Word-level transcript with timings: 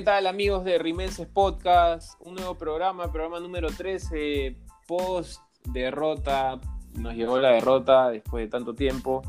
¿qué 0.00 0.04
tal 0.04 0.26
amigos 0.26 0.64
de 0.64 0.78
Rimenses 0.78 1.26
Podcast? 1.26 2.14
Un 2.20 2.36
nuevo 2.36 2.54
programa, 2.54 3.12
programa 3.12 3.38
número 3.38 3.68
13, 3.68 4.56
post 4.88 5.42
derrota. 5.64 6.58
Nos 6.94 7.14
llegó 7.14 7.38
la 7.38 7.50
derrota 7.50 8.08
después 8.08 8.42
de 8.42 8.48
tanto 8.48 8.74
tiempo 8.74 9.20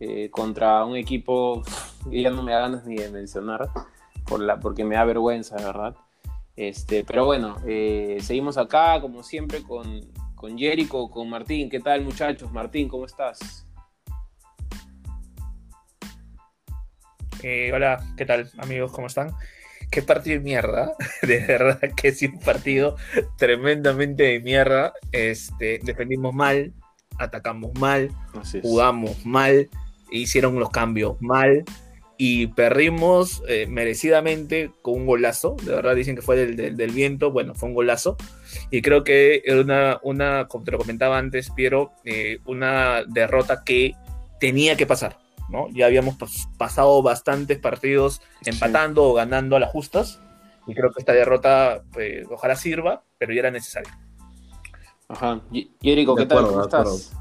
eh, 0.00 0.30
contra 0.30 0.86
un 0.86 0.96
equipo 0.96 1.62
que 2.10 2.22
ya 2.22 2.30
no 2.30 2.42
me 2.42 2.52
da 2.52 2.60
ganas 2.60 2.86
ni 2.86 2.96
de 2.96 3.10
mencionar 3.10 3.68
por 4.26 4.40
la, 4.40 4.58
porque 4.58 4.84
me 4.84 4.94
da 4.94 5.04
vergüenza, 5.04 5.56
¿verdad? 5.56 5.94
Este, 6.56 7.04
pero 7.04 7.26
bueno, 7.26 7.58
eh, 7.66 8.16
seguimos 8.22 8.56
acá 8.56 8.98
como 9.02 9.22
siempre 9.22 9.62
con, 9.62 10.00
con 10.34 10.56
Jericho, 10.56 11.10
con 11.10 11.28
Martín. 11.28 11.68
¿Qué 11.68 11.80
tal 11.80 12.00
muchachos? 12.00 12.50
Martín, 12.52 12.88
¿cómo 12.88 13.04
estás? 13.04 13.66
Eh, 17.42 17.70
hola, 17.74 18.02
¿qué 18.16 18.24
tal 18.24 18.50
amigos? 18.56 18.92
¿Cómo 18.92 19.08
están? 19.08 19.36
Qué 19.90 20.02
partido 20.02 20.38
de 20.38 20.44
mierda. 20.44 20.94
De 21.22 21.38
verdad 21.38 21.80
que 21.96 22.08
es 22.08 22.22
un 22.22 22.38
partido 22.38 22.96
tremendamente 23.36 24.24
de 24.24 24.40
mierda. 24.40 24.92
Este, 25.12 25.80
defendimos 25.82 26.34
mal, 26.34 26.72
atacamos 27.18 27.72
mal, 27.78 28.10
jugamos 28.62 29.24
mal, 29.24 29.68
hicieron 30.10 30.58
los 30.58 30.70
cambios 30.70 31.16
mal 31.20 31.64
y 32.18 32.46
perdimos 32.48 33.42
eh, 33.46 33.66
merecidamente 33.66 34.70
con 34.82 34.94
un 34.94 35.06
golazo. 35.06 35.56
De 35.62 35.74
verdad 35.74 35.94
dicen 35.94 36.16
que 36.16 36.22
fue 36.22 36.36
del, 36.36 36.76
del, 36.76 36.90
viento. 36.90 37.30
Bueno, 37.30 37.54
fue 37.54 37.68
un 37.68 37.74
golazo. 37.74 38.16
Y 38.70 38.82
creo 38.82 39.04
que 39.04 39.42
era 39.44 39.60
una, 39.60 40.00
una 40.02 40.48
como 40.48 40.64
te 40.64 40.70
lo 40.70 40.78
comentaba 40.78 41.18
antes, 41.18 41.50
Piero, 41.50 41.92
eh, 42.04 42.38
una 42.46 43.04
derrota 43.06 43.62
que 43.64 43.94
tenía 44.40 44.76
que 44.76 44.86
pasar 44.86 45.25
ya 45.72 45.86
habíamos 45.86 46.16
pasado 46.58 47.02
bastantes 47.02 47.58
partidos 47.58 48.20
empatando 48.44 49.04
o 49.04 49.14
ganando 49.14 49.56
a 49.56 49.60
las 49.60 49.70
justas. 49.70 50.20
Y 50.66 50.74
creo 50.74 50.90
que 50.92 51.00
esta 51.00 51.12
derrota, 51.12 51.84
pues, 51.92 52.26
ojalá 52.30 52.56
sirva, 52.56 53.04
pero 53.18 53.32
ya 53.32 53.40
era 53.40 53.50
necesaria. 53.50 53.98
Ajá. 55.08 55.40
Yerico, 55.80 56.16
¿qué 56.16 56.26
tal? 56.26 56.46
¿Cómo 56.46 56.62
estás? 56.62 57.12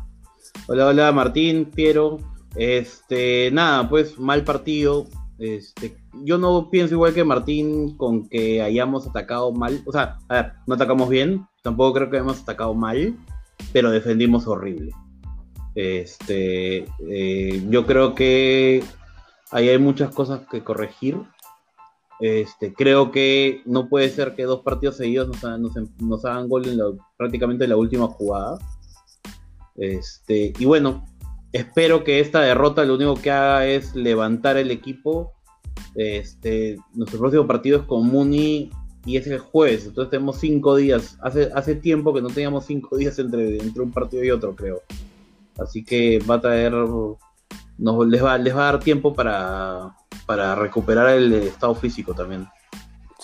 Hola, 0.67 0.87
hola, 0.87 1.11
Martín, 1.11 1.65
Piero. 1.65 2.17
Este, 2.55 3.51
nada, 3.51 3.87
pues 3.87 4.17
mal 4.17 4.43
partido. 4.43 5.07
Este, 5.37 5.97
yo 6.23 6.37
no 6.37 6.69
pienso 6.69 6.95
igual 6.95 7.13
que 7.13 7.23
Martín 7.23 7.97
con 7.97 8.27
que 8.29 8.61
hayamos 8.61 9.05
atacado 9.05 9.51
mal. 9.51 9.81
O 9.85 9.91
sea, 9.91 10.17
a 10.29 10.33
ver, 10.33 10.53
no 10.65 10.75
atacamos 10.75 11.09
bien, 11.09 11.45
tampoco 11.61 11.93
creo 11.93 12.09
que 12.09 12.17
hayamos 12.17 12.41
atacado 12.41 12.73
mal, 12.73 13.15
pero 13.73 13.91
defendimos 13.91 14.47
horrible. 14.47 14.91
Este, 15.75 16.87
eh, 17.09 17.63
yo 17.69 17.85
creo 17.85 18.15
que 18.15 18.81
ahí 19.51 19.69
hay 19.69 19.77
muchas 19.77 20.13
cosas 20.13 20.41
que 20.49 20.63
corregir. 20.63 21.21
Este, 22.21 22.73
creo 22.73 23.11
que 23.11 23.61
no 23.65 23.89
puede 23.89 24.09
ser 24.09 24.35
que 24.35 24.43
dos 24.43 24.61
partidos 24.61 24.95
seguidos 24.95 25.27
nos, 25.99 26.25
hagan 26.25 26.47
gol 26.47 26.65
en 26.67 26.79
prácticamente 27.17 27.67
la 27.67 27.75
última 27.75 28.07
jugada. 28.07 28.57
Este, 29.75 30.53
y 30.57 30.65
bueno, 30.65 31.05
espero 31.51 32.05
que 32.05 32.21
esta 32.21 32.39
derrota 32.39 32.85
lo 32.85 32.95
único 32.95 33.15
que 33.15 33.31
haga 33.31 33.67
es 33.67 33.93
levantar 33.95 34.55
el 34.55 34.71
equipo. 34.71 35.33
Este, 35.95 36.77
nuestro 36.93 37.19
próximo 37.19 37.45
partido 37.45 37.79
es 37.79 37.83
con 37.83 38.07
Muni 38.07 38.71
y 39.05 39.17
es 39.17 39.27
el 39.27 39.39
jueves, 39.39 39.85
entonces 39.85 40.09
tenemos 40.09 40.37
cinco 40.39 40.75
días. 40.77 41.17
Hace, 41.21 41.51
hace 41.53 41.75
tiempo 41.75 42.13
que 42.13 42.21
no 42.21 42.29
teníamos 42.29 42.66
cinco 42.66 42.95
días 42.97 43.19
entre, 43.19 43.57
entre 43.57 43.81
un 43.81 43.91
partido 43.91 44.23
y 44.23 44.31
otro, 44.31 44.55
creo. 44.55 44.81
Así 45.59 45.83
que 45.83 46.19
va 46.19 46.35
a 46.35 46.41
traer, 46.41 46.73
nos, 46.73 48.07
les, 48.07 48.23
va, 48.23 48.38
les 48.38 48.55
va 48.55 48.69
a 48.69 48.71
dar 48.73 48.79
tiempo 48.79 49.13
para, 49.13 49.95
para 50.25 50.55
recuperar 50.55 51.09
el 51.09 51.33
estado 51.33 51.75
físico 51.75 52.13
también. 52.13 52.47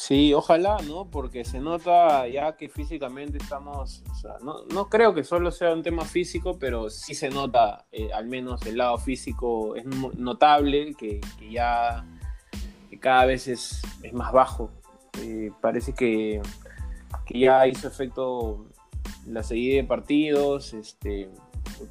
Sí, 0.01 0.33
ojalá, 0.33 0.77
¿no? 0.87 1.09
Porque 1.11 1.45
se 1.45 1.59
nota 1.59 2.27
ya 2.27 2.55
que 2.55 2.69
físicamente 2.69 3.37
estamos, 3.37 4.03
no, 4.41 4.63
no 4.73 4.89
creo 4.89 5.13
que 5.13 5.23
solo 5.23 5.51
sea 5.51 5.73
un 5.73 5.83
tema 5.83 6.05
físico, 6.05 6.57
pero 6.57 6.89
sí 6.89 7.13
se 7.13 7.29
nota, 7.29 7.85
eh, 7.91 8.09
al 8.11 8.25
menos 8.25 8.65
el 8.65 8.77
lado 8.77 8.97
físico 8.97 9.75
es 9.75 9.85
notable, 9.85 10.95
que, 10.95 11.21
ya 11.51 12.03
cada 12.99 13.25
vez 13.25 13.47
es, 13.47 13.81
es 14.01 14.13
más 14.13 14.31
bajo. 14.31 14.71
Eh, 15.21 15.51
parece 15.61 15.93
que, 15.93 16.41
que, 17.25 17.39
ya 17.39 17.67
hizo 17.67 17.87
efecto 17.87 18.65
la 19.27 19.43
seguida 19.43 19.75
de 19.75 19.83
partidos, 19.83 20.73
este, 20.73 21.29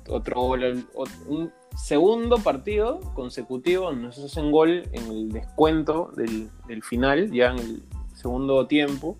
otro 0.08 0.40
gol, 0.40 0.86
un 1.26 1.52
segundo 1.76 2.38
partido 2.38 3.00
consecutivo, 3.14 3.92
nos 3.92 4.18
hacen 4.18 4.50
gol 4.50 4.84
en 4.92 5.06
el 5.10 5.32
descuento 5.32 6.10
del, 6.16 6.50
final, 6.82 7.30
ya 7.30 7.52
en 7.52 7.58
el 7.58 7.82
segundo 8.14 8.66
tiempo. 8.66 9.16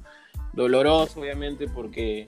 Doloroso, 0.53 1.21
obviamente, 1.21 1.69
porque 1.69 2.27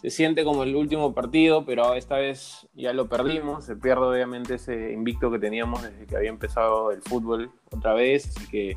se 0.00 0.10
siente 0.10 0.44
como 0.44 0.62
el 0.62 0.74
último 0.74 1.14
partido, 1.14 1.64
pero 1.64 1.94
esta 1.94 2.16
vez 2.16 2.66
ya 2.74 2.92
lo 2.92 3.08
perdimos. 3.08 3.64
Se 3.64 3.76
pierde, 3.76 4.02
obviamente, 4.02 4.54
ese 4.54 4.92
invicto 4.92 5.30
que 5.30 5.38
teníamos 5.38 5.82
desde 5.82 6.06
que 6.06 6.16
había 6.16 6.30
empezado 6.30 6.90
el 6.90 7.02
fútbol 7.02 7.50
otra 7.70 7.92
vez. 7.94 8.28
Así 8.28 8.48
que. 8.48 8.76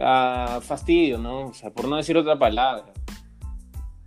Ah, 0.00 0.60
fastidio, 0.62 1.18
¿no? 1.18 1.46
O 1.46 1.54
sea, 1.54 1.70
por 1.70 1.86
no 1.88 1.96
decir 1.96 2.16
otra 2.16 2.38
palabra. 2.38 2.93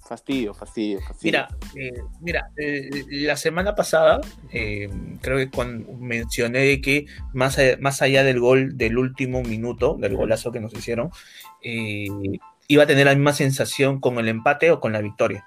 Fastidio, 0.07 0.53
fastidio, 0.53 1.01
fastidio. 1.01 1.23
Mira, 1.23 1.47
eh, 1.75 2.01
mira 2.21 2.49
eh, 2.55 2.89
la 3.09 3.35
semana 3.35 3.75
pasada 3.75 4.21
eh, 4.53 4.89
creo 5.19 5.37
que 5.37 5.49
cuando 5.49 5.91
mencioné 5.93 6.79
que 6.79 7.07
más 7.33 7.57
allá, 7.57 7.77
más 7.81 8.01
allá 8.01 8.23
del 8.23 8.39
gol 8.39 8.77
del 8.77 8.97
último 8.97 9.43
minuto, 9.43 9.97
del 9.99 10.15
golazo 10.15 10.53
que 10.53 10.61
nos 10.61 10.73
hicieron, 10.73 11.11
iba 11.61 12.83
a 12.83 12.87
tener 12.87 13.05
la 13.05 13.15
misma 13.15 13.33
sensación 13.33 13.99
con 13.99 14.17
el 14.17 14.29
empate 14.29 14.71
o 14.71 14.79
con 14.79 14.93
la 14.93 15.01
victoria. 15.01 15.45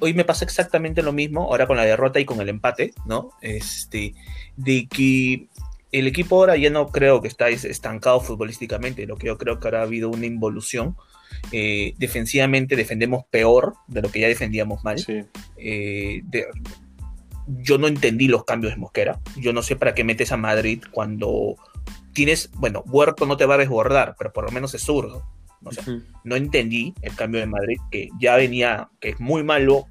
Hoy 0.00 0.12
me 0.12 0.26
pasa 0.26 0.44
exactamente 0.44 1.02
lo 1.02 1.14
mismo, 1.14 1.44
ahora 1.44 1.66
con 1.66 1.78
la 1.78 1.84
derrota 1.84 2.20
y 2.20 2.26
con 2.26 2.40
el 2.42 2.50
empate, 2.50 2.92
¿no? 3.06 3.30
Este, 3.40 4.14
de 4.56 4.88
que 4.88 5.48
el 5.90 6.06
equipo 6.06 6.36
ahora 6.36 6.58
ya 6.58 6.68
no 6.68 6.88
creo 6.88 7.22
que 7.22 7.28
está 7.28 7.48
estancado 7.48 8.20
futbolísticamente, 8.20 9.06
lo 9.06 9.16
que 9.16 9.28
yo 9.28 9.38
creo 9.38 9.58
que 9.58 9.68
ahora 9.68 9.80
ha 9.80 9.84
habido 9.84 10.10
una 10.10 10.26
involución 10.26 10.96
eh, 11.52 11.94
defensivamente 11.98 12.76
defendemos 12.76 13.24
peor 13.30 13.74
de 13.88 14.02
lo 14.02 14.10
que 14.10 14.20
ya 14.20 14.28
defendíamos 14.28 14.84
mal. 14.84 15.04
Eh, 15.56 16.22
yo 17.46 17.78
no 17.78 17.88
entendí 17.88 18.28
los 18.28 18.44
cambios 18.44 18.72
de 18.72 18.78
Mosquera. 18.78 19.20
Yo 19.36 19.52
no 19.52 19.62
sé 19.62 19.76
para 19.76 19.94
qué 19.94 20.04
metes 20.04 20.32
a 20.32 20.36
Madrid 20.36 20.82
cuando 20.90 21.56
tienes, 22.12 22.50
bueno, 22.54 22.82
Huerto 22.86 23.26
no 23.26 23.36
te 23.36 23.46
va 23.46 23.54
a 23.54 23.58
desbordar, 23.58 24.14
pero 24.18 24.32
por 24.32 24.44
lo 24.44 24.50
menos 24.50 24.74
es 24.74 24.82
zurdo. 24.82 25.26
No, 26.24 26.36
entendí 26.36 26.94
el 27.02 27.14
cambio 27.14 27.40
de 27.40 27.46
Madrid, 27.46 27.76
que 27.90 28.08
ya 28.18 28.36
venía, 28.36 28.88
que 28.98 29.10
es 29.10 29.20
muy 29.20 29.42
malo, 29.42 29.86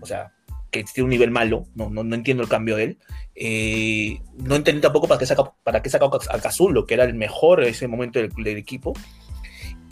o 0.00 0.06
sea, 0.06 0.32
que 0.70 0.82
tiene 0.84 1.04
un 1.04 1.10
nivel 1.10 1.30
malo, 1.30 1.66
no, 1.74 1.90
no, 1.90 2.14
entiendo 2.14 2.42
el 2.42 2.48
cambio 2.48 2.76
de 2.76 2.84
él. 2.84 2.98
Eh, 3.34 4.20
no 4.38 4.56
entendí 4.56 4.80
tampoco 4.80 5.06
para 5.06 5.18
qué 5.18 5.26
sacó, 5.26 5.54
para 5.62 5.82
qué 5.82 5.90
sacó 5.90 6.10
a 6.30 6.40
Cazulo, 6.40 6.86
que 6.86 6.94
era 6.94 7.04
el 7.04 7.14
mejor 7.14 7.62
en 7.62 7.68
ese 7.68 7.86
momento 7.86 8.18
del, 8.18 8.30
del 8.30 8.56
equipo 8.56 8.94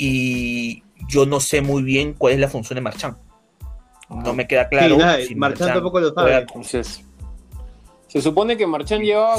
y 0.03 0.83
yo 1.09 1.27
no 1.27 1.41
sé 1.41 1.61
muy 1.61 1.83
bien 1.83 2.15
cuál 2.15 2.33
es 2.33 2.41
la 2.41 2.49
función 2.49 2.77
de 2.77 2.81
Marchand. 2.81 3.19
No 4.09 4.33
me 4.33 4.49
queda 4.49 4.67
claro. 4.67 4.97
si 5.27 5.35
Marchand, 5.35 5.75
tampoco 5.75 6.01
lo 6.01 6.15
sabe. 6.15 6.47
se 8.09 8.23
supone 8.23 8.57
que 8.57 8.67
Marchand 8.67 9.05
llevaba, 9.05 9.37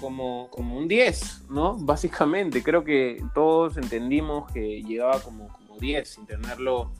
como, 0.00 0.50
como, 0.50 0.76
un 0.76 0.88
10, 0.88 1.44
¿no? 1.48 1.76
Básicamente, 1.78 2.62
creo 2.64 2.82
que 2.82 3.22
todos 3.34 3.76
entendimos 3.76 4.50
que 4.50 4.82
llegaba 4.82 5.20
como, 5.20 5.46
como 5.48 5.78
10 5.78 6.08
sin 6.08 6.26
tenerlo, 6.26 6.90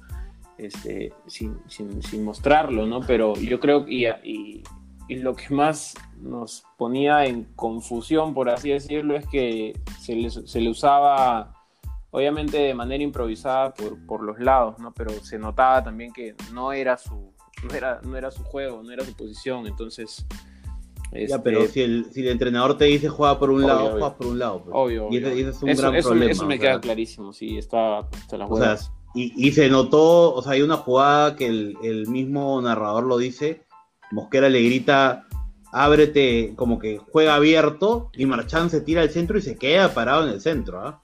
este, 0.56 1.12
sin, 1.26 1.58
mostrarlo, 2.24 2.86
¿no? 2.86 3.00
Pero 3.00 3.34
yo 3.34 3.58
creo 3.58 3.84
que 3.84 3.92
y, 3.92 4.62
y, 5.08 5.16
lo 5.16 5.34
que 5.34 5.52
más 5.52 5.94
nos 6.20 6.64
ponía 6.78 7.26
en 7.26 7.44
confusión, 7.56 8.34
por 8.34 8.48
así 8.48 8.70
decirlo, 8.70 9.16
es 9.16 9.26
que 9.26 9.78
se 10.00 10.14
le, 10.14 10.30
se 10.30 10.60
le 10.60 10.70
usaba 10.70 11.54
obviamente 12.14 12.58
de 12.58 12.74
manera 12.74 13.02
improvisada 13.02 13.74
por, 13.74 13.98
por 14.06 14.22
los 14.22 14.38
lados, 14.38 14.78
¿no? 14.78 14.94
Pero 14.94 15.10
se 15.24 15.36
notaba 15.36 15.82
también 15.82 16.12
que 16.12 16.36
no 16.52 16.72
era 16.72 16.96
su, 16.96 17.32
no 17.64 17.74
era, 17.74 18.00
no 18.04 18.16
era 18.16 18.30
su 18.30 18.44
juego, 18.44 18.84
no 18.84 18.92
era 18.92 19.04
su 19.04 19.14
posición, 19.14 19.66
entonces... 19.66 20.24
Ya, 21.12 21.42
pero 21.42 21.60
este, 21.60 21.72
si 21.72 21.82
el, 21.82 22.06
si 22.12 22.20
el 22.22 22.28
entrenador 22.28 22.76
te 22.76 22.86
dice 22.86 23.08
juega 23.08 23.38
por 23.38 23.50
un 23.50 23.62
lado, 23.62 23.90
juega 23.90 24.16
por 24.16 24.26
un 24.28 24.38
lado. 24.38 24.62
Pues. 24.62 24.74
Obvio, 24.76 25.08
Y, 25.10 25.18
ese, 25.18 25.48
es 25.48 25.62
un 25.62 25.68
eso, 25.68 25.82
gran 25.82 26.02
problema. 26.02 26.30
Eso 26.32 26.46
me 26.46 26.58
queda 26.58 26.80
clarísimo, 26.80 27.32
sí, 27.32 27.58
está, 27.58 28.08
la 28.32 28.46
o 28.46 28.56
sea, 28.56 28.78
y, 29.14 29.32
y, 29.36 29.52
se 29.52 29.68
notó, 29.68 30.34
o 30.34 30.42
sea, 30.42 30.52
hay 30.52 30.62
una 30.62 30.76
jugada 30.76 31.34
que 31.36 31.46
el, 31.46 31.76
el 31.82 32.08
mismo 32.08 32.60
narrador 32.60 33.04
lo 33.04 33.18
dice, 33.18 33.64
Mosquera 34.12 34.48
le 34.48 34.62
grita, 34.62 35.26
ábrete, 35.72 36.54
como 36.56 36.78
que 36.78 36.98
juega 36.98 37.34
abierto, 37.34 38.10
y 38.16 38.26
Marchán 38.26 38.70
se 38.70 38.80
tira 38.80 39.02
al 39.02 39.10
centro 39.10 39.36
y 39.38 39.42
se 39.42 39.56
queda 39.56 39.94
parado 39.94 40.26
en 40.26 40.30
el 40.34 40.40
centro. 40.40 40.80
¿ah? 40.80 41.02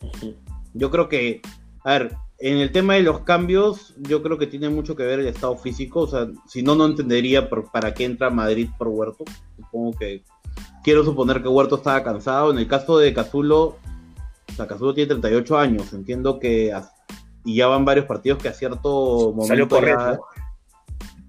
Yo 0.74 0.90
creo 0.90 1.08
que, 1.08 1.40
a 1.84 1.90
ver, 1.92 2.16
en 2.38 2.58
el 2.58 2.72
tema 2.72 2.94
de 2.94 3.02
los 3.02 3.20
cambios, 3.20 3.94
yo 3.98 4.22
creo 4.22 4.38
que 4.38 4.46
tiene 4.46 4.68
mucho 4.68 4.96
que 4.96 5.02
ver 5.04 5.20
el 5.20 5.28
estado 5.28 5.56
físico. 5.56 6.00
O 6.00 6.06
sea, 6.06 6.28
si 6.48 6.62
no, 6.62 6.74
no 6.74 6.86
entendería 6.86 7.48
para 7.50 7.94
qué 7.94 8.04
entra 8.04 8.30
Madrid 8.30 8.68
por 8.78 8.88
Huerto. 8.88 9.24
Supongo 9.56 9.98
que 9.98 10.22
quiero 10.82 11.04
suponer 11.04 11.42
que 11.42 11.48
Huerto 11.48 11.76
estaba 11.76 12.02
cansado. 12.02 12.50
En 12.50 12.58
el 12.58 12.66
caso 12.66 12.98
de 12.98 13.12
Cazulo, 13.12 13.76
Casulo 14.56 14.94
tiene 14.94 15.08
38 15.08 15.58
años, 15.58 15.92
entiendo 15.92 16.38
que 16.38 16.72
y 17.44 17.56
ya 17.56 17.66
van 17.68 17.84
varios 17.84 18.06
partidos 18.06 18.42
que 18.42 18.48
a 18.48 18.52
cierto 18.52 19.32
momento 19.32 19.46
Salió 19.46 19.68
corriendo. 19.68 20.24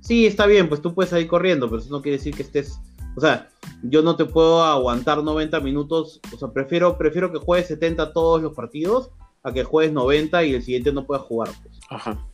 Sí, 0.02 0.26
está 0.26 0.46
bien, 0.46 0.68
pues 0.68 0.82
tú 0.82 0.94
puedes 0.94 1.10
salir 1.10 1.28
corriendo, 1.28 1.70
pero 1.70 1.82
eso 1.82 1.90
no 1.90 2.02
quiere 2.02 2.18
decir 2.18 2.36
que 2.36 2.42
estés, 2.42 2.80
o 3.16 3.22
sea, 3.22 3.50
yo 3.84 4.02
no 4.02 4.16
te 4.16 4.26
puedo 4.26 4.64
aguantar 4.64 5.24
90 5.24 5.60
minutos, 5.62 6.20
o 6.34 6.38
sea, 6.38 6.50
prefiero 6.50 6.98
prefiero 6.98 7.32
que 7.32 7.38
juegues 7.38 7.68
70 7.68 8.12
todos 8.12 8.42
los 8.42 8.54
partidos 8.54 9.12
a 9.44 9.52
que 9.52 9.64
juegues 9.64 9.94
90 9.94 10.44
y 10.44 10.54
el 10.54 10.64
siguiente 10.64 10.92
no 10.92 11.06
puedas 11.06 11.24
jugar. 11.24 11.50
Pues. 11.64 11.80
Ajá. 11.90 12.26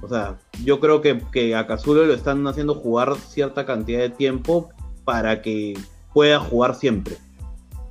O 0.00 0.08
sea, 0.08 0.38
yo 0.64 0.78
creo 0.80 1.00
que, 1.00 1.20
que 1.32 1.56
a 1.56 1.66
Cazulo 1.66 2.04
lo 2.04 2.14
están 2.14 2.46
haciendo 2.46 2.74
jugar 2.74 3.16
cierta 3.16 3.66
cantidad 3.66 4.00
de 4.00 4.10
tiempo 4.10 4.70
para 5.04 5.42
que 5.42 5.76
pueda 6.12 6.38
jugar 6.38 6.74
siempre. 6.74 7.16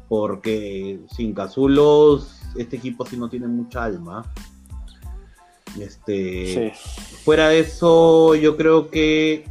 Porque 0.07 0.99
sin 1.15 1.33
Cazulos, 1.33 2.41
este 2.55 2.77
equipo 2.77 3.05
sí 3.05 3.17
no 3.17 3.29
tiene 3.29 3.47
mucha 3.47 3.83
alma. 3.83 4.31
Este, 5.79 6.73
Sí. 6.73 7.17
Fuera 7.23 7.49
de 7.49 7.59
eso, 7.59 8.35
yo 8.35 8.55
creo 8.55 8.89
que, 8.89 9.43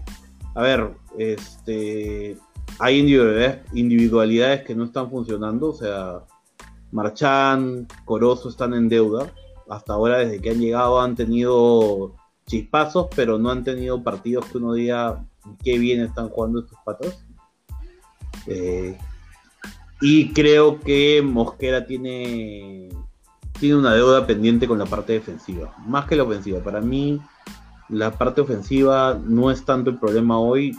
a 0.54 0.62
ver, 0.62 0.92
este, 1.18 2.38
hay 2.78 3.00
individualidades, 3.00 3.60
individualidades 3.74 4.62
que 4.62 4.74
no 4.74 4.84
están 4.84 5.10
funcionando, 5.10 5.68
o 5.70 5.74
sea, 5.74 6.22
Marchán, 6.96 7.86
Corozo 8.06 8.48
están 8.48 8.72
en 8.72 8.88
deuda. 8.88 9.30
Hasta 9.68 9.92
ahora, 9.92 10.18
desde 10.18 10.40
que 10.40 10.50
han 10.50 10.60
llegado, 10.60 10.98
han 10.98 11.14
tenido 11.14 12.14
chispazos, 12.46 13.08
pero 13.14 13.38
no 13.38 13.50
han 13.50 13.64
tenido 13.64 14.02
partidos 14.02 14.46
que 14.46 14.56
uno 14.56 14.72
diga 14.72 15.22
qué 15.62 15.78
bien 15.78 16.00
están 16.00 16.30
jugando 16.30 16.60
estos 16.60 16.78
patos. 16.86 17.22
Eh, 18.46 18.96
y 20.00 20.32
creo 20.32 20.80
que 20.80 21.20
Mosquera 21.22 21.84
tiene, 21.84 22.88
tiene 23.60 23.76
una 23.76 23.92
deuda 23.92 24.26
pendiente 24.26 24.66
con 24.66 24.78
la 24.78 24.86
parte 24.86 25.12
defensiva, 25.12 25.74
más 25.86 26.06
que 26.06 26.16
la 26.16 26.22
ofensiva. 26.22 26.60
Para 26.60 26.80
mí, 26.80 27.20
la 27.90 28.10
parte 28.10 28.40
ofensiva 28.40 29.20
no 29.22 29.50
es 29.50 29.66
tanto 29.66 29.90
el 29.90 29.98
problema 29.98 30.38
hoy. 30.38 30.74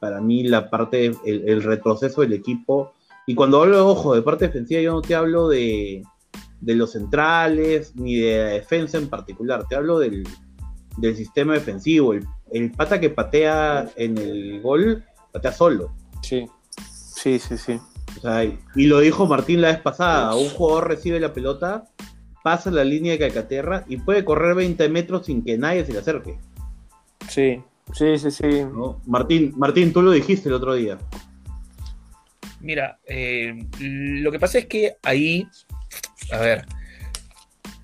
Para 0.00 0.20
mí, 0.20 0.42
la 0.42 0.68
parte, 0.68 1.06
el, 1.06 1.48
el 1.48 1.62
retroceso 1.62 2.20
del 2.20 2.34
equipo. 2.34 2.92
Y 3.30 3.34
cuando 3.36 3.62
hablo, 3.62 3.86
ojo, 3.86 4.16
de 4.16 4.22
parte 4.22 4.48
defensiva, 4.48 4.80
yo 4.80 4.92
no 4.92 5.02
te 5.02 5.14
hablo 5.14 5.46
de, 5.46 6.02
de 6.60 6.74
los 6.74 6.90
centrales 6.90 7.94
ni 7.94 8.16
de 8.16 8.38
la 8.38 8.50
defensa 8.50 8.98
en 8.98 9.08
particular. 9.08 9.68
Te 9.68 9.76
hablo 9.76 10.00
del, 10.00 10.26
del 10.96 11.14
sistema 11.14 11.54
defensivo. 11.54 12.12
El, 12.12 12.26
el 12.50 12.72
pata 12.72 12.98
que 12.98 13.08
patea 13.08 13.88
en 13.94 14.18
el 14.18 14.60
gol, 14.60 15.04
patea 15.30 15.52
solo. 15.52 15.94
Sí. 16.22 16.44
Sí, 16.92 17.38
sí, 17.38 17.56
sí. 17.56 17.78
O 18.16 18.20
sea, 18.20 18.42
y 18.42 18.86
lo 18.86 18.98
dijo 18.98 19.28
Martín 19.28 19.60
la 19.60 19.68
vez 19.68 19.80
pasada, 19.80 20.34
un 20.34 20.48
jugador 20.48 20.88
recibe 20.88 21.20
la 21.20 21.32
pelota, 21.32 21.84
pasa 22.42 22.72
la 22.72 22.82
línea 22.82 23.12
de 23.12 23.20
Calcaterra 23.20 23.84
y 23.86 23.98
puede 23.98 24.24
correr 24.24 24.56
20 24.56 24.88
metros 24.88 25.26
sin 25.26 25.44
que 25.44 25.56
nadie 25.56 25.86
se 25.86 25.92
le 25.92 26.00
acerque. 26.00 26.36
Sí, 27.28 27.62
sí, 27.92 28.18
sí, 28.18 28.32
sí. 28.32 28.64
¿no? 28.64 29.00
Martín, 29.06 29.54
Martín, 29.56 29.92
tú 29.92 30.02
lo 30.02 30.10
dijiste 30.10 30.48
el 30.48 30.56
otro 30.56 30.74
día. 30.74 30.98
Mira, 32.60 32.98
eh, 33.06 33.54
lo 33.80 34.30
que 34.30 34.38
pasa 34.38 34.58
es 34.58 34.66
que 34.66 34.94
ahí, 35.02 35.46
a 36.32 36.38
ver, 36.38 36.64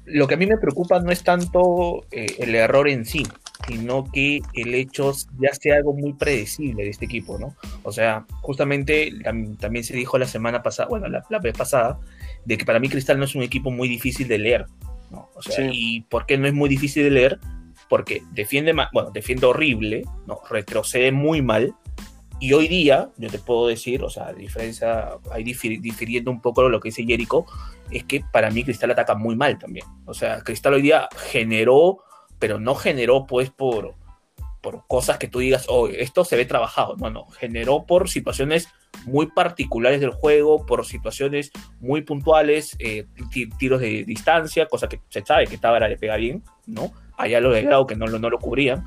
lo 0.04 0.26
que 0.28 0.34
a 0.34 0.36
mí 0.36 0.46
me 0.46 0.58
preocupa 0.58 1.00
no 1.00 1.10
es 1.10 1.22
tanto 1.24 2.04
eh, 2.10 2.26
el 2.38 2.54
error 2.54 2.88
en 2.88 3.04
sí, 3.04 3.26
sino 3.66 4.04
que 4.12 4.40
el 4.54 4.74
hecho 4.74 5.12
ya 5.40 5.52
sea 5.54 5.76
algo 5.76 5.94
muy 5.94 6.12
predecible 6.12 6.84
de 6.84 6.90
este 6.90 7.06
equipo, 7.06 7.38
¿no? 7.38 7.56
O 7.82 7.90
sea, 7.90 8.24
justamente 8.42 9.10
tam- 9.24 9.58
también 9.58 9.84
se 9.84 9.96
dijo 9.96 10.18
la 10.18 10.26
semana 10.26 10.62
pasada, 10.62 10.88
bueno, 10.88 11.08
la, 11.08 11.24
la 11.28 11.38
vez 11.40 11.56
pasada, 11.56 11.98
de 12.44 12.56
que 12.56 12.64
para 12.64 12.78
mí 12.78 12.88
Cristal 12.88 13.18
no 13.18 13.24
es 13.24 13.34
un 13.34 13.42
equipo 13.42 13.70
muy 13.70 13.88
difícil 13.88 14.28
de 14.28 14.38
leer, 14.38 14.66
¿no? 15.10 15.30
O 15.34 15.42
sea, 15.42 15.56
Sí. 15.56 15.70
¿y 15.72 16.00
por 16.02 16.26
qué 16.26 16.38
no 16.38 16.46
es 16.46 16.54
muy 16.54 16.68
difícil 16.68 17.02
de 17.02 17.10
leer? 17.10 17.40
Porque 17.88 18.22
defiende, 18.32 18.72
bueno, 18.92 19.10
defiende 19.10 19.46
horrible, 19.46 20.04
¿no? 20.26 20.38
Retrocede 20.48 21.10
muy 21.10 21.40
mal, 21.42 21.72
y 22.40 22.52
hoy 22.52 22.68
día, 22.68 23.08
yo 23.16 23.30
te 23.30 23.38
puedo 23.38 23.66
decir, 23.66 24.02
o 24.02 24.10
sea, 24.10 24.28
a 24.28 24.32
diferencia, 24.32 25.14
ahí 25.30 25.42
difir- 25.44 25.80
difiriendo 25.80 26.30
un 26.30 26.40
poco 26.40 26.62
de 26.64 26.70
lo 26.70 26.80
que 26.80 26.88
dice 26.90 27.04
Jericho, 27.04 27.46
es 27.90 28.04
que 28.04 28.22
para 28.32 28.50
mí 28.50 28.62
Cristal 28.64 28.90
ataca 28.90 29.14
muy 29.14 29.36
mal 29.36 29.58
también. 29.58 29.86
O 30.04 30.14
sea, 30.14 30.42
Cristal 30.42 30.74
hoy 30.74 30.82
día 30.82 31.08
generó, 31.30 31.98
pero 32.38 32.60
no 32.60 32.74
generó 32.74 33.26
pues 33.26 33.50
por, 33.50 33.94
por 34.60 34.84
cosas 34.86 35.16
que 35.18 35.28
tú 35.28 35.38
digas, 35.38 35.66
oh, 35.68 35.88
esto 35.88 36.24
se 36.24 36.36
ve 36.36 36.44
trabajado. 36.44 36.96
No, 36.96 37.08
no, 37.08 37.26
generó 37.26 37.84
por 37.86 38.08
situaciones 38.10 38.68
muy 39.04 39.26
particulares 39.26 40.00
del 40.00 40.10
juego, 40.10 40.66
por 40.66 40.84
situaciones 40.84 41.52
muy 41.80 42.02
puntuales, 42.02 42.76
eh, 42.80 43.06
ti- 43.30 43.48
tiros 43.58 43.80
de 43.80 44.04
distancia, 44.04 44.66
cosa 44.66 44.88
que 44.88 45.00
se 45.08 45.24
sabe 45.24 45.46
que 45.46 45.58
Tábara 45.58 45.88
le 45.88 45.96
pega 45.96 46.16
bien, 46.16 46.42
¿no? 46.66 46.92
Allá 47.16 47.40
lo 47.40 47.52
de 47.52 47.62
Grau 47.62 47.86
que 47.86 47.94
no, 47.96 48.06
lo- 48.06 48.18
no 48.18 48.28
lo 48.28 48.38
cubrían, 48.38 48.84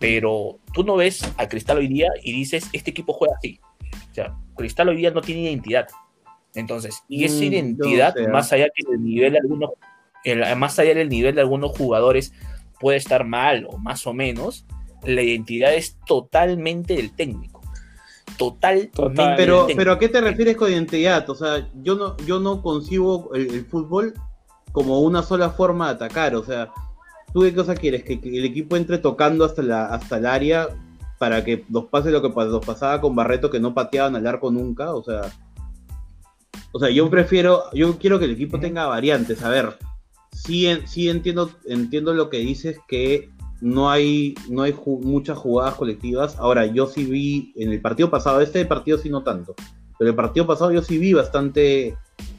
pero 0.00 0.58
tú 0.74 0.82
no 0.82 0.96
ves 0.96 1.22
a 1.36 1.46
Cristal 1.48 1.78
hoy 1.78 1.86
día 1.88 2.08
y 2.22 2.32
dices, 2.32 2.68
este 2.72 2.90
equipo 2.90 3.12
juega 3.12 3.34
así. 3.36 3.60
O 4.10 4.14
sea, 4.14 4.34
Cristal 4.56 4.88
hoy 4.88 4.96
día 4.96 5.10
no 5.12 5.20
tiene 5.20 5.42
identidad. 5.42 5.86
Entonces, 6.54 7.04
y 7.08 7.24
esa 7.24 7.36
Mm, 7.36 7.38
no 7.38 7.44
identidad, 7.44 8.14
sé, 8.14 8.26
más 8.26 8.52
allá 8.52 8.66
que 8.74 8.90
del 8.90 9.04
nivel 9.04 9.32
de 9.34 9.38
algunos, 9.38 9.70
el- 10.24 10.56
más 10.56 10.78
allá 10.80 10.94
del 10.94 11.08
nivel 11.08 11.36
de 11.36 11.42
algunos 11.42 11.76
jugadores 11.76 12.32
puede 12.80 12.96
estar 12.98 13.24
mal 13.24 13.66
o 13.70 13.78
más 13.78 14.06
o 14.06 14.12
menos, 14.14 14.66
la 15.04 15.22
identidad 15.22 15.72
es 15.74 15.96
totalmente 16.06 16.94
del 16.96 17.14
técnico. 17.14 17.60
Totalmente 18.36 18.90
Total. 18.96 19.34
Pero, 19.36 19.56
del 19.58 19.66
técnico. 19.66 19.78
pero 19.78 19.92
¿a 19.92 19.98
qué 19.98 20.08
te 20.08 20.20
refieres 20.20 20.56
con 20.56 20.70
identidad? 20.72 21.28
O 21.28 21.34
sea, 21.34 21.68
yo 21.82 21.94
no, 21.94 22.16
yo 22.18 22.40
no 22.40 22.62
concibo 22.62 23.34
el, 23.34 23.54
el 23.54 23.64
fútbol 23.66 24.14
como 24.72 25.00
una 25.00 25.22
sola 25.22 25.50
forma 25.50 25.88
de 25.88 25.94
atacar. 25.94 26.34
O 26.36 26.44
sea, 26.44 26.70
¿tú 27.32 27.40
qué 27.40 27.54
cosa 27.54 27.74
quieres? 27.74 28.04
¿Que, 28.04 28.20
que 28.20 28.38
el 28.38 28.44
equipo 28.44 28.76
entre 28.76 28.98
tocando 28.98 29.44
hasta, 29.44 29.62
la, 29.62 29.86
hasta 29.86 30.18
el 30.18 30.26
área 30.26 30.68
para 31.18 31.44
que 31.44 31.64
nos 31.68 31.86
pase 31.86 32.10
lo 32.10 32.22
que 32.22 32.28
nos 32.28 32.64
pasaba 32.64 33.00
con 33.00 33.14
Barreto, 33.14 33.50
que 33.50 33.60
no 33.60 33.74
pateaban 33.74 34.16
al 34.16 34.26
arco 34.26 34.50
nunca? 34.50 34.94
O 34.94 35.02
sea, 35.02 35.22
o 36.72 36.78
sea, 36.78 36.90
yo 36.90 37.10
prefiero, 37.10 37.64
yo 37.72 37.98
quiero 37.98 38.18
que 38.18 38.26
el 38.26 38.32
equipo 38.32 38.60
tenga 38.60 38.86
variantes. 38.86 39.42
A 39.42 39.48
ver, 39.48 39.76
sí, 40.32 40.66
sí 40.86 41.08
entiendo, 41.08 41.50
entiendo 41.66 42.14
lo 42.14 42.30
que 42.30 42.38
dices 42.38 42.78
que 42.88 43.30
no 43.60 43.90
hay, 43.90 44.34
no 44.48 44.62
hay 44.62 44.72
ju- 44.72 45.00
muchas 45.02 45.36
jugadas 45.36 45.74
colectivas. 45.74 46.36
Ahora, 46.38 46.66
yo 46.66 46.86
sí 46.86 47.04
vi 47.04 47.52
en 47.56 47.72
el 47.72 47.80
partido 47.80 48.10
pasado, 48.10 48.40
este 48.40 48.64
partido 48.64 48.98
sí 48.98 49.10
no 49.10 49.22
tanto, 49.22 49.54
pero 49.98 50.10
el 50.10 50.16
partido 50.16 50.46
pasado 50.46 50.72
yo 50.72 50.82
sí 50.82 50.96
vi 50.96 51.12
bastante, 51.12 51.96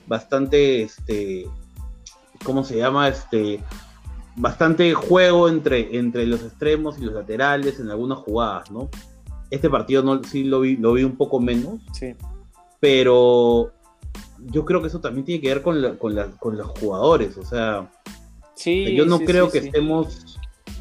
bastante, 0.07 0.83
este, 0.83 1.45
¿cómo 2.43 2.63
se 2.63 2.77
llama? 2.77 3.07
Este, 3.07 3.60
bastante 4.35 4.93
juego 4.93 5.50
entre, 5.50 5.97
entre 5.97 6.25
los 6.25 6.41
extremos 6.43 6.97
y 7.00 7.03
los 7.05 7.13
laterales 7.13 7.79
en 7.79 7.89
algunas 7.89 8.19
jugadas, 8.19 8.71
¿no? 8.71 8.89
Este 9.50 9.69
partido 9.69 10.01
no, 10.03 10.23
sí 10.23 10.43
lo 10.45 10.61
vi, 10.61 10.77
lo 10.77 10.93
vi 10.93 11.03
un 11.03 11.17
poco 11.17 11.39
menos, 11.39 11.81
Sí. 11.93 12.15
pero 12.79 13.71
yo 14.39 14.65
creo 14.65 14.81
que 14.81 14.88
eso 14.88 15.00
también 15.01 15.25
tiene 15.25 15.41
que 15.41 15.50
ver 15.50 15.61
con, 15.61 15.81
la- 15.81 15.97
con, 15.97 16.15
la- 16.15 16.31
con 16.31 16.57
los 16.57 16.67
jugadores, 16.79 17.38
o 17.38 17.43
sea, 17.45 17.89
Sí, 18.55 18.95
yo 18.95 19.05
no 19.05 19.17
sí, 19.17 19.25
creo 19.25 19.47
sí, 19.50 19.53
que 19.59 19.65
estemos, 19.67 20.39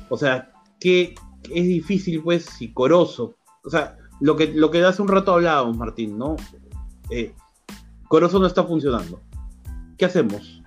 o 0.09 0.17
sea, 0.17 0.53
que 0.79 1.15
es 1.51 1.65
difícil 1.65 2.23
pues 2.23 2.45
si 2.45 2.73
Corozo, 2.73 3.37
o 3.65 3.71
sea, 3.71 3.97
lo 4.21 4.37
que, 4.37 4.49
lo 4.53 4.71
que 4.71 4.85
hace 4.85 5.01
un 5.03 5.09
rato 5.09 5.33
hablábamos, 5.33 5.77
Martín, 5.77 6.19
¿no? 6.19 6.37
Eh, 7.11 7.33
Corozo 8.09 8.39
no 8.39 8.47
está 8.47 8.65
funcionando. 8.65 9.21
¿Qué 9.97 10.05
hacemos? 10.05 10.60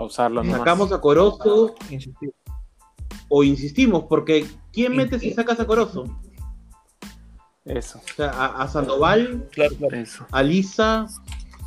A 0.00 0.04
usarlo 0.04 0.42
nomás. 0.42 0.58
¿Sacamos 0.60 0.92
a 0.92 1.00
Corozo 1.00 1.74
o 3.28 3.44
insistimos? 3.44 4.04
Porque 4.08 4.46
¿quién 4.72 4.96
mete 4.96 5.18
si 5.18 5.32
sacas 5.34 5.60
a 5.60 5.66
Corozo? 5.66 6.04
Eso, 7.66 7.98
O 7.98 8.14
sea, 8.16 8.30
a, 8.30 8.62
a 8.62 8.68
Sandoval, 8.68 9.46
Claro, 9.52 9.76
claro. 9.76 9.96
eso. 9.96 10.26
a 10.30 10.42
Lisa. 10.42 11.06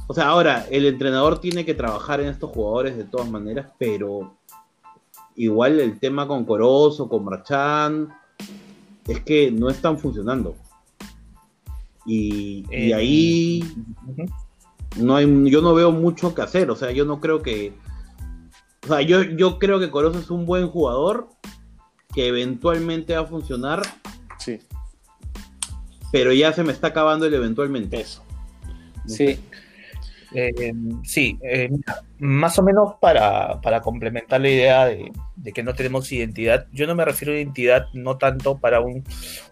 O 0.08 0.13
sea, 0.16 0.28
ahora, 0.30 0.66
el 0.72 0.86
entrenador 0.88 1.40
tiene 1.40 1.63
que 1.63 1.75
trabajar 1.75 2.20
en 2.22 2.28
estos 2.30 2.50
jugadores 2.50 2.98
de 2.98 3.04
todas 3.06 3.30
maneras, 3.30 3.68
pero 3.78 4.36
igual 5.36 5.80
el 5.80 6.00
tema 6.00 6.28
con 6.28 6.44
Corozo, 6.46 7.08
con 7.08 7.24
Marchán, 7.24 8.10
es 9.08 9.20
que 9.22 9.52
no 9.52 9.70
están 9.70 10.00
funcionando. 10.00 10.56
Y, 12.06 12.66
y 12.72 12.92
Eh, 12.92 12.94
ahí 12.96 13.63
no 14.98 15.16
hay, 15.16 15.25
yo 15.50 15.62
no 15.62 15.74
veo 15.74 15.92
mucho 15.92 16.34
que 16.34 16.42
hacer. 16.42 16.70
O 16.72 16.75
sea, 16.75 16.92
yo 16.92 17.06
no 17.06 17.22
creo 17.22 17.42
que. 17.44 17.74
O 18.84 18.88
sea, 18.88 19.02
yo, 19.02 19.22
yo 19.24 19.60
creo 19.60 19.80
que 19.80 19.90
Corozo 19.90 20.20
es 20.20 20.30
un 20.30 20.46
buen 20.46 20.68
jugador 20.68 21.30
que 22.13 22.28
eventualmente 22.28 23.16
va 23.16 23.22
a 23.22 23.25
funcionar, 23.25 23.82
Sí, 24.38 24.60
pero 26.12 26.34
ya 26.34 26.54
se 26.54 26.63
me 26.63 26.72
está 26.74 26.88
acabando 26.88 27.25
el 27.25 27.34
eventualmente. 27.34 28.00
eso. 28.00 28.24
Sí. 29.08 29.40
Eh, 30.34 30.74
sí, 31.04 31.38
eh, 31.44 31.70
más 32.20 32.58
o 32.58 32.63
menos 32.63 32.96
para, 33.00 33.62
para, 33.62 33.82
complementar 33.82 34.42
la 34.42 34.50
idea 34.50 34.86
de, 34.86 35.12
de, 35.36 35.52
que 35.52 35.62
no 35.62 35.75
tenemos 35.75 36.12
identidad, 36.12 36.66
yo 36.72 36.88
no 36.88 36.96
me 36.96 37.06
refiero 37.06 37.34
a 37.34 37.38
identidad 37.38 37.86
no 37.94 38.18
tanto 38.18 38.58
para 38.58 38.80
un, 38.80 39.04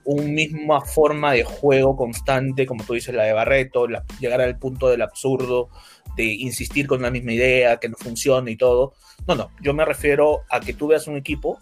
un 0.05 0.33
misma 0.33 0.81
forma 0.81 1.33
de 1.33 1.43
juego 1.43 1.95
constante, 1.95 2.65
como 2.65 2.83
tú 2.83 2.93
dices, 2.93 3.13
la 3.13 3.23
de 3.23 3.33
Barreto, 3.33 3.87
la, 3.87 4.03
llegar 4.19 4.41
al 4.41 4.57
punto 4.57 4.89
del 4.89 5.03
absurdo, 5.03 5.69
de 6.15 6.25
insistir 6.25 6.87
con 6.87 7.01
la 7.01 7.11
misma 7.11 7.33
idea, 7.33 7.77
que 7.77 7.89
no 7.89 7.95
funcione 7.97 8.51
y 8.51 8.55
todo. 8.55 8.93
No, 9.27 9.35
no, 9.35 9.51
yo 9.61 9.73
me 9.73 9.85
refiero 9.85 10.41
a 10.49 10.59
que 10.59 10.73
tú 10.73 10.87
veas 10.87 11.07
un 11.07 11.17
equipo 11.17 11.59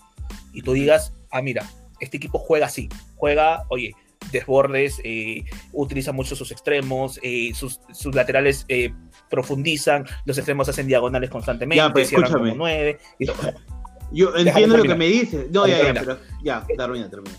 y 0.54 0.62
tú 0.62 0.74
digas, 0.74 1.14
ah, 1.32 1.42
mira, 1.42 1.70
este 2.00 2.18
equipo 2.18 2.40
juega 2.40 2.68
así, 2.68 2.90
juega, 3.16 3.66
oye, 3.70 3.94
desbordes, 4.32 5.02
eh, 5.04 5.44
utiliza 5.74 6.12
mucho 6.12 6.36
sus 6.36 6.52
extremos, 6.52 7.20
eh, 7.24 7.52
sus, 7.54 7.80
sus, 7.94 8.14
laterales 8.16 8.66
eh, 8.68 8.94
profundizan, 9.30 10.06
los 10.26 10.38
extremos 10.38 10.68
hacen 10.70 10.88
diagonales 10.88 11.30
constantemente, 11.30 11.78
ya, 11.78 11.94
pero 11.94 12.06
escúchame. 12.06 12.54
nueve. 12.56 13.00
Y 13.18 13.26
todo. 13.26 13.36
Yo 14.12 14.36
entiendo 14.36 14.78
lo 14.78 14.84
que 14.84 14.96
me 14.96 15.08
dices. 15.08 15.52
No, 15.52 15.68
ya, 15.68 15.94
ya, 15.94 15.94
pero 15.94 16.18
ya, 16.44 16.66
termina, 16.66 17.10
termina. 17.10 17.36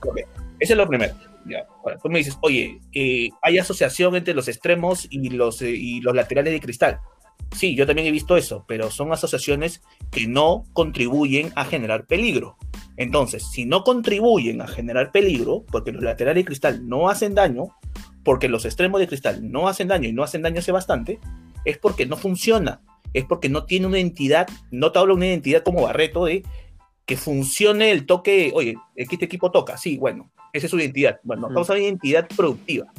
Okay. 0.00 0.24
Eso 0.58 0.72
es 0.72 0.76
lo 0.76 0.88
primero. 0.88 1.14
Ya. 1.46 1.64
Ahora, 1.82 1.98
tú 1.98 2.08
me 2.08 2.18
dices, 2.18 2.36
oye, 2.40 2.80
eh, 2.92 3.30
hay 3.40 3.58
asociación 3.58 4.14
entre 4.16 4.34
los 4.34 4.48
extremos 4.48 5.06
y 5.10 5.30
los, 5.30 5.62
eh, 5.62 5.70
y 5.70 6.00
los 6.00 6.14
laterales 6.14 6.52
de 6.52 6.60
cristal. 6.60 7.00
Sí, 7.56 7.74
yo 7.74 7.86
también 7.86 8.08
he 8.08 8.12
visto 8.12 8.36
eso, 8.36 8.64
pero 8.66 8.90
son 8.90 9.12
asociaciones 9.12 9.82
que 10.10 10.26
no 10.26 10.64
contribuyen 10.72 11.52
a 11.54 11.64
generar 11.64 12.06
peligro. 12.06 12.56
Entonces, 12.96 13.44
si 13.50 13.64
no 13.64 13.84
contribuyen 13.84 14.60
a 14.60 14.68
generar 14.68 15.12
peligro, 15.12 15.64
porque 15.70 15.92
los 15.92 16.02
laterales 16.02 16.42
de 16.42 16.46
cristal 16.46 16.88
no 16.88 17.08
hacen 17.08 17.34
daño, 17.34 17.68
porque 18.24 18.48
los 18.48 18.64
extremos 18.64 19.00
de 19.00 19.08
cristal 19.08 19.50
no 19.50 19.68
hacen 19.68 19.88
daño 19.88 20.08
y 20.08 20.12
no 20.12 20.22
hacen 20.22 20.42
daño 20.42 20.60
hace 20.60 20.72
bastante, 20.72 21.18
es 21.64 21.78
porque 21.78 22.06
no 22.06 22.16
funciona, 22.16 22.80
es 23.12 23.24
porque 23.24 23.48
no 23.48 23.64
tiene 23.64 23.86
una 23.86 23.98
identidad, 23.98 24.48
no 24.70 24.92
te 24.92 24.98
hablo 24.98 25.14
de 25.14 25.18
una 25.18 25.26
identidad 25.26 25.62
como 25.62 25.82
Barreto 25.82 26.24
de 26.24 26.42
que 27.04 27.16
funcione 27.16 27.90
el 27.90 28.06
toque, 28.06 28.52
oye, 28.54 28.76
este 28.94 29.24
equipo 29.24 29.50
toca, 29.50 29.76
sí, 29.76 29.98
bueno, 29.98 30.30
esa 30.52 30.66
es 30.66 30.70
su 30.70 30.78
identidad. 30.78 31.20
Bueno, 31.24 31.48
estamos 31.48 31.68
hablando 31.68 31.84
de 31.84 31.90
identidad 31.90 32.28
productiva. 32.36 32.92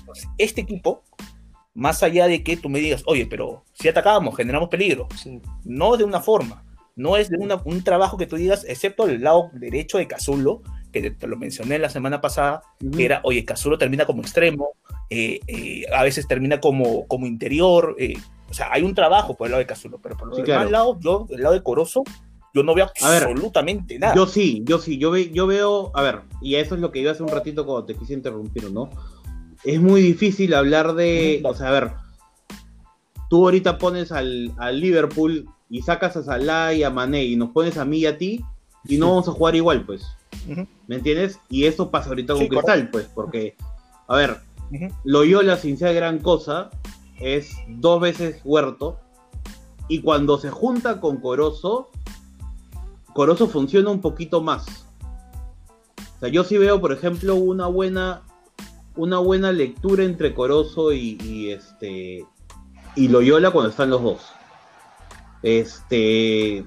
Entonces, 0.00 0.28
este 0.38 0.62
equipo, 0.62 1.04
más 1.74 2.02
allá 2.02 2.26
de 2.26 2.42
que 2.42 2.56
tú 2.56 2.68
me 2.68 2.80
digas, 2.80 3.02
oye, 3.06 3.26
pero 3.26 3.64
si 3.72 3.88
atacábamos, 3.88 4.36
generamos 4.36 4.68
peligro, 4.68 5.06
sí. 5.16 5.40
no 5.64 5.96
de 5.96 6.04
una 6.04 6.20
forma, 6.20 6.64
no 6.96 7.16
es 7.16 7.30
de 7.30 7.38
una, 7.38 7.56
un 7.64 7.84
trabajo 7.84 8.16
que 8.16 8.26
tú 8.26 8.36
digas, 8.36 8.64
excepto 8.68 9.06
el 9.06 9.22
lado 9.22 9.50
derecho 9.54 9.98
de 9.98 10.08
Cazulo, 10.08 10.62
que 10.90 11.10
te, 11.10 11.26
lo 11.26 11.36
mencioné 11.36 11.78
la 11.78 11.88
semana 11.88 12.20
pasada, 12.20 12.62
uh 12.82 12.86
-huh. 12.86 12.96
que 12.96 13.04
era, 13.04 13.20
oye, 13.24 13.44
Cazulo 13.44 13.78
termina 13.78 14.06
como 14.06 14.22
extremo, 14.22 14.70
eh, 15.08 15.40
eh, 15.46 15.84
a 15.92 16.02
veces 16.02 16.26
termina 16.28 16.60
como, 16.60 17.06
como 17.06 17.26
interior, 17.26 17.96
eh, 17.98 18.14
o 18.48 18.54
sea, 18.54 18.72
hay 18.72 18.82
un 18.82 18.94
trabajo 18.94 19.36
por 19.36 19.46
el 19.46 19.52
lado 19.52 19.60
de 19.60 19.66
Cazulo, 19.66 19.98
pero 20.02 20.16
por 20.16 20.28
los 20.28 20.36
sí, 20.36 20.42
demás 20.42 20.68
claro. 20.68 20.70
lados, 20.70 20.96
yo, 21.00 21.26
el 21.30 21.42
lado 21.42 21.54
de 21.54 21.62
Corozo, 21.62 22.02
yo 22.52 22.62
no 22.62 22.74
veo 22.74 22.84
absolutamente 22.84 23.94
ver, 23.94 24.00
nada. 24.00 24.14
Yo 24.14 24.26
sí, 24.26 24.62
yo 24.64 24.78
sí, 24.78 24.98
yo, 24.98 25.10
ve, 25.10 25.30
yo 25.30 25.46
veo, 25.46 25.92
a 25.94 26.02
ver, 26.02 26.20
y 26.42 26.56
eso 26.56 26.74
es 26.74 26.80
lo 26.80 26.90
que 26.90 26.98
iba 26.98 27.12
hace 27.12 27.22
un 27.22 27.28
ratito 27.28 27.64
cuando 27.64 27.86
te 27.86 27.94
quise 27.94 28.14
interrumpir, 28.14 28.70
¿no? 28.72 28.90
Es 29.64 29.80
muy 29.80 30.02
difícil 30.02 30.54
hablar 30.54 30.94
de, 30.94 31.42
o 31.44 31.54
sea, 31.54 31.68
a 31.68 31.72
ver, 31.72 31.92
tú 33.28 33.44
ahorita 33.44 33.78
pones 33.78 34.10
al, 34.10 34.52
al 34.58 34.80
Liverpool 34.80 35.48
y 35.68 35.82
sacas 35.82 36.16
a 36.16 36.24
Salah 36.24 36.74
y 36.74 36.82
a 36.82 36.90
Mané 36.90 37.24
y 37.24 37.36
nos 37.36 37.50
pones 37.50 37.78
a 37.78 37.84
mí 37.84 37.98
y 37.98 38.06
a 38.06 38.18
ti 38.18 38.44
y 38.84 38.98
no 38.98 39.10
vamos 39.10 39.28
a 39.28 39.32
jugar 39.32 39.54
igual, 39.54 39.84
pues. 39.86 40.04
Uh 40.46 40.52
-huh. 40.52 40.66
¿Me 40.86 40.96
entiendes? 40.96 41.38
Y 41.48 41.64
eso 41.64 41.90
pasa 41.90 42.10
ahorita 42.10 42.34
con 42.34 42.42
sí, 42.42 42.48
Cristal, 42.48 42.90
correcto. 42.90 42.92
pues, 42.92 43.08
porque, 43.14 43.56
a 44.08 44.16
ver, 44.16 44.40
uh 44.70 44.74
-huh. 44.74 44.94
Loyola, 45.04 45.56
sin 45.56 45.76
ser 45.76 45.94
gran 45.94 46.18
cosa, 46.18 46.70
es 47.20 47.52
dos 47.68 48.00
veces 48.00 48.40
huerto. 48.44 48.98
Y 49.88 50.00
cuando 50.02 50.38
se 50.38 50.50
junta 50.50 51.00
con 51.00 51.16
Corozo, 51.18 51.90
Corozo 53.12 53.48
funciona 53.48 53.90
un 53.90 54.00
poquito 54.00 54.40
más. 54.40 54.86
O 56.16 56.20
sea, 56.20 56.28
yo 56.28 56.44
sí 56.44 56.58
veo, 56.58 56.80
por 56.80 56.92
ejemplo, 56.92 57.34
una 57.34 57.66
buena, 57.66 58.22
una 58.94 59.18
buena 59.18 59.52
lectura 59.52 60.04
entre 60.04 60.34
Corozo 60.34 60.92
y, 60.92 61.18
y 61.22 61.50
este 61.50 62.24
y 62.96 63.08
Loyola 63.08 63.50
cuando 63.50 63.70
están 63.70 63.90
los 63.90 64.02
dos. 64.02 64.20
Este 65.42 66.64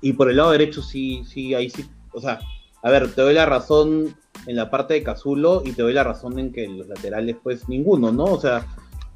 y 0.00 0.12
por 0.12 0.30
el 0.30 0.36
lado 0.36 0.50
derecho 0.50 0.82
sí, 0.82 1.24
sí, 1.24 1.54
ahí 1.54 1.70
sí, 1.70 1.88
o 2.12 2.20
sea, 2.20 2.40
a 2.82 2.90
ver, 2.90 3.12
te 3.14 3.22
doy 3.22 3.34
la 3.34 3.46
razón 3.46 4.14
en 4.46 4.56
la 4.56 4.70
parte 4.70 4.94
de 4.94 5.02
Cazulo 5.02 5.62
y 5.64 5.72
te 5.72 5.82
doy 5.82 5.92
la 5.92 6.04
razón 6.04 6.38
en 6.38 6.52
que 6.52 6.66
los 6.68 6.88
laterales, 6.88 7.36
pues 7.42 7.68
ninguno, 7.68 8.12
¿no? 8.12 8.24
O 8.24 8.40
sea, 8.40 8.66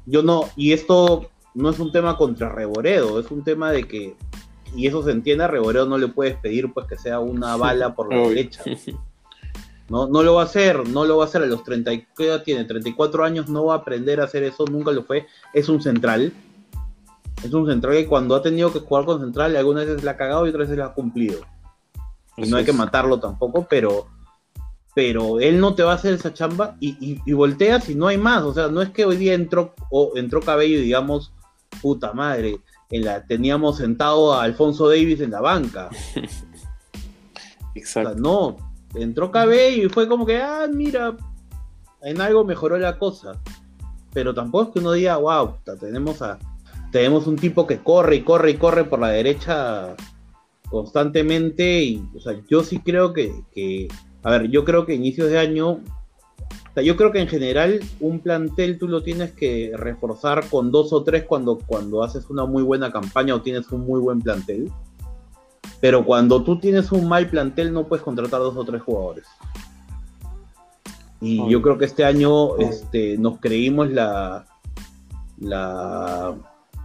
yo 0.05 0.23
no, 0.23 0.45
y 0.55 0.71
esto 0.71 1.29
no 1.53 1.69
es 1.69 1.79
un 1.79 1.91
tema 1.91 2.17
contra 2.17 2.49
Reboredo, 2.49 3.19
es 3.19 3.29
un 3.29 3.43
tema 3.43 3.71
de 3.71 3.83
que, 3.83 4.15
y 4.75 4.87
eso 4.87 5.03
se 5.03 5.11
entiende, 5.11 5.43
a 5.43 5.47
Reboredo 5.47 5.85
no 5.85 5.97
le 5.97 6.07
puedes 6.07 6.37
pedir 6.37 6.71
pues 6.73 6.87
que 6.87 6.97
sea 6.97 7.19
una 7.19 7.57
bala 7.57 7.93
por 7.93 8.13
la 8.13 8.27
derecha. 8.27 8.63
No, 9.89 10.05
no 10.05 10.21
lo 10.21 10.33
va 10.33 10.41
a 10.41 10.45
hacer, 10.45 10.85
no 10.89 11.05
lo 11.05 11.15
va 11.15 11.23
a 11.23 11.27
hacer 11.27 11.43
a 11.43 11.45
los 11.45 11.63
30, 11.63 11.91
¿qué 12.13 12.41
tiene? 12.43 12.65
34 12.65 13.23
años, 13.23 13.47
no 13.47 13.63
va 13.63 13.75
a 13.75 13.77
aprender 13.77 14.19
a 14.19 14.25
hacer 14.25 14.43
eso, 14.43 14.65
nunca 14.65 14.91
lo 14.91 15.03
fue, 15.03 15.27
es 15.53 15.69
un 15.69 15.81
central. 15.81 16.33
Es 17.41 17.53
un 17.53 17.65
central 17.67 17.93
que 17.93 18.05
cuando 18.05 18.35
ha 18.35 18.41
tenido 18.41 18.73
que 18.73 18.79
jugar 18.79 19.05
con 19.05 19.21
central, 19.21 19.55
algunas 19.55 19.85
veces 19.85 20.03
la 20.03 20.11
ha 20.11 20.17
cagado 20.17 20.45
y 20.45 20.49
otras 20.49 20.67
veces 20.67 20.77
la 20.77 20.87
ha 20.87 20.93
cumplido. 20.93 21.39
Y 22.37 22.49
no 22.49 22.57
hay 22.57 22.65
que 22.65 22.73
matarlo 22.73 23.19
tampoco, 23.19 23.67
pero 23.69 24.07
pero 24.97 25.39
él 25.39 25.59
no 25.59 25.75
te 25.75 25.83
va 25.83 25.91
a 25.91 25.95
hacer 25.95 26.15
esa 26.15 26.33
chamba 26.33 26.75
y, 26.79 26.97
y, 26.99 27.21
y 27.23 27.33
volteas 27.33 27.87
y 27.87 27.93
no 27.93 28.07
hay 28.07 28.17
más. 28.17 28.41
O 28.41 28.51
sea, 28.51 28.67
no 28.67 28.81
es 28.81 28.89
que 28.89 29.05
hoy 29.05 29.15
día 29.15 29.35
entró, 29.35 29.75
o 29.91 30.13
entró 30.15 30.41
Cabello 30.41 30.79
y 30.79 30.81
digamos, 30.81 31.33
puta 31.83 32.13
madre, 32.13 32.61
en 32.89 33.05
la, 33.05 33.23
teníamos 33.23 33.77
sentado 33.77 34.33
a 34.33 34.41
Alfonso 34.41 34.89
Davis 34.89 35.21
en 35.21 35.29
la 35.29 35.41
banca. 35.41 35.89
Exacto. 37.75 38.09
O 38.09 38.13
sea, 38.13 38.19
no, 38.19 38.57
entró 38.95 39.29
Cabello 39.29 39.85
y 39.85 39.89
fue 39.89 40.07
como 40.07 40.25
que, 40.25 40.41
ah, 40.41 40.65
mira, 40.67 41.15
en 42.01 42.19
algo 42.19 42.43
mejoró 42.43 42.77
la 42.79 42.97
cosa. 42.97 43.39
Pero 44.13 44.33
tampoco 44.33 44.63
es 44.63 44.73
que 44.73 44.79
uno 44.79 44.93
diga, 44.93 45.17
wow, 45.17 45.57
tenemos, 45.79 46.23
a, 46.23 46.39
tenemos 46.91 47.27
un 47.27 47.35
tipo 47.35 47.67
que 47.67 47.77
corre 47.77 48.15
y 48.15 48.23
corre 48.23 48.49
y 48.49 48.57
corre 48.57 48.83
por 48.83 48.97
la 48.97 49.09
derecha 49.09 49.95
constantemente. 50.69 51.83
Y, 51.83 52.03
o 52.15 52.19
sea, 52.19 52.39
yo 52.49 52.63
sí 52.63 52.79
creo 52.79 53.13
que, 53.13 53.33
que 53.53 53.87
a 54.23 54.31
ver, 54.31 54.49
yo 54.49 54.65
creo 54.65 54.85
que 54.85 54.93
inicios 54.93 55.29
de 55.29 55.39
año, 55.39 55.69
o 55.69 56.73
sea, 56.73 56.83
yo 56.83 56.95
creo 56.95 57.11
que 57.11 57.21
en 57.21 57.27
general 57.27 57.79
un 57.99 58.19
plantel 58.19 58.77
tú 58.77 58.87
lo 58.87 59.03
tienes 59.03 59.31
que 59.31 59.71
reforzar 59.75 60.47
con 60.49 60.71
dos 60.71 60.93
o 60.93 61.03
tres 61.03 61.23
cuando, 61.23 61.57
cuando 61.57 62.03
haces 62.03 62.29
una 62.29 62.45
muy 62.45 62.63
buena 62.63 62.91
campaña 62.91 63.35
o 63.35 63.41
tienes 63.41 63.71
un 63.71 63.81
muy 63.81 63.99
buen 63.99 64.21
plantel. 64.21 64.71
Pero 65.79 66.05
cuando 66.05 66.43
tú 66.43 66.59
tienes 66.59 66.91
un 66.91 67.07
mal 67.07 67.29
plantel 67.29 67.71
no 67.71 67.87
puedes 67.87 68.03
contratar 68.03 68.39
dos 68.39 68.55
o 68.57 68.63
tres 68.63 68.81
jugadores. 68.81 69.25
Y 71.19 71.39
oh. 71.39 71.49
yo 71.49 71.61
creo 71.61 71.77
que 71.77 71.85
este 71.85 72.05
año 72.05 72.31
oh. 72.31 72.57
este, 72.57 73.17
nos 73.17 73.39
creímos 73.39 73.89
la, 73.89 74.45
la 75.39 76.35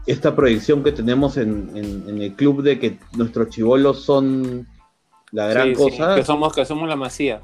esta 0.06 0.34
proyección 0.34 0.82
que 0.82 0.92
tenemos 0.92 1.36
en, 1.36 1.70
en, 1.74 2.08
en 2.08 2.22
el 2.22 2.34
club 2.34 2.62
de 2.62 2.78
que 2.78 2.98
nuestros 3.16 3.48
chivolos 3.50 4.02
son 4.02 4.66
la 5.32 5.48
gran 5.48 5.68
sí, 5.68 5.74
cosa. 5.74 6.14
Sí, 6.14 6.20
que 6.20 6.24
somos, 6.24 6.52
que 6.52 6.64
somos 6.64 6.88
la 6.88 6.96
masía. 6.96 7.42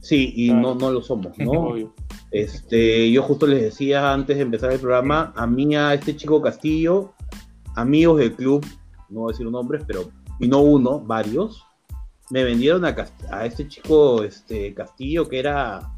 Sí, 0.00 0.32
y 0.36 0.48
claro. 0.48 0.62
no, 0.62 0.74
no 0.76 0.90
lo 0.92 1.02
somos, 1.02 1.36
¿no? 1.38 1.74
este, 2.30 3.10
yo 3.10 3.22
justo 3.22 3.46
les 3.46 3.62
decía 3.62 4.12
antes 4.12 4.36
de 4.36 4.42
empezar 4.42 4.72
el 4.72 4.78
programa, 4.78 5.32
a 5.36 5.46
mí, 5.46 5.74
a 5.74 5.94
este 5.94 6.16
chico 6.16 6.40
Castillo, 6.40 7.12
amigos 7.74 8.20
del 8.20 8.34
club, 8.34 8.64
no 9.08 9.20
voy 9.20 9.30
a 9.30 9.32
decir 9.32 9.50
nombres, 9.50 9.82
pero, 9.86 10.08
y 10.38 10.46
no 10.46 10.60
uno, 10.60 11.00
varios, 11.00 11.64
me 12.30 12.44
vendieron 12.44 12.84
a, 12.84 12.94
a 13.30 13.46
este 13.46 13.66
chico 13.66 14.22
este, 14.22 14.72
Castillo 14.74 15.28
que 15.28 15.40
era, 15.40 15.92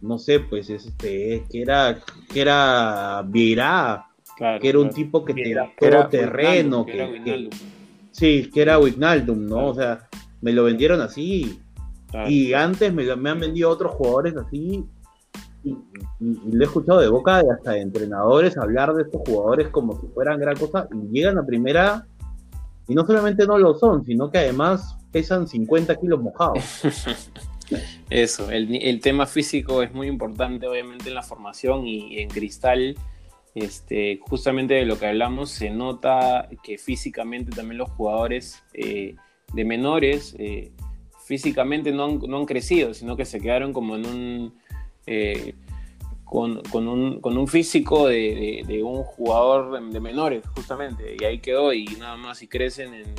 no 0.00 0.18
sé, 0.18 0.40
pues, 0.40 0.68
este, 0.68 1.44
que 1.48 1.62
era, 1.62 2.00
que 2.32 2.40
era 2.40 3.22
Vieira, 3.26 4.09
claro, 4.40 4.58
que 4.58 4.68
era 4.70 4.78
un 4.78 4.88
tipo 4.88 5.24
que 5.24 5.34
Viera, 5.34 5.70
te 5.78 5.90
todo 5.90 6.08
terreno, 6.08 6.86
que, 6.86 6.92
que, 6.92 7.22
que 7.22 7.50
Sí, 8.10 8.50
que 8.52 8.62
era 8.62 8.78
Wignaldum, 8.78 9.46
¿no? 9.46 9.68
O 9.68 9.74
sea, 9.74 10.08
me 10.40 10.52
lo 10.52 10.64
vendieron 10.64 11.00
así. 11.00 11.60
Y 12.26 12.54
antes 12.54 12.92
me, 12.92 13.04
me, 13.16 13.30
han 13.30 13.38
vendido 13.38 13.70
otros 13.70 13.92
jugadores 13.92 14.34
así. 14.36 14.84
Y, 15.62 15.70
y, 15.70 15.76
y, 16.20 16.52
lo 16.52 16.64
he 16.64 16.66
escuchado 16.66 17.00
de 17.00 17.08
boca 17.08 17.42
de 17.42 17.50
hasta 17.52 17.72
de 17.72 17.82
entrenadores 17.82 18.56
hablar 18.56 18.94
de 18.94 19.02
estos 19.02 19.20
jugadores 19.26 19.68
como 19.68 20.00
si 20.00 20.06
fueran 20.08 20.40
gran 20.40 20.56
cosa. 20.56 20.88
Y 20.92 21.14
llegan 21.14 21.38
a 21.38 21.46
primera. 21.46 22.06
Y 22.88 22.94
no 22.94 23.06
solamente 23.06 23.46
no 23.46 23.58
lo 23.58 23.78
son, 23.78 24.04
sino 24.04 24.30
que 24.30 24.38
además 24.38 24.96
pesan 25.12 25.46
50 25.46 25.94
kilos 25.96 26.20
mojados. 26.20 26.58
Eso, 28.10 28.50
el, 28.50 28.74
el 28.74 29.00
tema 29.00 29.26
físico 29.26 29.82
es 29.84 29.94
muy 29.94 30.08
importante, 30.08 30.66
obviamente, 30.66 31.08
en 31.08 31.14
la 31.14 31.22
formación 31.22 31.86
y, 31.86 32.16
y 32.16 32.18
en 32.18 32.28
cristal 32.28 32.96
este, 33.54 34.18
justamente 34.22 34.74
de 34.74 34.84
lo 34.84 34.98
que 34.98 35.06
hablamos, 35.06 35.50
se 35.50 35.70
nota 35.70 36.48
que 36.62 36.78
físicamente 36.78 37.50
también 37.50 37.78
los 37.78 37.90
jugadores 37.90 38.62
eh, 38.74 39.16
de 39.52 39.64
menores 39.64 40.36
eh, 40.38 40.72
físicamente 41.24 41.92
no 41.92 42.04
han, 42.04 42.18
no 42.18 42.38
han, 42.38 42.46
crecido, 42.46 42.94
sino 42.94 43.16
que 43.16 43.24
se 43.24 43.40
quedaron 43.40 43.72
como 43.72 43.96
en 43.96 44.06
un... 44.06 44.54
Eh, 45.06 45.54
con, 46.24 46.60
un, 46.86 47.20
con 47.20 47.36
un 47.36 47.48
físico 47.48 48.06
de, 48.06 48.82
un 48.84 49.02
jugador 49.02 49.82
de, 49.90 49.98
menores, 49.98 50.44
justamente, 50.54 51.16
y 51.20 51.24
ahí 51.24 51.40
quedó, 51.40 51.72
y 51.72 51.86
nada 51.98 52.16
más, 52.16 52.40
y 52.42 52.46
crecen 52.46 52.94
en, 52.94 53.14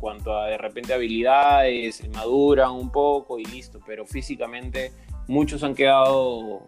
cuanto 0.00 0.36
a 0.36 0.48
de 0.48 0.58
repente 0.58 0.92
habilidades, 0.92 2.02
maduran 2.12 2.72
un 2.72 2.90
poco 2.90 3.38
y 3.38 3.44
listo, 3.44 3.78
pero 3.86 4.04
físicamente 4.04 4.90
muchos 5.28 5.62
han 5.62 5.76
quedado... 5.76 6.66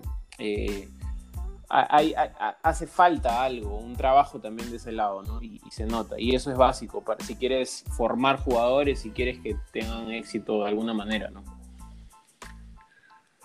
hay, 1.68 2.14
hace 2.62 2.86
falta 2.86 3.42
algo, 3.42 3.78
un 3.78 3.94
trabajo 3.94 4.40
también 4.40 4.70
de 4.70 4.76
ese 4.76 4.92
lado, 4.92 5.22
¿no? 5.22 5.42
Y, 5.42 5.60
se 5.70 5.84
nota. 5.86 6.18
Y 6.18 6.34
eso 6.34 6.50
es 6.50 6.56
básico 6.56 7.02
para 7.02 7.22
si 7.24 7.36
quieres 7.36 7.84
formar 7.96 8.38
jugadores, 8.38 9.00
si 9.00 9.10
quieres 9.10 9.38
que 9.40 9.56
tengan 9.72 10.10
éxito 10.10 10.62
de 10.62 10.68
alguna 10.68 10.94
manera, 10.94 11.30
¿no? 11.30 11.42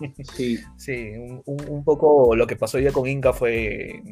Sí, 0.34 0.58
sí 0.76 1.12
un, 1.44 1.84
poco 1.84 2.34
lo 2.34 2.48
que 2.48 2.56
pasó 2.56 2.80
ya 2.80 2.90
con 2.90 3.06
Inga 3.06 3.32
fue. 3.32 4.02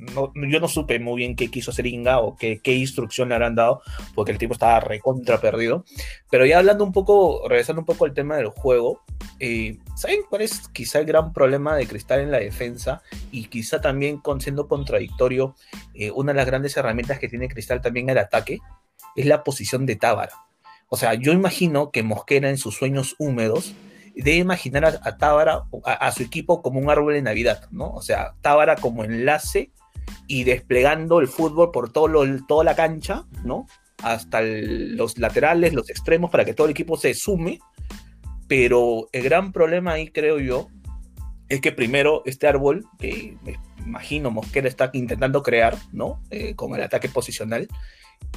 yo 0.48 0.60
no 0.60 0.68
supe 0.68 1.00
muy 1.00 1.16
bien 1.16 1.34
qué 1.34 1.50
quiso 1.50 1.72
hacer 1.72 1.86
Inga 1.86 2.20
o 2.20 2.36
qué, 2.36 2.60
qué 2.62 2.72
instrucción 2.74 3.28
le 3.28 3.34
habrán 3.34 3.56
dado, 3.56 3.82
porque 4.14 4.30
el 4.30 4.38
tipo 4.38 4.52
estaba 4.52 4.78
recontra 4.78 5.40
perdido. 5.40 5.84
Pero 6.30 6.46
ya 6.46 6.58
hablando 6.58 6.84
un 6.84 6.92
poco, 6.92 7.48
regresando 7.48 7.80
un 7.80 7.86
poco 7.86 8.04
al 8.04 8.14
tema 8.14 8.36
del 8.36 8.48
juego, 8.48 9.00
eh, 9.38 9.78
¿saben 9.96 10.20
cuál 10.28 10.42
es 10.42 10.68
quizá 10.68 11.00
el 11.00 11.06
gran 11.06 11.32
problema 11.32 11.76
de 11.76 11.86
Cristal 11.86 12.20
en 12.20 12.30
la 12.30 12.38
defensa? 12.38 13.02
Y 13.30 13.46
quizá 13.46 13.80
también 13.80 14.18
con, 14.18 14.40
siendo 14.40 14.68
contradictorio, 14.68 15.54
eh, 15.94 16.10
una 16.10 16.32
de 16.32 16.36
las 16.36 16.46
grandes 16.46 16.76
herramientas 16.76 17.18
que 17.18 17.28
tiene 17.28 17.48
Cristal 17.48 17.80
también 17.80 18.08
el 18.10 18.18
ataque 18.18 18.58
es 19.16 19.26
la 19.26 19.44
posición 19.44 19.86
de 19.86 19.96
Tábara. 19.96 20.32
O 20.88 20.96
sea, 20.96 21.14
yo 21.14 21.32
imagino 21.32 21.90
que 21.90 22.02
Mosquera 22.02 22.50
en 22.50 22.58
sus 22.58 22.76
sueños 22.76 23.14
húmedos 23.18 23.74
debe 24.14 24.36
imaginar 24.36 25.00
a, 25.02 25.16
Tábara, 25.16 25.64
a, 25.84 26.12
su 26.12 26.22
equipo 26.22 26.62
como 26.62 26.78
un 26.80 26.90
árbol 26.90 27.14
de 27.14 27.22
Navidad, 27.22 27.66
¿no? 27.70 27.90
O 27.90 28.02
sea, 28.02 28.34
Tábara 28.42 28.76
como 28.76 29.04
enlace 29.04 29.72
y 30.26 30.44
desplegando 30.44 31.20
el 31.20 31.28
fútbol 31.28 31.70
por 31.70 31.92
todo 31.92 32.10
toda 32.46 32.64
la 32.64 32.74
cancha, 32.74 33.24
¿no? 33.44 33.66
Hasta 34.02 34.40
los 34.42 35.18
laterales, 35.18 35.72
los 35.72 35.88
extremos, 35.88 36.30
para 36.30 36.44
que 36.44 36.54
todo 36.54 36.66
el 36.66 36.72
equipo 36.72 36.96
se 36.96 37.14
sume. 37.14 37.60
Pero 38.48 39.08
el 39.12 39.22
gran 39.22 39.52
problema 39.52 39.92
ahí, 39.92 40.08
creo 40.08 40.38
yo, 40.38 40.68
es 41.48 41.60
que 41.60 41.72
primero 41.72 42.22
este 42.24 42.46
árbol, 42.46 42.86
que 42.98 43.36
me 43.42 43.58
imagino 43.84 44.30
Mosquera 44.30 44.68
está 44.68 44.90
intentando 44.92 45.42
crear, 45.42 45.76
¿no? 45.92 46.20
Eh, 46.30 46.54
con 46.54 46.74
el 46.74 46.82
ataque 46.82 47.08
posicional, 47.08 47.68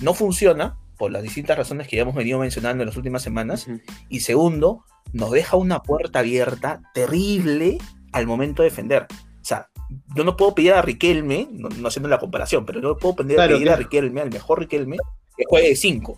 no 0.01 0.13
funciona 0.13 0.77
por 0.97 1.11
las 1.11 1.23
distintas 1.23 1.57
razones 1.57 1.87
que 1.87 1.97
ya 1.97 2.03
hemos 2.03 2.15
venido 2.15 2.39
mencionando 2.39 2.83
en 2.83 2.87
las 2.87 2.97
últimas 2.97 3.21
semanas. 3.21 3.67
Y 4.09 4.21
segundo, 4.21 4.83
nos 5.13 5.31
deja 5.31 5.57
una 5.57 5.83
puerta 5.83 6.19
abierta 6.19 6.81
terrible 6.93 7.77
al 8.11 8.27
momento 8.27 8.63
de 8.63 8.69
defender. 8.69 9.07
O 9.11 9.45
sea, 9.45 9.69
yo 10.15 10.23
no 10.23 10.35
puedo 10.35 10.55
pedir 10.55 10.73
a 10.73 10.81
Riquelme, 10.81 11.47
no, 11.51 11.69
haciendo 11.87 12.09
la 12.09 12.19
comparación, 12.19 12.65
pero 12.65 12.81
no 12.81 12.97
puedo 12.97 13.17
pedir, 13.17 13.39
a 13.39 13.75
Riquelme, 13.75 14.21
al 14.21 14.31
mejor 14.31 14.59
Riquelme, 14.59 14.97
que 15.37 15.43
juegue 15.47 15.69
de 15.69 15.75
5. 15.75 16.17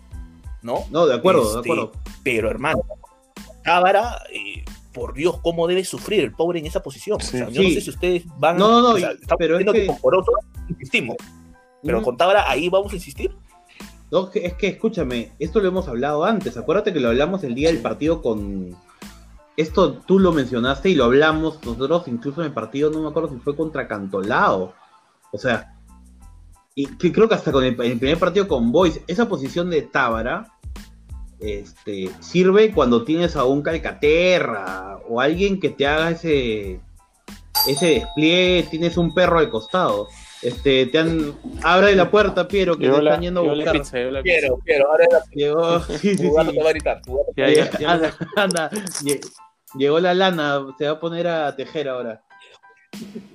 ¿No? 0.62 0.84
No, 0.90 1.06
de 1.06 1.14
acuerdo, 1.14 1.42
de 1.42 1.60
este, 1.60 1.72
acuerdo. 1.72 1.92
Pero 2.24 2.50
hermano, 2.50 2.80
Cábara, 3.68 4.22
eh, 4.32 4.64
por 4.94 5.12
Dios, 5.12 5.40
cómo 5.42 5.66
debe 5.66 5.84
sufrir 5.84 6.20
el 6.20 6.32
pobre 6.32 6.58
en 6.58 6.64
esa 6.64 6.82
posición. 6.82 7.18
yo 7.20 7.62
no 7.62 7.68
sé 7.68 7.82
si 7.82 7.90
ustedes 7.90 8.24
van. 8.38 8.56
No, 8.56 8.80
no, 8.80 8.96
no, 8.96 9.06
pero 9.38 9.58
es 9.58 9.66
que... 9.70 9.92
por 10.00 10.14
otro, 10.14 10.32
insistimos. 10.70 11.16
Pero 11.82 12.02
con 12.02 12.16
Tábara 12.16 12.50
ahí 12.50 12.70
vamos 12.70 12.92
a 12.92 12.96
insistir. 12.96 13.36
No, 14.10 14.30
es 14.32 14.54
que 14.54 14.68
escúchame, 14.68 15.32
esto 15.38 15.60
lo 15.60 15.68
hemos 15.68 15.86
hablado 15.86 16.24
antes. 16.24 16.56
Acuérdate 16.56 16.94
que 16.94 17.00
lo 17.00 17.08
hablamos 17.08 17.44
el 17.44 17.54
día 17.54 17.68
del 17.68 17.82
partido 17.82 18.22
con. 18.22 18.74
Esto 19.58 19.98
tú 19.98 20.18
lo 20.18 20.32
mencionaste 20.32 20.88
y 20.88 20.94
lo 20.94 21.04
hablamos 21.04 21.62
nosotros, 21.64 22.08
incluso 22.08 22.40
en 22.40 22.46
el 22.46 22.54
partido, 22.54 22.90
no 22.90 23.02
me 23.02 23.08
acuerdo 23.08 23.28
si 23.28 23.36
fue 23.36 23.54
contra 23.54 23.86
Cantolao. 23.86 24.72
O 25.30 25.38
sea, 25.38 25.76
y 26.74 26.86
que 26.86 27.12
creo 27.12 27.28
que 27.28 27.34
hasta 27.34 27.52
con 27.52 27.64
el, 27.64 27.76
primer 27.76 28.18
partido 28.18 28.48
con 28.48 28.72
Boys, 28.72 29.00
esa 29.08 29.28
posición 29.28 29.68
de 29.68 29.82
Tábara 29.82 30.57
este, 31.40 32.10
sirve 32.20 32.72
cuando 32.72 33.04
tienes 33.04 33.36
a 33.36 33.44
un 33.44 33.62
Calcaterra 33.62 34.98
o 35.08 35.20
alguien 35.20 35.60
que 35.60 35.70
te 35.70 35.86
haga 35.86 36.10
ese, 36.10 36.80
ese 37.68 37.86
despliegue, 37.86 38.68
tienes 38.70 38.96
un 38.96 39.14
perro 39.14 39.38
al 39.38 39.50
costado. 39.50 40.08
Este, 40.42 40.86
te 40.86 40.98
han. 40.98 41.34
Abre 41.62 41.96
la 41.96 42.10
puerta, 42.10 42.46
Piero, 42.46 42.78
que 42.78 42.88
te 42.88 42.96
están 42.96 43.20
yendo 43.20 43.40
a 43.40 43.54
buscar. 43.54 43.72
Pizza, 43.72 43.92
Piero, 44.22 44.58
Piero, 44.64 44.92
abre 44.92 45.06
la 45.10 45.22
Llegó. 45.32 45.80
Sí, 45.98 46.16
sí, 46.16 46.16
sí. 46.16 47.84
anda, 47.86 48.14
anda. 48.36 48.70
Llegó 49.74 50.00
la 50.00 50.14
lana, 50.14 50.66
se 50.78 50.86
va 50.86 50.92
a 50.92 51.00
poner 51.00 51.26
a 51.26 51.54
tejer 51.56 51.88
ahora. 51.88 52.22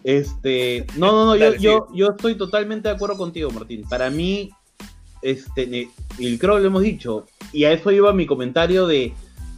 Este. 0.03 0.85
No, 0.95 1.11
no, 1.11 1.25
no, 1.25 1.35
yo, 1.35 1.55
yo, 1.55 1.87
yo 1.93 2.09
estoy 2.11 2.35
totalmente 2.35 2.87
de 2.89 2.95
acuerdo 2.95 3.17
contigo, 3.17 3.51
Martín. 3.51 3.83
Para 3.87 4.09
mí, 4.09 4.49
este, 5.23 5.89
creo 6.17 6.55
que 6.55 6.61
lo 6.61 6.67
hemos 6.67 6.83
dicho, 6.83 7.25
y 7.51 7.65
a 7.65 7.71
eso 7.71 7.91
iba 7.91 8.13
mi 8.13 8.25
comentario 8.25 8.87
de 8.87 9.13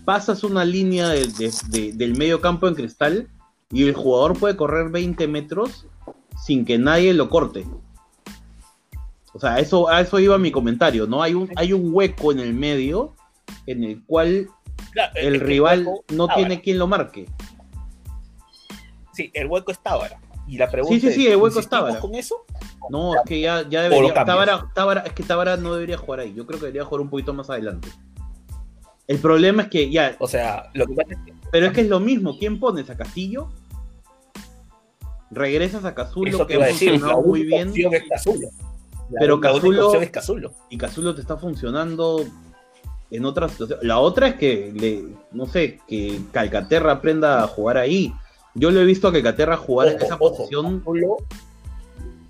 pasas 0.05 0.43
una 0.43 0.63
línea 0.63 1.09
de, 1.09 1.51
de, 1.69 1.91
del 1.93 2.15
medio 2.15 2.39
campo 2.39 2.67
en 2.67 2.75
cristal 2.75 3.27
y 3.71 3.83
el 3.87 3.93
jugador 3.93 4.37
puede 4.37 4.55
correr 4.55 4.89
20 4.89 5.27
metros 5.27 5.87
sin 6.41 6.63
que 6.63 6.77
nadie 6.77 7.13
lo 7.13 7.29
corte. 7.29 7.65
O 9.33 9.39
sea, 9.39 9.59
eso, 9.59 9.89
a 9.89 9.99
eso 9.99 10.19
iba 10.19 10.37
mi 10.37 10.51
comentario, 10.51 11.07
¿no? 11.07 11.21
Hay 11.21 11.33
un, 11.33 11.49
hay 11.57 11.73
un 11.73 11.93
hueco 11.93 12.31
en 12.31 12.39
el 12.39 12.53
medio 12.53 13.13
en 13.65 13.83
el 13.83 14.03
cual 14.05 14.47
el, 15.15 15.39
rival 15.41 15.87
no 16.13 16.27
tiene 16.29 16.61
quien 16.61 16.77
lo 16.77 16.87
marque. 16.87 17.25
Sí, 19.13 19.31
el 19.33 19.47
hueco 19.47 19.71
está 19.71 19.91
ahora. 19.91 20.19
Y 20.47 20.57
la 20.57 20.69
pregunta 20.69 21.01
sí, 21.01 21.13
sí, 21.13 21.13
sí, 21.13 21.27
el 21.27 21.37
hueco 21.37 21.59
estaba. 21.59 21.99
con 21.99 22.15
eso? 22.15 22.45
No, 22.89 23.15
es 23.15 23.21
que 23.25 23.39
ya, 23.39 23.67
ya 23.67 23.83
debería. 23.83 24.13
Tábara, 24.13 25.03
es 25.05 25.13
que 25.13 25.23
Tábara 25.23 25.57
no 25.57 25.73
debería 25.73 25.97
jugar 25.97 26.21
ahí. 26.21 26.33
Yo 26.33 26.45
creo 26.45 26.59
que 26.59 26.67
debería 26.67 26.85
jugar 26.85 27.01
un 27.01 27.09
poquito 27.09 27.33
más 27.33 27.49
adelante. 27.49 27.89
El 29.07 29.19
problema 29.19 29.63
es 29.63 29.69
que 29.69 29.89
ya. 29.89 30.15
O 30.19 30.27
sea, 30.27 30.69
lo 30.73 30.85
que 30.85 30.93
pasa 30.93 31.13
es 31.13 31.19
que. 31.25 31.33
Pero 31.51 31.67
es 31.67 31.73
que 31.73 31.81
es 31.81 31.89
lo 31.89 31.99
mismo. 31.99 32.37
¿Quién 32.37 32.59
pones 32.59 32.89
a 32.89 32.97
Castillo? 32.97 33.49
regresas 35.31 35.85
a 35.85 35.93
Cazulo, 35.93 36.47
que 36.47 36.55
ha 36.55 37.17
muy 37.17 37.43
bien. 37.43 37.73
pero 39.19 39.39
Cazulo, 39.39 39.91
y 40.69 40.77
Cazulo 40.77 41.15
te 41.15 41.21
está 41.21 41.37
funcionando 41.37 42.25
en 43.11 43.25
otras 43.25 43.51
situaciones. 43.51 43.85
La 43.85 43.99
otra 43.99 44.29
es 44.29 44.35
que, 44.35 44.71
le, 44.73 45.05
no 45.31 45.45
sé, 45.45 45.79
que 45.87 46.19
Calcaterra 46.31 46.93
aprenda 46.93 47.43
a 47.43 47.47
jugar 47.47 47.77
ahí. 47.77 48.13
Yo 48.55 48.71
lo 48.71 48.79
he 48.79 48.85
visto 48.85 49.07
a 49.07 49.11
Calcaterra 49.11 49.57
jugar 49.57 49.89
en 49.89 50.01
esa 50.01 50.17
posición. 50.17 50.83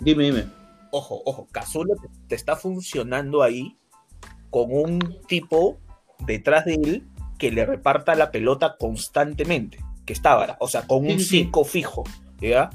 Dime, 0.06 0.24
dime. 0.24 0.46
Ojo, 0.92 1.22
ojo, 1.26 1.48
Cazulo 1.52 1.96
te, 2.30 2.36
está 2.36 2.56
funcionando 2.56 3.44
ahí 3.44 3.76
con 4.50 4.72
un 4.72 5.20
tipo 5.28 5.78
detrás 6.20 6.64
de 6.64 6.76
él 6.76 7.08
que 7.38 7.52
le 7.52 7.66
reparta 7.66 8.16
la 8.16 8.32
pelota 8.32 8.78
constantemente, 8.80 9.80
que 10.06 10.14
está, 10.14 10.56
o 10.62 10.68
sea, 10.70 10.84
con 10.84 11.06
un 11.06 11.20
5 11.20 11.66
fijo, 11.66 12.06
¿ya? 12.40 12.70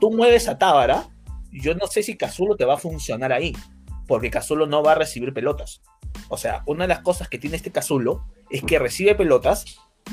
tú 0.00 0.10
mueves 0.10 0.48
a 0.48 0.58
Tábara, 0.58 1.08
yo 1.50 1.74
no 1.74 1.86
sé 1.86 2.02
si 2.02 2.16
Cazulo 2.16 2.56
te 2.56 2.64
va 2.64 2.74
a 2.74 2.78
funcionar 2.78 3.32
ahí, 3.32 3.52
porque 4.06 4.30
Cazulo 4.30 4.66
no 4.66 4.82
va 4.82 4.92
a 4.92 4.96
recibir 4.96 5.32
pelotas. 5.32 5.82
O 6.28 6.36
sea, 6.36 6.62
una 6.66 6.84
de 6.84 6.88
las 6.88 7.00
cosas 7.00 7.28
que 7.28 7.38
tiene 7.38 7.56
este 7.56 7.72
Cazulo 7.72 8.26
es 8.50 8.62
que 8.62 8.78
recibe 8.78 9.14
pelotas, 9.14 9.64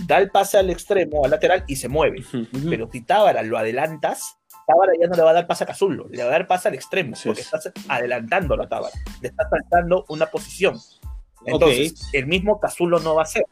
da 0.06 0.18
el 0.18 0.30
pase 0.30 0.58
al 0.58 0.70
extremo, 0.70 1.24
al 1.24 1.32
lateral 1.32 1.64
y 1.68 1.78
se 1.78 1.90
mueve. 1.90 2.24
Pero 2.70 2.90
si 2.92 3.02
Tábara 3.02 3.44
lo 3.44 3.58
adelantas, 3.58 4.38
Tábara 4.70 4.94
ya 5.00 5.08
no 5.08 5.16
le 5.16 5.24
va 5.24 5.32
a 5.32 5.34
dar 5.34 5.48
pase 5.48 5.64
a 5.64 5.68
Cazulo, 5.68 6.08
le 6.10 6.22
va 6.22 6.30
a 6.30 6.32
dar 6.32 6.48
pase 6.48 6.68
al 6.68 6.76
extremo, 6.76 7.16
porque 7.26 7.42
estás 7.42 7.72
adelantando 7.88 8.54
a 8.62 8.70
Tábara, 8.70 8.94
le 9.20 9.30
estás 9.30 9.48
saltando 9.50 10.06
una 10.10 10.28
posición. 10.28 10.78
Entonces, 11.46 12.08
el 12.14 12.28
mismo 12.28 12.60
Cazulo 12.60 13.00
no 13.00 13.16
va 13.16 13.24
a 13.24 13.26
ser. 13.26 13.46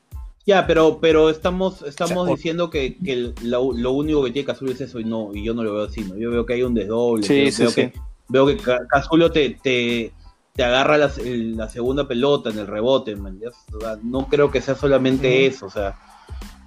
Ya, 0.45 0.67
pero, 0.67 0.99
pero 1.01 1.29
estamos, 1.29 1.81
estamos 1.81 2.27
diciendo 2.27 2.69
que, 2.69 2.97
lo, 3.41 3.91
único 3.91 4.23
que 4.23 4.31
tiene 4.31 4.45
Cazulo 4.45 4.71
es 4.71 4.81
eso 4.81 4.99
y 4.99 5.05
no, 5.05 5.31
y 5.33 5.43
yo 5.43 5.55
no 5.55 5.63
lo 5.63 5.73
veo 5.73 5.85
así, 5.85 6.01
¿no? 6.01 6.15
Yo 6.17 6.29
veo 6.29 6.45
que 6.45 6.53
hay 6.53 6.61
un 6.61 6.75
desdoble, 6.75 7.23
sí, 7.23 7.63
veo, 7.63 7.73
que, 7.73 7.93
veo 8.29 8.45
que 8.45 8.57
Cazulo 8.87 9.31
te, 9.31 9.57
te, 9.61 10.11
te 10.53 10.63
agarra 10.63 10.99
la, 10.99 11.11
la, 11.17 11.67
segunda 11.67 12.07
pelota 12.07 12.51
en 12.51 12.59
el 12.59 12.67
rebote, 12.67 13.15
man, 13.15 13.39
no 14.03 14.27
creo 14.27 14.51
que 14.51 14.61
sea 14.61 14.75
solamente 14.75 15.47
eso, 15.47 15.65
o 15.65 15.69
sea. 15.71 15.97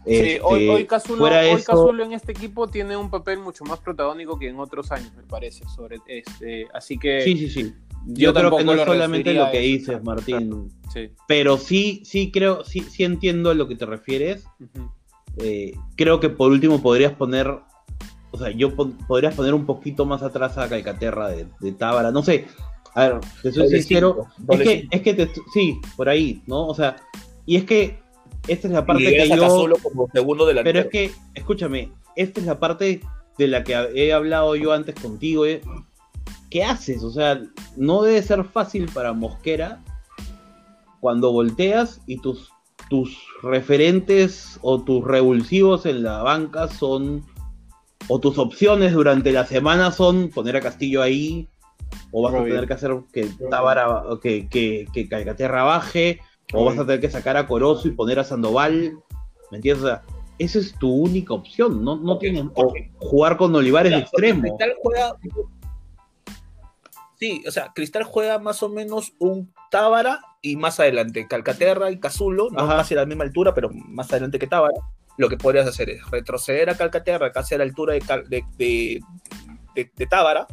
Sí, 0.07 0.15
este, 0.15 0.41
hoy, 0.43 0.69
hoy, 0.69 0.87
Cazulo, 0.87 1.25
hoy 1.25 1.63
Cazulo, 1.63 2.05
en 2.05 2.13
este 2.13 2.33
equipo 2.33 2.67
tiene 2.69 2.97
un 2.97 3.11
papel 3.11 3.39
mucho 3.39 3.65
más 3.65 3.81
protagónico 3.81 4.39
que 4.39 4.49
en 4.49 4.59
otros 4.59 4.91
años, 4.93 5.13
me 5.15 5.23
parece. 5.25 5.65
Sobre 5.69 5.99
este, 6.07 6.67
así 6.73 6.99
que. 6.99 7.21
Sí, 7.23 7.37
sí, 7.37 7.51
sí. 7.51 7.75
Yo, 8.07 8.33
creo 8.33 8.57
que 8.57 8.65
no 8.65 8.73
es 8.73 8.85
solamente 8.85 9.35
lo 9.35 9.51
que 9.51 9.59
dices, 9.59 10.03
Martín. 10.03 10.73
Pero 11.29 11.59
sí, 11.59 12.03
sí 12.05 12.31
creo, 12.31 12.65
sí, 12.65 12.81
sí 12.81 13.05
entiendo 13.05 13.51
a 13.51 13.55
lo 13.55 13.69
que 13.69 13.77
te 13.77 13.85
refieres. 13.85 14.45
Eh, 15.37 15.73
creo 15.97 16.19
que 16.19 16.31
por 16.31 16.51
último 16.51 16.81
podrías 16.81 17.13
poner, 17.13 17.49
o 18.31 18.39
sea, 18.39 18.51
yo 18.51 18.75
podrías 18.75 19.35
poner 19.35 19.53
un 19.53 19.67
poquito 19.67 20.07
más 20.07 20.23
atrás 20.23 20.57
a 20.57 20.69
Calcaterra 20.69 21.29
de, 21.29 21.47
de 21.61 21.73
Tábara. 21.73 22.11
No 22.11 22.23
sé, 22.23 22.47
a 22.95 23.09
ver, 23.09 23.21
te 23.43 23.53
soy 23.53 23.69
sincero. 23.69 24.27
es 24.49 24.61
que, 24.61 24.89
es 24.91 25.03
que 25.03 25.15
te, 25.15 25.31
sí, 25.53 25.79
por 25.97 26.09
ahí, 26.09 26.43
¿no? 26.47 26.67
O 26.67 26.75
sea, 26.75 26.97
y 27.47 27.57
es 27.57 27.65
que 27.65 28.01
esta 28.51 28.67
es 28.67 28.75
la 28.75 28.85
parte 28.85 29.05
que 29.05 29.29
yo. 29.29 29.67
como 29.83 30.09
segundo 30.13 30.47
Pero 30.65 30.81
es 30.81 30.87
que, 30.89 31.13
escúchame, 31.35 31.91
esta 32.17 32.41
es 32.41 32.47
la 32.47 32.59
parte 32.59 33.01
de 33.39 33.49
la 33.49 33.63
que 33.63 33.73
he 33.95 34.13
hablado 34.13 34.57
yo 34.57 34.73
antes 34.73 34.95
contigo 34.97 35.45
es, 35.45 35.63
¿qué 36.51 36.65
haces? 36.65 37.03
O 37.05 37.11
sea, 37.11 37.41
no 37.77 38.03
debe 38.03 38.21
ser 38.23 38.45
fácil 38.45 38.91
para 38.93 39.13
Mosquera 39.13 39.81
cuando 40.99 41.33
volteas 41.33 42.01
y 42.07 42.19
tus, 42.21 42.51
tus 42.89 43.17
referentes 43.43 44.59
o 44.63 44.83
tus 44.83 45.05
revulsivos 45.05 45.87
en 45.87 46.03
la 46.03 46.23
banca 46.23 46.67
son, 46.69 47.25
o 48.09 48.19
tus 48.19 48.37
opciones 48.37 48.93
durante 48.93 49.31
la 49.33 49.47
semana 49.47 49.93
son 49.93 50.29
poner 50.29 50.57
a 50.57 50.61
Castillo 50.61 51.03
ahí, 51.03 51.49
o 52.11 52.23
vas 52.23 52.35
a 52.35 52.45
tener 52.45 52.67
que 52.67 52.75
hacer 52.75 52.97
que 53.13 53.29
Tábara, 53.49 54.03
que, 54.21 54.49
que, 54.49 54.87
que 54.93 55.09
Calcaterra 55.09 55.63
baje, 55.63 56.21
o 56.53 56.65
vas 56.65 56.79
a 56.79 56.85
tener 56.87 57.01
que 57.01 57.11
sacar 57.11 57.37
a 57.37 57.47
Corozo 57.47 57.89
y 57.89 57.93
poner 57.93 58.19
a 58.19 58.25
Sandoval, 58.25 58.99
¿me 59.51 59.59
entiendes? 59.59 59.85
O 59.85 59.87
sea, 59.89 60.03
esa 60.39 60.59
es 60.59 60.75
tu 60.79 60.91
única 60.93 61.35
opción, 61.35 61.85
no, 61.85 61.97
no 61.97 62.19
tienes, 62.19 62.45
o 62.55 62.73
jugar 62.99 63.37
con 63.37 63.55
Olivares 63.55 63.93
de 63.93 63.99
extremo. 63.99 64.43
Cristal 64.43 64.75
juega, 64.83 65.17
sí, 67.19 67.43
o 67.47 67.51
sea, 67.51 67.73
Cristal 67.75 68.05
juega 68.05 68.39
más 68.39 68.63
o 68.63 68.69
menos 68.69 69.13
un 69.19 69.53
Tábara 69.71 70.21
y 70.43 70.57
más 70.57 70.81
adelante 70.81 71.27
Calcaterra 71.29 71.91
y 71.91 72.01
Cazulo, 72.01 72.49
no 72.51 72.61
Ajá. 72.61 72.79
casi 72.79 72.95
a 72.95 72.99
la 72.99 73.07
misma 73.07 73.25
altura, 73.25 73.55
pero 73.55 73.71
más 73.73 74.11
adelante 74.11 74.39
que 74.39 74.47
Tábara. 74.47 74.75
Lo 75.19 75.29
que 75.29 75.37
podrías 75.37 75.67
hacer 75.67 75.91
es 75.91 76.11
retroceder 76.11 76.71
a 76.71 76.77
Calcaterra 76.77 77.31
casi 77.31 77.55
a 77.55 77.59
la 77.59 77.65
altura 77.65 77.93
de, 77.93 78.01
Cal- 78.01 78.29
de, 78.29 78.43
de, 78.57 79.01
de- 79.75 79.91
de 79.95 80.07
Tábara 80.07 80.47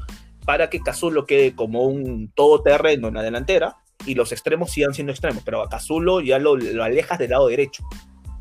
para 0.45 0.69
que 0.69 0.81
Cazulo 0.81 1.25
quede 1.25 1.55
como 1.55 1.83
un 1.83 2.31
todoterreno 2.35 3.07
en 3.07 3.13
la 3.13 3.21
delantera 3.23 3.77
y 4.07 4.15
los 4.15 4.31
extremos 4.31 4.71
sigan 4.71 4.93
siendo 4.93 5.11
extremos, 5.11 5.43
pero 5.43 5.61
a 5.61 5.69
Cazulo 5.69 6.21
ya 6.21 6.39
lo, 6.39 6.55
lo 6.55 6.83
alejas 6.83 7.19
del 7.19 7.29
lado 7.31 7.47
derecho. 7.47 7.83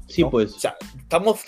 Sí, 0.07 0.23
¿no? 0.23 0.31
pues. 0.31 0.55
O 0.55 0.59
sea, 0.61 0.77
estamos 0.99 1.41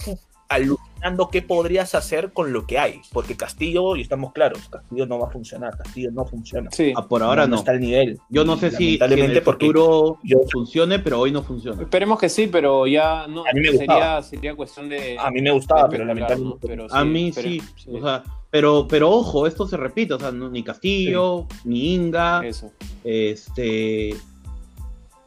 alucinando 0.51 1.29
qué 1.29 1.43
podrías 1.43 1.95
hacer 1.95 2.33
con 2.33 2.53
lo 2.53 2.67
que 2.67 2.79
hay, 2.79 3.01
porque 3.13 3.37
Castillo, 3.37 3.97
y 3.97 4.01
estamos 4.01 4.33
claros, 4.33 4.67
Castillo 4.71 5.07
no 5.07 5.19
va 5.19 5.29
a 5.29 5.31
funcionar, 5.31 5.77
Castillo 5.77 6.11
no 6.11 6.25
funciona. 6.25 6.71
Sí. 6.73 6.93
Ah, 6.97 7.07
por 7.07 7.23
ahora 7.23 7.47
no. 7.47 7.57
está 7.57 7.73
al 7.73 7.81
nivel. 7.81 8.19
Yo 8.31 8.45
no 8.45 8.57
sé 8.57 8.71
si, 8.71 8.97
si 8.97 9.05
en 9.05 9.13
el 9.31 9.43
porque 9.43 9.67
futuro 9.67 10.19
yo- 10.25 10.39
funcione, 10.51 10.99
pero 11.01 11.21
hoy 11.21 11.33
no 11.33 11.43
funciona. 11.43 11.83
Esperemos 11.83 12.19
que 12.19 12.29
sí, 12.31 12.47
pero 12.47 12.87
ya 12.87 13.27
no 13.29 13.43
A 13.43 13.53
mí 13.53 13.61
me 13.61 13.69
sería, 13.73 13.79
gustaba. 13.95 14.23
sería 14.23 14.55
cuestión 14.57 14.89
de. 14.89 15.17
a 15.19 15.31
mí 15.31 15.43
me 15.43 15.51
gustaba, 15.51 15.83
de 15.85 15.89
pero 15.91 16.05
lamentablemente 16.07 16.67
¿no? 16.67 16.69
Pero 16.69 16.87
A 16.91 17.03
sí, 17.03 17.09
mí 17.09 17.29
espere- 17.29 17.43
sí, 17.77 17.91
o 17.93 18.01
sea, 18.03 18.25
pero, 18.51 18.87
pero 18.89 19.11
ojo, 19.11 19.47
esto 19.47 19.67
se 19.67 19.77
repite, 19.77 20.15
o 20.15 20.19
sea, 20.19 20.31
no- 20.33 20.49
ni 20.51 20.63
Castillo, 20.63 21.47
ni 21.65 21.95
Inga, 21.95 22.41
eso. 22.47 22.73
este, 23.05 24.15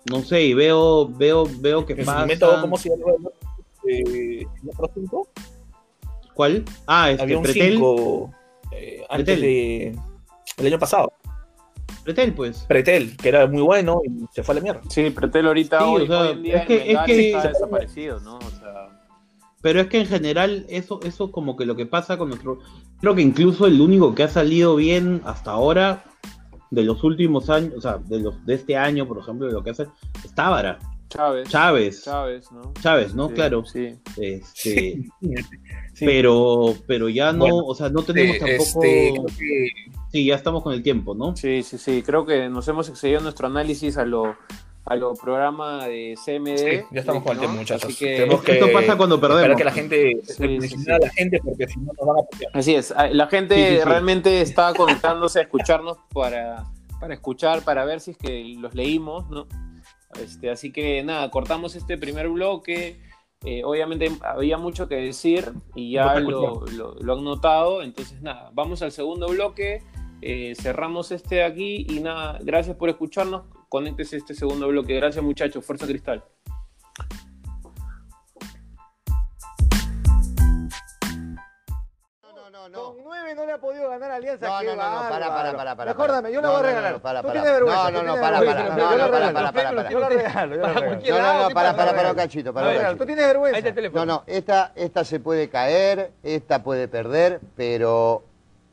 no 0.09 0.21
sé, 0.21 0.43
y 0.43 0.53
veo, 0.53 1.07
veo, 1.07 1.47
veo 1.59 1.85
que 1.85 1.95
pasa. 1.97 2.19
momento, 2.21 2.57
¿cómo 2.61 2.77
se 2.77 2.89
llama? 2.89 3.03
Eh, 3.87 4.41
¿el 4.63 4.69
otro 4.69 4.89
cinco? 4.93 5.27
¿Cuál? 6.33 6.63
Ah, 6.87 7.11
este, 7.11 7.23
Había 7.23 7.37
un 7.37 7.43
Pretel, 7.43 7.73
5 7.73 8.31
eh, 8.71 9.03
antes 9.09 9.25
Pretel. 9.25 9.41
de 9.41 9.99
el 10.57 10.65
año 10.67 10.79
pasado. 10.79 11.13
Pretel, 12.03 12.33
pues. 12.33 12.59
Pretel, 12.67 13.15
que 13.17 13.29
era 13.29 13.45
muy 13.47 13.61
bueno 13.61 14.01
y 14.03 14.25
se 14.33 14.41
fue 14.43 14.53
a 14.53 14.55
la 14.55 14.61
mierda. 14.61 14.81
Sí, 14.89 15.09
Pretel 15.11 15.45
ahorita 15.47 15.79
Sí, 15.79 15.85
hoy, 15.85 16.01
o 16.03 16.07
sea, 16.07 16.21
hoy 16.21 16.31
en 16.31 16.43
día 16.43 16.57
es 16.59 16.67
que- 16.67 16.91
en 16.91 16.97
es 16.97 17.03
que- 17.05 17.35
está 17.35 17.47
desaparecido, 17.49 18.19
¿no? 18.21 18.37
O 18.37 18.41
sea, 18.59 19.00
Pero 19.61 19.81
es 19.81 19.87
que 19.87 19.99
en 19.99 20.07
general 20.07 20.65
eso, 20.69 20.99
eso 21.03 21.31
como 21.31 21.55
que 21.55 21.65
lo 21.65 21.75
que 21.75 21.85
pasa 21.85 22.17
con 22.17 22.29
nuestro, 22.29 22.59
creo 22.99 23.15
que 23.15 23.21
incluso 23.21 23.67
el 23.67 23.79
único 23.79 24.15
que 24.15 24.23
ha 24.23 24.27
salido 24.27 24.75
bien 24.75 25.21
hasta 25.25 25.51
ahora 25.51 26.03
de 26.71 26.83
los 26.83 27.03
últimos 27.03 27.49
años, 27.49 27.73
o 27.77 27.81
sea, 27.81 27.97
de 27.97 28.19
los 28.19 28.45
de 28.45 28.55
este 28.55 28.77
año, 28.77 29.07
por 29.07 29.19
ejemplo, 29.19 29.47
de 29.47 29.53
lo 29.53 29.63
que 29.63 29.71
hace, 29.71 29.87
es 30.23 30.33
Tábara, 30.33 30.79
Chávez. 31.11 31.49
Chávez, 31.49 32.03
Chávez, 32.05 32.51
¿no? 32.53 32.73
Chávez, 32.81 33.13
¿no? 33.13 33.27
Sí, 33.27 33.33
Claro. 33.33 33.65
Sí. 33.65 33.95
Este, 34.17 34.43
Sí. 34.53 35.09
pero, 35.99 36.73
pero 36.87 37.09
ya 37.09 37.33
no, 37.33 37.39
Bueno, 37.39 37.57
o 37.65 37.75
sea, 37.75 37.89
no 37.89 38.01
tenemos 38.01 38.37
Eh, 38.37 38.39
tampoco, 38.39 39.27
este, 39.27 39.71
sí, 40.11 40.25
ya 40.25 40.35
estamos 40.35 40.63
con 40.63 40.73
el 40.73 40.81
tiempo, 40.81 41.13
¿no? 41.13 41.35
Sí, 41.35 41.63
sí, 41.63 41.77
sí. 41.77 42.01
Creo 42.01 42.25
que 42.25 42.47
nos 42.47 42.67
hemos 42.69 42.87
excedido 42.87 43.17
en 43.17 43.23
nuestro 43.23 43.47
análisis 43.47 43.97
a 43.97 44.05
lo, 44.05 44.37
a 44.85 44.95
lo 44.95 45.13
programa 45.13 45.85
de 45.85 46.15
CMD. 46.23 46.57
Sí, 46.57 46.85
ya 46.91 46.99
estamos 47.01 47.23
con 47.23 47.33
el 47.33 47.39
tema, 47.39 47.53
muchachos. 47.53 47.85
Así 47.85 47.95
que, 47.97 48.17
Tenemos 48.17 48.43
que- 48.43 48.53
Esto 48.53 48.71
pasa 48.73 48.97
cuando 48.97 49.19
perdemos. 49.21 49.41
Espera 49.43 49.57
que 49.57 49.63
la 49.63 49.71
gente 49.71 50.11
Sí, 50.23 50.33
sí, 50.33 50.47
mencionar 50.47 50.85
sí. 50.85 50.91
a 50.91 50.99
la 51.07 51.09
gente 51.13 51.39
porque 51.43 51.67
si 51.67 51.79
no 51.79 51.91
nos 51.97 52.07
van 52.07 52.17
a 52.17 52.21
putear. 52.29 52.51
Así 52.57 52.75
es. 52.75 52.91
Ah, 52.97 53.07
La 53.07 53.27
gente 53.27 53.55
Sí, 53.55 53.61
sí, 53.75 53.77
sí. 53.77 53.83
realmente 53.87 54.41
está 54.41 54.73
conectándose 54.73 55.39
a 55.39 55.41
escucharnos 55.43 55.97
para, 56.13 56.65
para 56.99 57.13
escuchar, 57.13 57.61
para 57.63 57.85
ver 57.85 57.99
si 57.99 58.11
es 58.11 58.17
que 58.17 58.55
los 58.57 58.73
leímos, 58.73 59.29
¿no? 59.29 59.47
Este, 60.21 60.49
así 60.49 60.71
que 60.73 61.03
nada, 61.03 61.29
cortamos 61.29 61.75
este 61.75 61.97
primer 61.97 62.27
bloque. 62.29 62.99
Eh, 63.45 63.63
obviamente 63.63 64.11
había 64.21 64.57
mucho 64.57 64.87
que 64.87 64.95
decir 64.95 65.51
y 65.73 65.93
ya 65.93 66.19
lo- 66.19 66.65
lo 66.99 67.13
han 67.13 67.23
notado. 67.23 67.81
Entonces, 67.81 68.21
nada, 68.21 68.49
vamos 68.53 68.81
al 68.81 68.91
segundo 68.91 69.27
bloque. 69.27 69.83
eh, 70.23 70.53
cerramos 70.55 71.11
este 71.11 71.43
aquí 71.43 71.83
y 71.89 71.99
nada, 71.99 72.37
gracias 72.43 72.75
por 72.77 72.89
escucharnos. 72.89 73.41
Conéctese 73.71 74.17
a 74.17 74.19
este 74.19 74.33
segundo 74.35 74.67
bloque. 74.67 74.93
Gracias, 74.95 75.23
muchachos. 75.23 75.63
Fuerza 75.63 75.87
Cristal. 75.87 76.21
No, 82.21 82.49
no, 82.49 82.67
no. 82.67 82.83
Con 82.83 83.03
nueve 83.05 83.33
no 83.33 83.45
le 83.45 83.53
ha 83.53 83.57
podido 83.59 83.89
ganar 83.89 84.11
Alianza. 84.11 84.45
No, 84.45 84.61
no, 84.61 84.75
no, 84.75 85.03
no, 85.03 85.09
para, 85.09 85.27
para, 85.29 85.55
para, 85.55 85.75
para. 85.77 85.93
Mejor 85.93 86.11
dame, 86.11 86.31
yo 86.33 86.41
la 86.41 86.47
No, 86.49 86.53
voy 86.53 86.63
a 86.63 86.67
regalar. 86.67 86.91
no, 86.93 87.01
para, 87.01 87.21
tú 87.21 87.27
para. 87.27 87.41
tienes 87.41 87.51
vergüenza. 87.59 87.91
No, 87.91 88.03
no, 88.03 88.13
para, 88.15 88.39
para, 88.39 88.41
Yo 88.43 88.97
no, 88.97 89.11
para, 89.11 89.33
para, 89.33 89.51
para, 89.53 89.71
para. 89.75 89.89
Yo 89.89 89.99
la 90.01 90.09
regalo, 90.09 90.55
yo 90.55 90.61
la 90.61 90.67
Para 90.67 90.73
regalo. 90.73 90.85
cualquier 90.87 91.13
No, 91.15 91.19
no, 91.43 91.49
para, 91.53 91.75
para 91.77 91.95
para, 91.95 92.09
un 92.09 92.15
cachito, 92.17 92.53
para 92.53 92.91
un. 92.91 92.97
Tú 92.97 93.05
tienes 93.05 93.25
vergüenza. 93.25 93.89
No, 93.93 94.05
no, 94.05 94.23
esta, 94.27 94.73
esta 94.75 95.05
se 95.05 95.21
puede 95.21 95.49
caer, 95.49 96.11
esta 96.23 96.61
puede 96.61 96.89
perder, 96.89 97.39
pero 97.55 98.25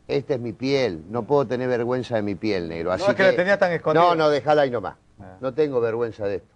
esta 0.09 0.35
es 0.35 0.41
mi 0.41 0.53
piel. 0.53 1.05
No 1.11 1.25
puedo 1.25 1.47
tener 1.47 1.69
vergüenza 1.69 2.17
de 2.17 2.23
mi 2.23 2.35
piel, 2.35 2.69
negro. 2.69 2.91
Así 2.93 3.05
No, 3.05 3.11
es 3.11 3.17
que 3.17 3.23
la 3.23 3.37
tenía 3.37 3.59
tan 3.59 3.73
escondida. 3.73 4.03
No, 4.03 4.15
no, 4.15 4.31
déjala 4.31 4.63
ahí 4.63 4.71
nomás. 4.71 4.97
Ah. 5.21 5.37
No 5.41 5.53
tengo 5.53 5.81
vergüenza 5.81 6.27
de 6.27 6.37
esto. 6.37 6.55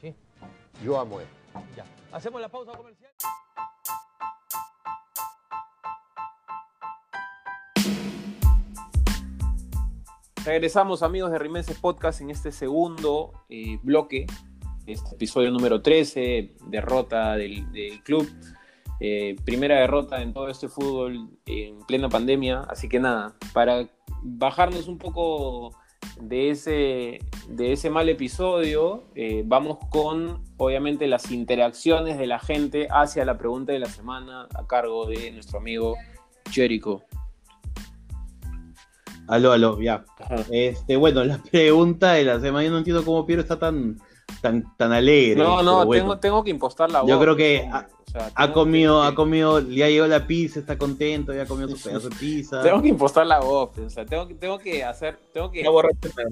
Sí. 0.00 0.14
Yo 0.84 0.98
amo 0.98 1.20
esto. 1.20 1.32
Ya. 1.76 1.84
Hacemos 2.12 2.40
la 2.40 2.48
pausa 2.48 2.72
comercial. 2.72 3.10
Regresamos 10.44 11.02
amigos 11.02 11.30
de 11.30 11.38
Rimenses 11.38 11.78
Podcast 11.78 12.22
en 12.22 12.30
este 12.30 12.50
segundo 12.50 13.32
eh, 13.50 13.78
bloque, 13.82 14.26
este 14.86 15.14
episodio 15.14 15.50
número 15.50 15.82
13, 15.82 16.54
derrota 16.66 17.36
del, 17.36 17.70
del 17.70 18.02
club, 18.02 18.26
Eh, 19.02 19.36
primera 19.46 19.80
derrota 19.80 20.20
en 20.20 20.34
todo 20.34 20.48
este 20.48 20.68
fútbol 20.68 21.30
en 21.46 21.78
plena 21.86 22.10
pandemia, 22.10 22.60
así 22.68 22.86
que 22.86 23.00
nada, 23.00 23.34
para 23.54 23.88
bajarnos 24.22 24.88
un 24.88 24.98
poco 24.98 25.72
de 26.20 26.50
ese, 26.50 27.18
de 27.48 27.72
ese 27.72 27.88
mal 27.88 28.10
episodio, 28.10 29.04
eh, 29.14 29.42
vamos 29.46 29.78
con 29.90 30.44
obviamente 30.58 31.06
las 31.06 31.30
interacciones 31.30 32.18
de 32.18 32.26
la 32.26 32.38
gente 32.38 32.88
hacia 32.90 33.24
la 33.24 33.38
pregunta 33.38 33.72
de 33.72 33.78
la 33.78 33.86
semana 33.86 34.46
a 34.54 34.66
cargo 34.66 35.06
de 35.06 35.30
nuestro 35.30 35.58
amigo 35.58 35.96
Jericho. 36.50 37.02
Aló, 39.28 39.52
aló, 39.52 39.80
ya. 39.80 40.04
Ajá. 40.18 40.44
Este, 40.50 40.96
bueno, 40.96 41.24
la 41.24 41.38
pregunta 41.38 42.12
de 42.12 42.24
la 42.24 42.40
semana, 42.40 42.64
yo 42.64 42.70
no 42.70 42.78
entiendo 42.78 43.04
cómo 43.04 43.24
Piero 43.24 43.40
está 43.40 43.58
tan, 43.58 43.98
tan, 44.42 44.76
tan 44.76 44.92
alegre. 44.92 45.42
No, 45.42 45.62
no, 45.62 45.86
bueno. 45.86 46.02
tengo, 46.02 46.18
tengo 46.18 46.44
que 46.44 46.50
impostar 46.50 46.90
la 46.90 47.00
voz. 47.00 47.08
Yo 47.08 47.18
creo 47.18 47.36
que 47.36 47.62
hombre. 47.62 47.99
Ha- 48.14 48.18
O 48.18 48.22
sea, 48.22 48.32
Ha 48.34 48.52
comido, 48.52 49.00
que- 49.02 49.08
ha 49.08 49.14
comido, 49.14 49.60
ya 49.60 49.88
llegó 49.88 50.06
la 50.06 50.26
pizza, 50.26 50.60
está 50.60 50.76
contento, 50.76 51.32
ya 51.34 51.46
comió 51.46 51.68
su 51.68 51.80
pedazo 51.82 52.08
de 52.08 52.16
pizza. 52.16 52.62
Tengo 52.62 52.82
que 52.82 52.88
impostar 52.88 53.26
la 53.26 53.40
voz, 53.40 53.76
o 53.78 53.90
sea, 53.90 54.04
tengo 54.06 54.26
que, 54.28 54.34
tengo 54.34 54.58
que 54.58 54.82
hacer, 54.84 55.18
tengo 55.32 55.50
que 55.50 55.64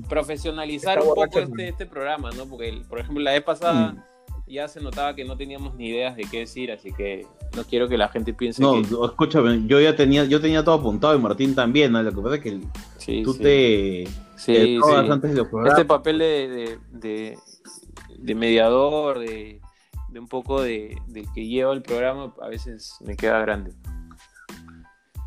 profesionalizar 0.09 1.01
un 1.01 1.09
poco 1.15 1.39
este, 1.39 1.69
este 1.69 1.87
programa, 1.87 2.31
¿no? 2.33 2.47
Porque, 2.47 2.69
el- 2.69 2.83
por 2.83 2.99
ejemplo, 2.99 3.23
la 3.23 3.33
vez 3.33 3.43
pasada 3.43 3.93
Mm. 3.93 4.03
ya 4.51 4.67
se 4.69 4.81
notaba 4.81 5.15
que 5.15 5.25
no 5.25 5.37
teníamos 5.37 5.75
ni 5.75 5.89
ideas 5.89 6.17
de 6.17 6.25
qué 6.25 6.41
decir, 6.41 6.73
así 6.73 6.93
que 6.93 7.27
no 7.57 7.65
quiero 7.65 7.89
que 7.89 7.97
la 7.99 8.09
gente 8.09 8.33
piense 8.33 8.63
No, 8.63 8.75
que... 8.75 8.81
escúchame, 9.07 9.63
yo 9.67 9.81
ya 9.81 9.95
tenía, 9.95 10.25
yo 10.25 10.41
tenía 10.41 10.65
todo 10.65 10.77
apuntado 10.77 11.15
y 11.15 11.19
Martín 11.19 11.55
también, 11.55 11.93
¿no? 11.93 12.03
Lo 12.03 12.11
que 12.13 12.21
pasa 12.21 12.35
es 12.37 12.41
que 12.43 12.59
Sí, 12.99 13.23
tú 13.23 13.33
sí. 13.35 13.43
te, 13.43 14.09
Sí, 14.37 14.53
te 14.53 14.65
sí. 14.65 14.75
drogas 14.77 15.11
antes 15.11 15.31
de 15.33 15.37
los 15.37 15.49
programas. 15.49 15.79
Este 15.79 15.87
papel 15.89 16.19
de, 16.19 16.49
de, 16.49 16.79
de- 16.93 17.39
de 18.19 18.35
mediador, 18.35 19.19
de, 19.21 19.61
de 20.19 20.21
un 20.21 20.27
poco 20.29 20.61
de, 20.63 21.01
del 21.07 21.27
que 21.33 21.47
lleva 21.47 21.73
el 21.73 21.81
programa, 21.83 22.35
a 22.43 22.49
veces 22.49 22.97
me 23.05 23.17
queda 23.17 23.39
grande. 23.39 23.73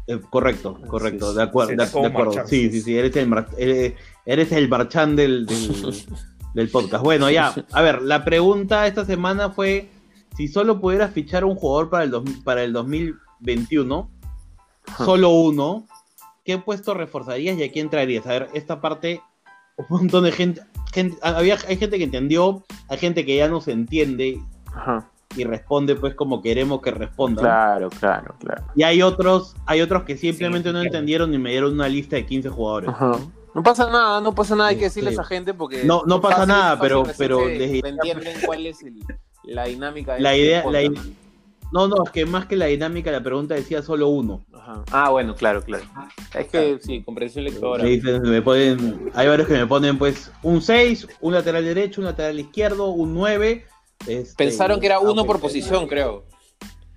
Eh, 0.08 0.20
correcto, 0.30 0.78
correcto, 0.86 1.34
de 1.34 1.44
acuerdo, 1.44 1.72
sí, 1.72 1.78
de, 1.78 1.84
acuerdo. 2.08 2.34
Sí, 2.46 2.64
sí, 2.66 2.72
sí, 2.72 2.82
sí, 2.82 2.98
eres 2.98 3.16
el, 3.16 3.28
mar- 3.30 3.48
eres, 3.58 3.94
eres 4.26 4.52
el 4.52 4.68
marchán 4.68 5.16
del, 5.16 5.46
del, 5.46 5.96
del 6.56 6.70
podcast. 6.70 7.04
Bueno, 7.06 7.30
ya, 7.32 7.54
a 7.72 7.82
ver, 7.82 8.02
la 8.02 8.26
pregunta 8.26 8.86
esta 8.86 9.06
semana 9.06 9.52
fue 9.52 9.88
si 10.36 10.50
solo 10.50 10.82
pudieras 10.82 11.14
fichar 11.14 11.46
un 11.46 11.56
jugador 11.56 11.90
para 11.90 12.04
el, 12.04 12.12
dos- 12.12 12.30
para 12.44 12.62
el 12.64 12.74
2021, 12.74 14.12
solo 14.98 15.30
uno, 15.30 15.88
¿qué 16.44 16.58
puesto 16.58 16.94
reforzarías 16.94 17.58
y 17.58 17.64
a 17.64 17.72
quién 17.72 17.90
traerías? 17.90 18.26
A 18.28 18.32
ver, 18.32 18.50
esta 18.54 18.82
parte, 18.82 19.22
un 19.78 19.86
montón 19.90 20.26
de 20.26 20.34
gente, 20.34 20.62
gente 20.92 21.16
había, 21.22 21.58
hay 21.66 21.78
gente 21.78 21.98
que 21.98 22.04
entendió, 22.04 22.66
hay 22.90 22.98
gente 22.98 23.26
que 23.26 23.38
ya 23.38 23.48
no 23.48 23.62
se 23.62 23.72
entiende, 23.72 24.42
Ajá. 24.74 25.08
y 25.38 25.46
responde 25.46 25.96
pues 25.96 26.14
como 26.14 26.42
queremos 26.42 26.82
que 26.82 26.92
respondan. 26.92 27.46
Claro, 27.46 27.90
claro, 27.90 28.36
claro. 28.40 28.64
Y 28.76 28.84
hay 28.84 29.02
otros, 29.02 29.56
hay 29.66 29.80
otros 29.82 30.04
que 30.04 30.18
simplemente 30.18 30.70
Sí, 30.70 30.74
no 30.74 30.80
claro. 30.82 30.88
entendieron 30.88 31.34
y 31.34 31.38
me 31.38 31.52
dieron 31.52 31.74
una 31.74 31.88
lista 31.88 32.18
de 32.18 32.26
15 32.26 32.50
jugadores. 32.50 32.90
Ajá. 32.90 33.18
No 33.54 33.64
pasa 33.64 33.90
nada, 33.90 34.20
no 34.22 34.34
pasa 34.36 34.56
nada, 34.56 34.70
hay 34.70 34.76
que 34.78 34.86
Este, 34.88 35.00
decirle 35.02 35.10
a 35.12 35.14
esa 35.14 35.24
gente 35.24 35.54
porque... 35.54 35.84
no- 35.86 36.04
no 36.06 36.20
pasa 36.22 36.46
nada, 36.46 36.78
pero- 36.80 37.04
pero 37.18 37.48
les- 37.48 37.84
entienden 37.84 38.38
cuál 38.46 38.66
es 38.66 38.82
el- 38.84 39.04
la 39.44 39.66
dinámica 39.66 40.16
de 40.16 40.20
La 40.22 40.34
este 40.34 40.46
idea- 40.46 40.64
la 40.70 40.82
No, 41.74 41.88
no, 41.88 42.04
es 42.04 42.12
que 42.12 42.26
más 42.26 42.46
que 42.48 42.58
la 42.58 42.66
dinámica, 42.66 43.12
la 43.12 43.24
pregunta 43.24 43.56
decía 43.56 43.82
solo 43.82 44.10
uno. 44.10 44.44
Ah, 44.92 45.10
bueno, 45.10 45.36
claro, 45.36 45.62
claro. 45.62 45.86
Es 46.34 46.48
que 46.48 46.78
sí, 46.82 47.02
comprensión 47.04 47.46
lectora. 47.46 47.84
Me 47.84 48.42
ponen, 48.42 49.10
hay 49.16 49.28
varios 49.30 49.48
que 49.48 49.54
me 49.54 49.66
ponen 49.66 49.98
pues 49.98 50.30
un 50.44 50.62
6, 50.62 51.08
un 51.22 51.34
lateral 51.34 51.64
derecho, 51.64 52.02
un 52.02 52.06
lateral 52.06 52.38
izquierdo, 52.40 52.88
un 52.90 53.14
9. 53.14 53.66
Este, 54.08 54.36
Pensaron 54.36 54.80
que 54.80 54.86
era 54.88 55.00
uno 55.00 55.26
por 55.26 55.40
posición, 55.40 55.88
creo. 55.88 56.26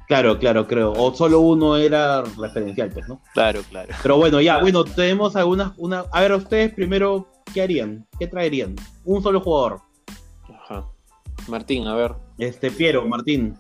Claro, 0.07 0.39
claro, 0.39 0.67
creo. 0.67 0.93
O 0.93 1.15
solo 1.15 1.41
uno 1.41 1.77
era 1.77 2.23
referencial, 2.23 2.91
pues, 2.91 3.09
¿no? 3.09 3.23
Claro, 3.33 3.63
claro. 3.71 3.89
Pero 4.03 4.17
bueno, 4.19 4.41
ya, 4.41 4.59
bueno, 4.61 4.85
tenemos 4.85 5.35
algunas, 5.35 5.73
una, 5.79 6.05
a 6.13 6.21
ver, 6.21 6.33
ustedes 6.33 6.75
primero, 6.75 7.27
¿qué 7.55 7.63
harían? 7.63 8.07
¿Qué 8.19 8.27
traerían? 8.27 8.77
Un 9.05 9.23
solo 9.23 9.41
jugador. 9.41 9.81
Ajá. 10.53 10.87
Martín, 11.49 11.87
a 11.87 11.95
ver. 11.95 12.13
Este, 12.39 12.71
Piero, 12.71 13.07
Martín. 13.09 13.57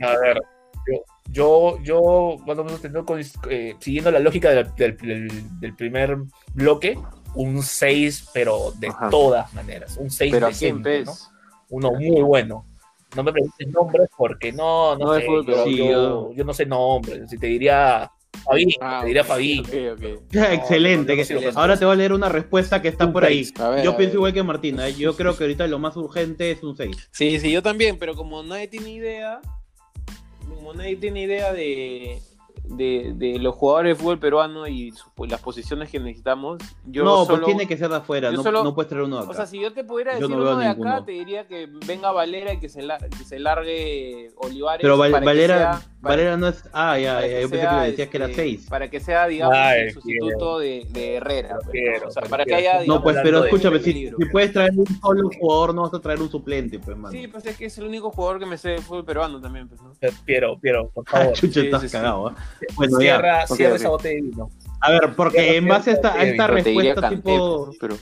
A 0.00 0.16
ver, 0.18 0.40
yo, 0.86 0.98
yo, 1.30 1.78
yo 1.84 2.36
más 2.44 2.58
o 2.58 2.64
menos 2.64 2.80
teniendo 2.80 3.04
con- 3.06 3.20
eh, 3.50 3.76
siguiendo 3.78 4.10
la 4.10 4.18
lógica 4.18 4.50
del, 4.50 4.74
del- 4.74 4.96
del- 4.96 5.60
del 5.60 5.76
primer 5.76 6.16
bloque, 6.54 6.98
un 7.34 7.62
6, 7.62 8.30
pero 8.34 8.72
de 8.78 8.88
Ajá. 8.88 9.10
todas 9.10 9.54
maneras. 9.54 9.96
Un 9.96 10.10
6 10.10 10.32
Pero 10.32 10.46
¿a 10.48 10.50
quién 10.50 10.82
decente, 10.82 10.90
ves? 10.90 11.06
¿no? 11.06 11.32
Uno 11.72 11.90
muy 11.92 12.20
bueno. 12.22 12.66
No 13.16 13.22
me 13.22 13.32
preguntes 13.32 13.66
nombres 13.68 14.08
porque 14.16 14.52
no, 14.52 14.96
no, 14.96 15.14
sé. 15.14 15.22
fútbol, 15.26 15.40
yo, 15.46 15.52
pero 15.52 15.64
sí, 15.64 15.76
yo- 15.76 15.86
yo- 15.86 16.32
yo 16.32 16.44
no 16.44 16.54
sé 16.54 16.64
nombres. 16.66 17.28
Si 17.30 17.38
te 17.38 17.46
diría 17.46 18.10
Ah, 18.80 19.00
te 19.02 19.06
diría 19.06 19.22
ok. 19.22 20.02
Excelente. 20.52 21.16
no, 21.16 21.40
Ahora 21.60 21.78
te 21.78 21.84
voy 21.84 21.92
a 21.92 21.96
leer 21.96 22.12
una 22.12 22.28
respuesta 22.28 22.80
que 22.82 22.88
está 22.88 23.06
Un 23.06 23.12
por 23.12 23.24
ahí. 23.24 23.44
seis. 23.44 23.60
A 23.60 23.68
ver, 23.70 23.84
Yo 23.84 23.96
pienso 23.96 24.16
igual 24.16 24.32
que 24.32 24.42
Martín. 24.42 24.80
¿eh? 24.80 24.94
Yo 24.94 25.14
creo 25.16 25.36
que 25.36 25.44
ahorita 25.44 25.66
lo 25.66 25.78
más 25.78 25.96
urgente 25.96 26.50
es 26.50 26.62
un 26.62 26.76
6. 26.76 27.08
Sí, 27.12 27.38
sí, 27.38 27.52
yo 27.52 27.62
también, 27.62 27.98
pero 27.98 28.14
como 28.14 28.42
nadie 28.42 28.68
tiene 28.68 28.90
idea, 28.90 29.40
como 30.48 30.74
nadie 30.74 30.96
tiene 30.96 31.22
idea 31.22 31.52
de, 31.52 32.20
de, 32.64 33.12
de 33.16 33.38
los 33.38 33.54
jugadores 33.54 33.96
de 33.96 34.02
fútbol 34.02 34.18
peruano 34.18 34.66
y 34.68 34.92
sus- 34.92 35.10
las 35.28 35.40
posiciones 35.40 35.90
que 35.90 35.98
necesitamos, 36.00 36.58
yo 36.86 37.04
no, 37.04 37.24
solo... 37.24 37.38
pues 37.40 37.46
tiene 37.46 37.66
que 37.66 37.76
ser 37.76 37.88
de 37.90 37.96
afuera. 37.96 38.30
No, 38.30 38.42
solo- 38.42 38.62
no 38.64 38.74
puedes 38.74 38.88
traer 38.88 39.04
uno 39.04 39.16
de 39.16 39.22
acá. 39.22 39.30
O 39.30 39.34
sea, 39.34 39.46
si 39.46 39.60
yo 39.60 39.72
te 39.72 39.84
pudiera 39.84 40.12
Yo 40.14 40.20
decir 40.28 40.36
no 40.36 40.42
uno 40.42 40.56
de 40.58 40.68
ninguno. 40.68 40.90
acá, 40.90 41.04
te 41.04 41.12
diría 41.12 41.46
que 41.46 41.68
venga 41.86 42.12
Valera 42.12 42.52
y 42.52 42.60
que 42.60 42.68
se, 42.68 42.82
la- 42.82 42.98
que 42.98 43.24
se 43.24 43.38
largue 43.40 44.30
Olivares. 44.36 44.82
pero 44.82 44.96
Val- 44.96 45.10
para 45.10 45.20
que 45.20 45.26
Valera, 45.26 45.58
sea- 45.58 45.70
para- 45.72 45.92
Valera 46.16 46.36
no 46.36 46.48
es. 46.48 46.64
Ah, 46.72 46.98
ya, 46.98 47.14
para 47.14 47.26
ya, 47.26 47.34
que 47.34 47.42
yo 47.42 47.50
pensé 47.50 47.62
sea, 47.62 47.70
que 47.70 47.76
le 47.84 47.90
decías 47.90 48.08
que 48.08 48.16
era 48.16 48.26
este, 48.26 48.42
6. 48.42 48.66
Para 48.68 48.90
que 48.90 49.00
sea, 49.00 49.26
digamos, 49.26 49.56
Ay, 49.58 49.80
el 49.82 49.92
sustituto 49.92 50.58
de, 50.58 50.86
de 50.90 51.14
Herrera. 51.16 51.48
pues, 51.56 51.66
¿no? 51.66 51.70
quiero, 51.72 52.08
o 52.08 52.10
sea, 52.10 52.22
para 52.24 52.44
que 52.44 52.50
quiero. 52.54 52.58
haya, 52.60 52.74
No, 52.74 52.80
digamos, 52.82 53.02
pues, 53.02 53.16
hablando 53.18 53.40
pero 53.42 53.44
escúchame, 53.56 53.78
si, 53.80 54.08
si 54.08 54.24
puedes 54.30 54.52
traer 54.52 54.72
un 54.76 54.86
solo 55.00 55.30
jugador, 55.38 55.74
no 55.74 55.82
vas 55.82 55.94
a 55.94 56.00
traer 56.00 56.20
un 56.20 56.30
suplente, 56.30 56.78
pues, 56.78 56.96
mano. 56.96 57.12
Sí, 57.12 57.26
pues 57.28 57.44
es 57.46 57.56
que 57.56 57.66
es 57.66 57.78
el 57.78 57.84
único 57.84 58.10
jugador 58.10 58.38
que 58.40 58.46
me 58.46 58.56
sé 58.58 58.70
de 58.70 58.78
fútbol 58.78 59.04
peruano 59.04 59.40
también, 59.40 59.68
pues, 59.68 59.80
¿no? 59.82 59.92
Piero, 60.24 60.58
Piero, 60.58 60.90
por 60.90 61.04
Ah, 61.08 61.18
favor. 61.18 61.32
chucha, 61.34 61.60
Sí, 61.60 61.66
estás 61.66 61.82
sí, 61.82 61.88
sí. 61.88 61.92
cagado, 61.92 62.34
cierra 62.98 63.46
cierra 63.46 63.74
ok. 63.74 63.80
esa 63.80 63.88
botella 63.88 64.14
de 64.14 64.22
vino. 64.22 64.50
A 64.80 64.90
ver, 64.90 65.14
porque 65.14 65.56
en 65.56 65.68
base 65.68 65.90
a 65.90 65.94
esta, 65.94 66.44
a 66.44 66.46
respuesta, 66.48 67.08
tipo. 67.08 67.70
pero... 67.80 67.96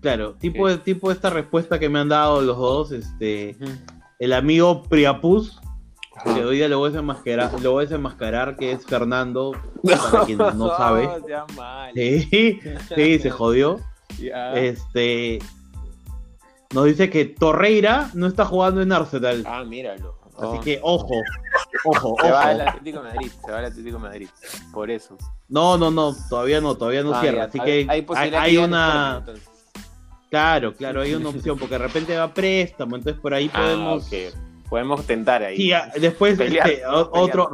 Claro, 0.00 0.34
tipo, 0.34 0.68
de 0.68 0.78
tipo 0.78 1.10
esta 1.10 1.30
respuesta 1.30 1.78
que 1.78 1.88
me 1.88 1.98
han 1.98 2.08
dado 2.08 2.40
los 2.40 2.56
dos, 2.56 2.92
este. 2.92 3.56
El 4.18 4.32
amigo 4.32 4.84
Priapus, 4.84 5.60
que 6.24 6.44
hoy 6.44 6.56
día 6.56 6.68
lo 6.68 6.78
voy 6.78 6.88
a 6.88 6.92
desenmascarar, 6.92 7.60
lo 7.60 7.72
voy 7.72 7.82
a 7.82 7.88
desenmascarar 7.88 8.56
que 8.56 8.72
es 8.72 8.86
Fernando, 8.86 9.52
para 9.82 10.24
quien 10.24 10.38
no 10.38 10.74
sabe. 10.76 11.08
Sí, 11.94 12.60
sí, 12.94 13.18
se 13.18 13.30
jodió. 13.30 13.80
Este. 14.54 15.40
Nos 16.72 16.86
dice 16.86 17.10
que 17.10 17.26
Torreira 17.26 18.10
no 18.14 18.26
está 18.26 18.46
jugando 18.46 18.80
en 18.80 18.92
Arsenal. 18.92 19.44
Ah, 19.46 19.62
míralo. 19.64 20.18
Así 20.38 20.56
Oh. 20.58 20.60
que 20.60 20.78
ojo, 20.82 21.14
ojo, 21.84 22.16
Se 22.22 22.30
va 22.30 22.42
al 22.42 22.60
ojo. 22.60 22.68
Atlético 22.70 23.02
de 23.02 23.08
Madrid, 23.14 23.30
se 23.44 23.52
va 23.52 23.58
al 23.58 23.64
Atlético 23.64 23.96
de 23.96 24.02
Madrid. 24.02 24.28
Por 24.72 24.90
eso. 24.90 25.16
No, 25.48 25.78
no, 25.78 25.90
no, 25.90 26.14
todavía 26.28 26.60
no, 26.60 26.74
todavía 26.74 27.02
no 27.02 27.14
Ah, 27.14 27.20
cierra. 27.20 27.38
ya, 27.38 27.44
Así 27.44 27.58
hay- 27.60 27.86
que 27.86 27.92
hay 27.92 28.06
hay, 28.16 28.34
hay 28.34 28.56
una. 28.58 29.24
Claro, 30.30 30.74
claro, 30.74 31.00
hay 31.02 31.14
una 31.14 31.28
opción, 31.28 31.56
porque 31.58 31.74
de 31.78 31.86
repente 31.86 32.16
va 32.16 32.24
a 32.24 32.34
préstamo, 32.34 32.96
entonces 32.96 33.20
por 33.20 33.32
ahí 33.32 33.50
Ah, 33.52 33.58
podemos. 33.60 34.10
Podemos 34.68 35.06
tentar 35.06 35.42
ahí. 35.44 35.56
Sí, 35.56 35.72
ah, 35.72 35.90
después 36.00 36.36
Pelear, 36.36 36.68
este, 36.68 36.82
otro. 36.86 37.48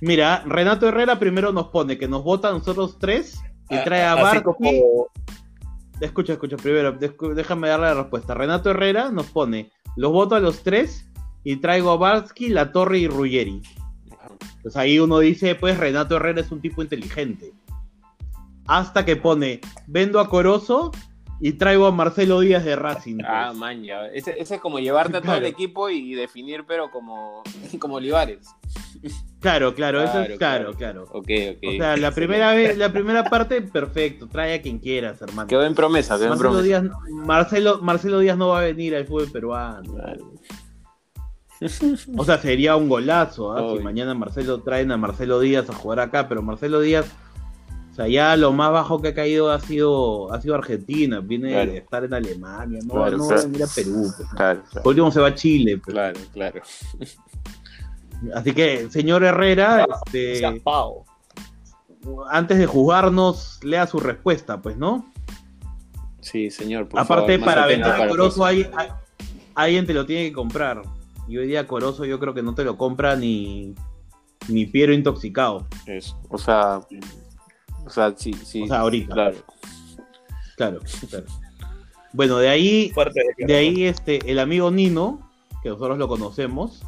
Mira, 0.00 0.42
Renato 0.46 0.88
Herrera 0.88 1.18
primero 1.18 1.52
nos 1.52 1.68
pone 1.68 1.98
que 1.98 2.08
nos 2.08 2.24
vota 2.24 2.48
a 2.48 2.52
nosotros 2.52 2.98
tres 2.98 3.38
y 3.68 3.76
trae 3.84 4.04
a 4.04 4.42
como 4.42 5.08
Escucha, 6.00 6.32
escucha, 6.32 6.56
primero, 6.56 6.92
déjame 6.92 7.68
darle 7.68 7.86
la 7.86 7.94
respuesta. 7.94 8.34
Renato 8.34 8.70
Herrera 8.70 9.10
nos 9.10 9.26
pone, 9.26 9.70
los 9.96 10.10
voto 10.10 10.34
a 10.34 10.40
los 10.40 10.62
tres 10.62 11.08
y 11.44 11.56
traigo 11.56 11.90
a 11.90 11.96
Barsky, 11.96 12.48
La 12.48 12.72
Torre 12.72 12.98
y 12.98 13.08
Ruggeri. 13.08 13.62
Pues 14.62 14.76
ahí 14.76 14.98
uno 14.98 15.18
dice, 15.18 15.54
pues 15.54 15.76
Renato 15.76 16.16
Herrera 16.16 16.40
es 16.40 16.50
un 16.50 16.60
tipo 16.60 16.82
inteligente. 16.82 17.52
Hasta 18.66 19.04
que 19.04 19.16
pone, 19.16 19.60
vendo 19.86 20.20
a 20.20 20.28
Corozo 20.30 20.90
y 21.40 21.52
traigo 21.52 21.86
a 21.86 21.92
Marcelo 21.92 22.40
Díaz 22.40 22.64
de 22.64 22.74
Racing. 22.74 23.16
pues. 23.16 23.26
Ah, 23.28 23.52
man, 23.54 23.82
ya. 23.82 24.06
Ese, 24.06 24.34
ese 24.38 24.54
es 24.54 24.60
como 24.62 24.78
llevarte 24.78 25.18
a 25.18 25.20
todo 25.20 25.34
el 25.34 25.44
equipo 25.44 25.90
y 25.90 26.14
definir, 26.14 26.64
pero 26.66 26.90
como, 26.90 27.42
como 27.78 27.96
Olivares. 27.96 28.48
claro, 29.40 29.74
claro, 29.74 30.02
eso 30.02 30.22
es 30.22 30.38
claro, 30.38 30.72
claro. 30.72 31.04
claro. 31.04 31.04
Ok, 31.10 31.28
ok. 31.56 31.68
O 31.68 31.72
sea, 31.76 31.98
la 31.98 32.12
primera 32.12 32.54
vez, 32.54 32.78
la 32.78 32.90
primera 32.90 33.24
parte, 33.24 33.60
perfecto, 33.60 34.28
trae 34.28 34.54
a 34.54 34.62
quien 34.62 34.78
quieras, 34.78 35.20
hermano. 35.20 35.46
Quedó 35.46 35.64
en 35.64 35.74
promesa, 35.74 36.16
quedó 36.16 36.32
en 36.32 36.38
promesa. 36.38 36.62
Díaz, 36.62 36.84
Marcelo, 37.10 37.82
Marcelo 37.82 38.20
Díaz 38.20 38.38
no 38.38 38.48
va 38.48 38.60
a 38.60 38.62
venir 38.62 38.96
al 38.96 39.04
fútbol 39.04 39.30
peruano. 39.30 39.92
Claro. 39.92 40.33
O 42.16 42.24
sea, 42.24 42.38
sería 42.38 42.76
un 42.76 42.88
golazo, 42.88 43.52
¿ah? 43.52 43.74
Si 43.76 43.82
mañana 43.82 44.14
Marcelo 44.14 44.60
traen 44.62 44.90
a 44.92 44.96
Marcelo 44.96 45.40
Díaz 45.40 45.68
a 45.70 45.74
jugar 45.74 46.00
acá, 46.00 46.28
pero 46.28 46.42
Marcelo 46.42 46.80
Díaz, 46.80 47.06
o 47.92 47.94
sea, 47.94 48.08
ya 48.08 48.36
lo 48.36 48.52
más 48.52 48.72
bajo 48.72 49.00
que 49.00 49.08
ha 49.08 49.14
caído 49.14 49.50
ha 49.52 49.60
sido, 49.60 50.32
ha 50.32 50.40
sido 50.40 50.54
Argentina, 50.56 51.20
viene 51.20 51.50
Claro. 51.52 51.72
de 51.72 51.78
estar 51.78 52.04
en 52.04 52.14
Alemania, 52.14 52.80
no, 52.84 52.94
Claro, 52.94 53.18
no 53.18 53.26
claro. 53.28 53.36
va 53.36 53.42
a 53.42 53.46
venir 53.46 53.62
a 53.62 53.66
Perú. 53.74 54.12
pues. 54.16 54.28
Claro, 54.30 54.62
claro. 54.70 54.82
Por 54.82 54.90
último 54.90 55.10
se 55.10 55.20
va 55.20 55.28
a 55.28 55.34
Chile. 55.34 55.78
pues. 55.78 55.94
Claro, 55.94 56.20
claro. 56.32 56.60
Así 58.34 58.52
que, 58.52 58.88
señor 58.90 59.22
Herrera, 59.24 59.86
este, 60.06 60.42
antes 62.30 62.58
de 62.58 62.66
juzgarnos, 62.66 63.60
lea 63.62 63.86
su 63.86 64.00
respuesta, 64.00 64.60
pues, 64.60 64.76
¿no? 64.76 65.10
Sí, 66.20 66.50
señor. 66.50 66.88
por 66.88 67.00
Aparte, 67.00 67.38
favor, 67.38 67.54
para 67.54 67.66
vender 67.66 67.90
a 67.92 68.08
Corozo, 68.08 68.44
alguien 68.44 69.86
te 69.86 69.94
lo 69.94 70.06
tiene 70.06 70.28
que 70.28 70.32
comprar. 70.32 70.82
Y 71.28 71.38
hoy 71.38 71.46
día 71.46 71.66
Corozo 71.66 72.04
yo 72.04 72.18
creo 72.20 72.34
que 72.34 72.42
no 72.42 72.54
te 72.54 72.64
lo 72.64 72.76
compra 72.76 73.16
ni, 73.16 73.74
ni 74.48 74.66
Piero 74.66 74.92
intoxicado. 74.92 75.66
Eso. 75.86 76.18
O 76.28 76.38
sea, 76.38 76.80
o 77.84 77.90
sea, 77.90 78.14
sí, 78.16 78.32
sí. 78.32 78.62
O 78.62 78.66
sea, 78.66 78.80
ahorita. 78.80 79.14
Claro. 79.14 79.36
Claro, 80.56 80.80
claro. 81.10 81.26
Bueno, 82.12 82.38
de 82.38 82.48
ahí, 82.48 82.90
Fuerte 82.94 83.20
de 83.38 83.54
ahí 83.56 83.84
este, 83.84 84.30
el 84.30 84.38
amigo 84.38 84.70
Nino, 84.70 85.28
que 85.62 85.68
nosotros 85.68 85.98
lo 85.98 86.06
conocemos, 86.06 86.82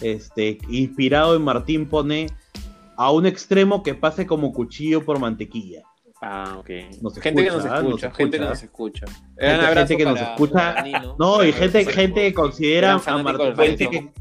este, 0.00 0.58
inspirado 0.68 1.34
en 1.34 1.42
Martín, 1.42 1.88
pone 1.88 2.26
a 2.96 3.10
un 3.10 3.26
extremo 3.26 3.82
que 3.82 3.94
pase 3.94 4.26
como 4.26 4.52
cuchillo 4.52 5.04
por 5.04 5.18
mantequilla. 5.18 5.82
Ah, 6.24 6.54
ok. 6.58 6.70
Nos 7.02 7.18
gente 7.18 7.42
que 7.42 7.50
nos 7.50 7.64
escucha, 7.64 8.10
gente 8.12 8.38
que 8.38 8.44
nos 8.44 8.62
escucha. 8.62 9.06
Gente- 9.06 9.54
Un 9.58 9.60
abrazo 9.64 9.74
gente 9.88 9.96
que 9.96 10.04
nos 10.04 10.20
escucha. 10.20 10.84
No, 11.18 11.44
y 11.44 11.52
gente, 11.52 11.84
gente 11.84 12.20
que 12.22 12.32
considera 12.32 12.92
a 13.04 13.18
Martín. 13.18 13.54
Parece 13.56 13.90
que, 13.90 14.12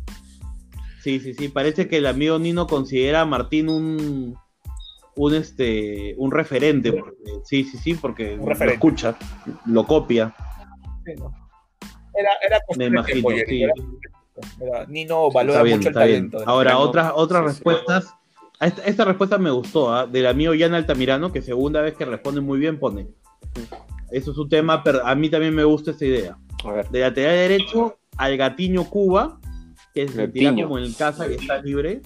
sí, 1.03 1.19
sí, 1.19 1.35
sí. 1.35 1.49
Parece 1.49 1.87
que 1.87 1.97
el 1.97 2.07
amigo 2.07 2.39
Nino 2.39 2.65
considera 2.65 3.21
a 3.21 3.25
Martín 3.25 3.69
un. 3.69 4.35
Un 5.15 5.35
este. 5.35 6.15
un 6.17 6.31
referente. 6.31 6.91
porque- 6.93 7.15
sí, 7.43 7.65
sí, 7.65 7.77
sí, 7.77 7.93
porque 7.93 8.33
Un 8.39 8.47
lo 8.49 8.51
escucha, 8.71 9.15
lo 9.65 9.85
copia. 9.85 10.33
Sí, 11.05 11.13
¿no? 11.19 11.31
Era, 12.15 12.29
era 12.45 12.59
Me 12.77 12.85
imagino, 12.85 13.29
sí. 13.47 13.61
era- 13.63 13.73
era- 14.59 14.85
Nino 14.87 15.29
valora 15.29 15.53
Está 15.59 15.63
bien, 15.63 15.77
mucho 15.77 15.89
el 15.89 15.93
está 15.95 16.05
bien. 16.05 16.31
talento. 16.31 16.49
Ahora, 16.49 16.77
otras, 16.79 17.11
otras 17.13 17.41
Sí, 17.41 17.47
sí. 17.47 17.53
respuestas. 17.53 18.15
Esta, 18.61 18.83
esta 18.83 19.05
respuesta 19.05 19.37
me 19.37 19.49
gustó, 19.51 19.93
¿ah? 19.93 20.05
del 20.05 20.27
amigo 20.27 20.53
Jan 20.57 20.73
Altamirano, 20.73 21.31
que 21.31 21.41
segunda 21.41 21.81
vez 21.81 21.95
que 21.95 22.05
responde 22.05 22.41
muy 22.41 22.59
bien 22.59 22.79
pone. 22.79 23.07
Eso 24.11 24.31
es 24.31 24.37
un 24.37 24.49
tema, 24.49 24.83
pero 24.83 25.05
a 25.05 25.15
mí 25.15 25.29
también 25.29 25.55
me 25.55 25.63
gusta 25.63 25.91
esa 25.91 26.05
idea. 26.05 26.37
A 26.63 26.71
ver. 26.71 26.89
De 26.89 26.99
lateral 27.01 27.35
derecho 27.35 27.97
al 28.17 28.37
Gatiño 28.37 28.83
Cuba, 28.89 29.39
que 29.93 30.03
es 30.03 30.15
Gatiño. 30.15 30.65
como 30.67 30.77
en 30.79 30.93
casa 30.93 31.27
que 31.27 31.35
está 31.35 31.61
libre. 31.61 32.01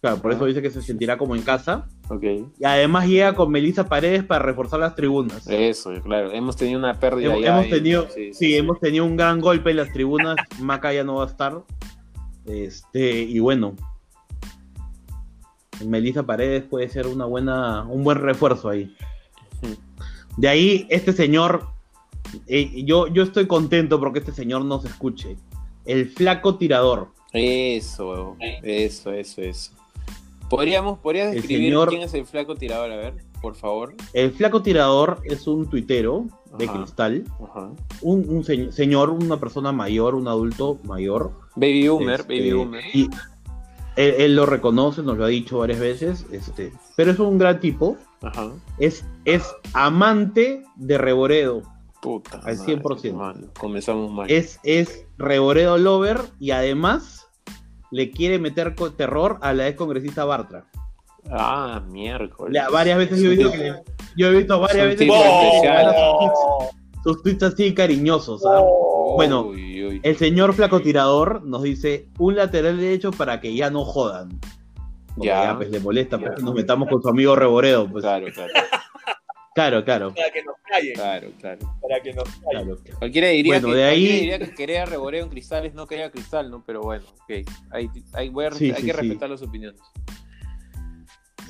Claro, 0.00 0.16
por 0.22 0.32
eso 0.32 0.44
Ah. 0.44 0.46
dice 0.46 0.62
que 0.62 0.70
se 0.70 0.80
sentirá 0.80 1.18
como 1.18 1.36
en 1.36 1.42
casa. 1.42 1.86
Ok. 2.08 2.22
Y 2.58 2.64
además 2.64 3.06
llega 3.06 3.34
con 3.34 3.50
Melissa 3.50 3.84
Paredes 3.86 4.24
para 4.24 4.42
reforzar 4.44 4.80
las 4.80 4.94
tribunas. 4.94 5.46
Eso, 5.46 5.92
claro. 6.02 6.32
Hemos 6.32 6.56
tenido 6.56 6.78
una 6.78 6.98
pérdida 6.98 7.28
Hemos, 7.32 7.42
ya 7.42 7.58
hemos 7.58 7.68
tenido, 7.70 8.06
Sí, 8.06 8.12
sí, 8.14 8.24
sí, 8.32 8.46
sí. 8.46 8.56
hemos 8.56 8.80
tenido 8.80 9.04
un 9.04 9.16
gran 9.16 9.40
golpe 9.40 9.70
en 9.72 9.76
las 9.76 9.92
tribunas. 9.92 10.36
Maca 10.60 10.94
ya 10.94 11.04
no 11.04 11.16
va 11.16 11.24
a 11.24 11.26
estar. 11.26 11.60
Este, 12.46 13.20
y 13.20 13.38
bueno. 13.40 13.76
Melissa 15.86 16.24
Paredes 16.24 16.64
puede 16.64 16.88
ser 16.88 17.06
una 17.06 17.24
buena, 17.24 17.82
un 17.84 18.04
buen 18.04 18.18
refuerzo 18.18 18.68
ahí. 18.68 18.94
De 20.36 20.48
ahí, 20.48 20.86
este 20.90 21.12
señor, 21.12 21.66
eh, 22.46 22.82
yo, 22.84 23.08
yo 23.08 23.22
estoy 23.22 23.46
contento 23.46 23.98
porque 24.00 24.20
este 24.20 24.32
señor 24.32 24.64
nos 24.64 24.84
escuche. 24.84 25.36
El 25.84 26.08
flaco 26.10 26.56
tirador. 26.56 27.08
Eso, 27.32 28.36
eso, 28.62 29.12
eso, 29.12 29.40
eso. 29.42 29.72
¿Podríamos, 30.48 30.98
¿Podrías 30.98 31.32
describir 31.32 31.66
señor- 31.72 31.88
quién 31.90 32.02
es 32.02 32.14
el 32.14 32.26
flaco 32.26 32.54
tirador? 32.56 32.90
A 32.90 32.96
ver, 32.96 33.14
por 33.40 33.54
favor. 33.54 33.94
El 34.12 34.32
flaco 34.32 34.62
tirador 34.62 35.20
es 35.24 35.46
un 35.46 35.68
tuitero 35.68 36.26
de 36.58 36.64
Ajá. 36.64 36.78
cristal. 36.78 37.24
Ajá. 37.48 37.70
Un, 38.02 38.24
un 38.28 38.44
se- 38.44 38.72
señor, 38.72 39.10
una 39.10 39.38
persona 39.38 39.70
mayor, 39.72 40.14
un 40.16 40.26
adulto 40.26 40.78
mayor. 40.84 41.32
Baby 41.54 41.88
Boomer, 41.88 42.20
Este, 42.20 42.36
Baby 42.38 42.52
Boomer. 42.52 42.84
Y 42.92 43.08
él, 44.00 44.14
él 44.18 44.36
lo 44.36 44.46
reconoce, 44.46 45.02
nos 45.02 45.16
lo 45.18 45.24
ha 45.24 45.28
dicho 45.28 45.58
varias 45.58 45.78
veces. 45.80 46.26
Este, 46.32 46.72
pero 46.96 47.10
es 47.12 47.18
un 47.18 47.38
gran 47.38 47.60
tipo. 47.60 47.96
Ajá. 48.22 48.50
Es, 48.78 49.04
es 49.24 49.54
amante 49.72 50.62
de 50.76 50.98
Reboredo. 50.98 51.62
Puta. 52.02 52.40
Al 52.44 52.56
madre, 52.56 52.76
100%. 52.82 53.12
mano. 53.14 53.46
Comenzamos 53.58 54.10
mal. 54.10 54.30
Es, 54.30 54.58
es 54.62 55.04
Reboredo 55.18 55.76
Lover 55.78 56.20
y 56.38 56.50
además 56.52 57.28
le 57.90 58.10
quiere 58.10 58.38
meter 58.38 58.74
terror 58.96 59.38
a 59.42 59.52
la 59.52 59.68
ex 59.68 59.76
congresista 59.76 60.24
Bartra. 60.24 60.64
Ah, 61.30 61.82
miércoles. 61.88 62.62
Varias 62.72 62.96
veces 62.98 63.20
yo 63.22 63.30
he 63.30 63.36
visto 63.36 63.52
que 63.52 63.58
le- 63.58 63.82
yo 64.16 64.28
he 64.28 64.36
visto 64.38 64.58
varias 64.60 64.86
veces 64.86 65.08
que 65.08 66.30
sus 67.04 67.22
tweets 67.22 67.42
así 67.42 67.74
cariñosos. 67.74 68.42
¿ah? 68.46 68.62
Bueno, 69.16 69.42
Uy, 69.46 69.84
uy. 69.84 70.00
El 70.02 70.16
señor 70.16 70.52
flaco 70.54 70.80
tirador 70.80 71.42
nos 71.44 71.62
dice 71.62 72.08
un 72.18 72.36
lateral 72.36 72.78
derecho 72.78 73.10
para 73.10 73.40
que 73.40 73.54
ya 73.54 73.70
no 73.70 73.84
jodan. 73.84 74.28
Porque 75.14 75.28
Ya. 75.28 75.44
ya, 75.44 75.56
pues 75.56 75.70
le 75.70 75.80
molesta, 75.80 76.16
Ya. 76.18 76.26
pues 76.26 76.36
que 76.38 76.42
nos 76.44 76.54
metamos 76.54 76.88
con 76.88 77.02
su 77.02 77.08
amigo 77.08 77.34
Reboredo, 77.36 77.88
pues. 77.88 78.02
Claro, 78.02 78.26
claro, 78.32 78.52
Claro, 79.52 79.84
claro. 79.84 80.14
Para 80.14 80.30
que 80.30 80.42
nos 80.44 80.54
callen, 80.64 80.92
claro, 80.94 81.28
claro. 81.40 81.58
para 81.82 82.00
que 82.02 82.12
nos 82.14 82.24
callen. 82.24 82.66
claro. 82.76 82.98
Cualquiera 83.00 83.28
diría, 83.28 83.54
Bueno, 83.54 83.68
que, 83.68 83.74
de 83.74 83.84
ahí- 83.84 84.06
diría 84.20 84.38
que 84.38 84.54
querer 84.54 84.88
reboreo 84.88 85.24
en 85.24 85.28
cristales 85.30 85.74
no 85.74 85.86
quería 85.88 86.10
cristal, 86.12 86.50
¿no? 86.50 86.62
Pero 86.64 86.82
bueno, 86.82 87.04
ok. 87.24 87.46
Hay, 87.72 87.90
hay, 88.12 88.28
voy 88.28 88.44
a- 88.44 88.52
Sí, 88.52 88.70
hay 88.70 88.80
sí, 88.80 88.86
que 88.86 88.92
sí. 88.92 88.98
respetar 88.98 89.28
las 89.28 89.42
opiniones. 89.42 89.80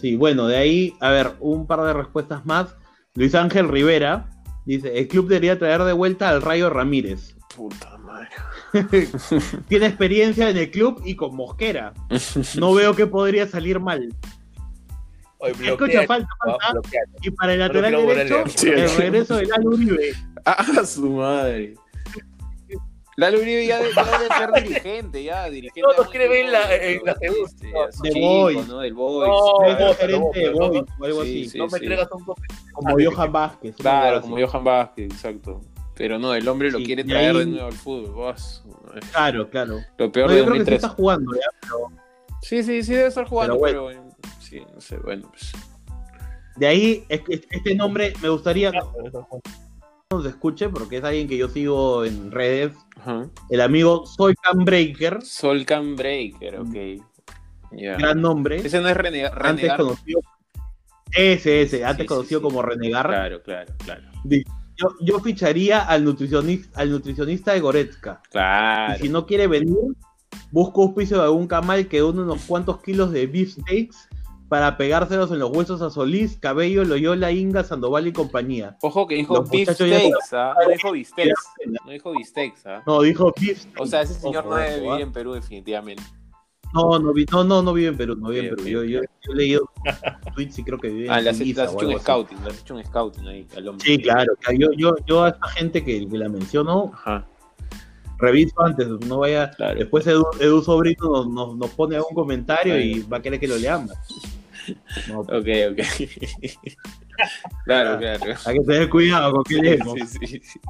Sí, 0.00 0.16
bueno, 0.16 0.46
de 0.46 0.56
ahí, 0.56 0.94
a 1.00 1.10
ver, 1.10 1.32
un 1.40 1.66
par 1.66 1.82
de 1.82 1.92
respuestas 1.92 2.46
más. 2.46 2.74
Luis 3.14 3.34
Ángel 3.34 3.68
Rivera 3.68 4.30
dice, 4.64 4.98
el 4.98 5.06
club 5.06 5.28
debería 5.28 5.58
traer 5.58 5.82
de 5.84 5.92
vuelta 5.92 6.30
al 6.30 6.40
Rayo 6.40 6.70
Ramírez. 6.70 7.36
Puta 7.54 7.98
madre. 7.98 8.28
Tiene 9.68 9.86
experiencia 9.86 10.50
en 10.50 10.56
el 10.56 10.70
club 10.70 11.02
y 11.04 11.16
con 11.16 11.34
Mosquera. 11.34 11.92
No 12.58 12.74
veo 12.74 12.94
que 12.94 13.06
podría 13.06 13.46
salir 13.48 13.80
mal. 13.80 14.08
Oye, 15.38 15.52
Escucha, 15.70 16.06
falta, 16.06 16.28
falta. 16.44 16.80
Y 17.22 17.30
para 17.30 17.54
el 17.54 17.58
No 17.60 17.66
lateral 17.66 17.94
a 17.94 17.98
derecho, 18.14 18.44
el 18.66 18.90
regreso 18.96 19.36
de 19.36 19.46
Lalo 19.46 19.70
Uribe. 19.70 20.12
Ah, 20.46 20.64
su 20.86 21.10
madre. 21.10 21.74
Lalo 23.16 23.38
Uribe 23.40 23.66
ya 23.66 23.78
debe, 23.78 23.92
ya 23.94 24.04
debe 24.04 24.28
ser 24.38 24.62
dirigente, 24.64 25.22
ya, 25.24 25.50
dirigente. 25.50 25.80
No, 25.82 25.92
nos 26.02 26.08
quiere 26.10 26.28
ver 26.28 26.46
en 26.46 26.52
la- 26.52 26.74
en 26.76 27.00
la 27.04 27.12
¿no? 27.12 27.32
No, 27.72 28.02
de 28.02 28.20
Boys. 28.20 28.68
¿no? 28.68 28.78
Del 28.78 28.94
Boys. 28.94 29.28
No, 29.28 29.78
no, 29.88 29.94
gerente 29.94 30.38
de 30.38 30.50
no, 30.52 30.58
no, 30.58 30.68
Boys 30.70 30.84
o 30.98 31.04
algo 31.04 31.24
Sí, 31.24 31.40
así. 31.42 31.48
sí. 31.50 31.58
no 31.58 31.66
me 31.66 31.78
entregas 31.78 32.08
un 32.12 32.24
poco. 32.24 32.42
Como 32.72 32.96
Johan 33.04 33.32
Vázquez. 33.32 33.76
Claro, 33.76 34.20
como. 34.22 34.36
Johan 34.46 34.64
Vázquez, 34.64 35.04
exacto. 35.12 35.60
Pero 36.00 36.18
no, 36.18 36.32
el 36.34 36.48
hombre 36.48 36.70
lo 36.70 36.78
Sí, 36.78 36.84
quiere 36.86 37.04
traer 37.04 37.36
de 37.36 37.44
nuevo 37.44 37.66
al 37.66 37.74
fútbol. 37.74 38.10
vos, 38.14 38.64
Claro, 39.12 39.50
claro. 39.50 39.80
Lo 39.98 40.10
peor 40.10 40.28
No, 40.28 40.32
de 40.32 40.38
yo 40.40 40.44
creo 40.46 40.54
que 40.54 40.64
sí 40.64 40.70
2013. 40.70 40.74
está 40.76 40.88
jugando 40.88 41.32
ya. 41.34 41.68
Sí, 42.40 42.62
sí, 42.62 42.82
sí 42.82 42.94
debe 42.94 43.08
estar 43.08 43.26
jugando, 43.26 43.60
Pero 43.60 43.86
pero, 43.86 43.90
eh, 43.90 44.00
sí, 44.38 44.62
no 44.74 44.80
sé, 44.80 44.96
bueno, 44.96 45.28
pues. 45.28 45.52
De 46.56 46.66
ahí, 46.66 47.04
es 47.10 47.20
que 47.20 47.34
este 47.50 47.74
nombre 47.74 48.14
me 48.22 48.30
gustaría 48.30 48.70
que 48.72 48.78
nos 50.10 50.24
escuche 50.24 50.70
porque 50.70 50.96
es 50.96 51.04
alguien 51.04 51.28
que 51.28 51.36
yo 51.36 51.50
sigo 51.50 52.06
en 52.06 52.30
redes. 52.30 52.72
Ajá. 52.96 53.26
El 53.50 53.60
amigo 53.60 54.06
Soy 54.06 54.34
Cam 54.36 54.64
Breaker, 54.64 55.20
Solcan 55.20 55.96
Breaker, 55.96 56.60
ok. 56.60 56.76
Gran 57.72 58.22
nombre. 58.22 58.56
Ese 58.56 58.80
no 58.80 58.88
es 58.88 58.96
renega- 58.96 59.32
Antes 59.34 59.42
renegar. 59.68 59.76
conocido. 59.76 60.20
Ese, 61.12 61.60
ese, 61.60 61.84
antes 61.84 61.98
Sí, 61.98 62.02
sí, 62.04 62.06
conocido 62.08 62.40
sí. 62.40 62.44
como 62.44 62.62
Renegar. 62.62 63.06
Claro, 63.06 63.42
claro, 63.42 63.74
claro. 63.84 64.02
Yo, 64.80 64.88
yo 65.00 65.20
ficharía 65.20 65.80
al 65.82 66.04
nutricionista, 66.04 66.80
al 66.80 66.90
nutricionista 66.90 67.52
de 67.52 67.60
Goretzka. 67.60 68.22
Claro. 68.30 68.94
Y 68.96 69.02
si 69.02 69.08
no 69.08 69.26
quiere 69.26 69.46
venir, 69.46 69.76
busco 70.50 70.82
auspicio 70.84 71.18
de 71.18 71.24
algún 71.24 71.46
camal 71.46 71.86
que 71.88 72.00
done 72.00 72.22
unos 72.22 72.42
cuantos 72.46 72.80
kilos 72.80 73.12
de 73.12 73.26
beef 73.26 73.50
steaks 73.52 74.08
para 74.48 74.76
pegárselos 74.76 75.30
en 75.30 75.38
los 75.38 75.50
huesos 75.56 75.80
a 75.80 75.90
Solís, 75.90 76.36
Cabello, 76.36 76.84
Loyola, 76.84 77.30
Inga, 77.30 77.62
Sandoval 77.62 78.08
y 78.08 78.12
compañía. 78.12 78.76
Ojo 78.82 79.06
que 79.06 79.14
dijo 79.14 79.34
Los 79.34 79.48
beef 79.50 79.68
muchachos 79.68 79.88
ya- 79.88 80.50
¿ah? 80.50 80.54
No 80.64 80.70
dijo 80.72 80.92
bistecs. 80.92 81.44
No 81.84 81.92
dijo 81.92 82.12
bistecs, 82.12 82.66
¿ah? 82.66 82.82
No, 82.86 83.02
dijo 83.02 83.32
beef 83.40 83.58
steaks. 83.60 83.80
O 83.80 83.86
sea, 83.86 84.00
ese 84.02 84.14
señor 84.14 84.44
Ojo, 84.46 84.56
no 84.56 84.60
debe 84.60 84.76
vivir 84.80 84.90
¿ah? 84.92 85.00
en 85.00 85.12
Perú, 85.12 85.34
definitivamente. 85.34 86.02
No, 86.72 86.98
no, 86.98 87.12
vi- 87.12 87.26
no, 87.32 87.42
no, 87.44 87.62
no 87.62 87.72
vive 87.72 87.88
en 87.88 87.96
Perú, 87.96 88.16
no 88.16 88.28
vive 88.28 88.48
en 88.48 88.54
Perú. 88.56 88.68
Yo, 88.68 88.84
yo- 88.84 89.00
yo 89.02 89.32
he 89.32 89.34
leído 89.36 89.70
tweets 90.36 90.58
y 90.58 90.62
creo 90.64 90.78
que 90.78 90.88
vive 90.88 91.06
en 91.06 91.10
Ah, 91.12 91.20
le 91.20 91.30
has, 91.30 91.38
le 91.40 91.50
has 91.62 91.72
hecho 91.72 91.86
un 91.86 91.94
así. 91.94 92.00
scouting, 92.02 92.38
le 92.44 92.50
has 92.50 92.60
hecho 92.60 92.74
un 92.76 92.84
scouting 92.84 93.26
ahí 93.28 93.46
al 93.56 93.68
hombre. 93.68 93.84
Sí, 93.86 93.98
claro. 94.00 94.32
claro. 94.40 94.58
Yo, 94.58 94.68
yo, 94.76 94.94
yo 95.06 95.24
a 95.24 95.30
esta 95.30 95.48
gente 95.48 95.84
que, 95.84 96.08
que 96.08 96.18
la 96.18 96.28
menciono, 96.28 96.92
Ajá, 96.94 97.26
reviso 98.18 98.60
antes, 98.62 98.86
no 98.88 99.18
vaya. 99.18 99.50
claro. 99.50 99.78
Después 99.78 100.06
Edu, 100.06 100.24
Edu 100.40 100.62
Sobrino 100.62 101.08
nos, 101.10 101.28
nos, 101.28 101.56
nos 101.56 101.70
pone 101.70 101.96
algún 101.96 102.14
comentario 102.14 102.74
Claro. 102.74 102.80
y 102.80 103.00
va 103.02 103.16
a 103.16 103.22
querer 103.22 103.40
que 103.40 103.48
lo 103.48 103.56
leamos. 103.56 103.92
No, 105.08 105.20
Ok, 105.20 105.30
ok. 105.72 105.80
claro, 107.64 107.98
claro. 107.98 108.34
hay 108.44 108.54
que 108.58 108.64
tener 108.64 108.90
cuidado 108.90 109.32
con 109.32 109.42
qué 109.44 109.56
leemos. 109.56 109.94
Sí, 110.06 110.26
sí, 110.26 110.40
sí. 110.44 110.60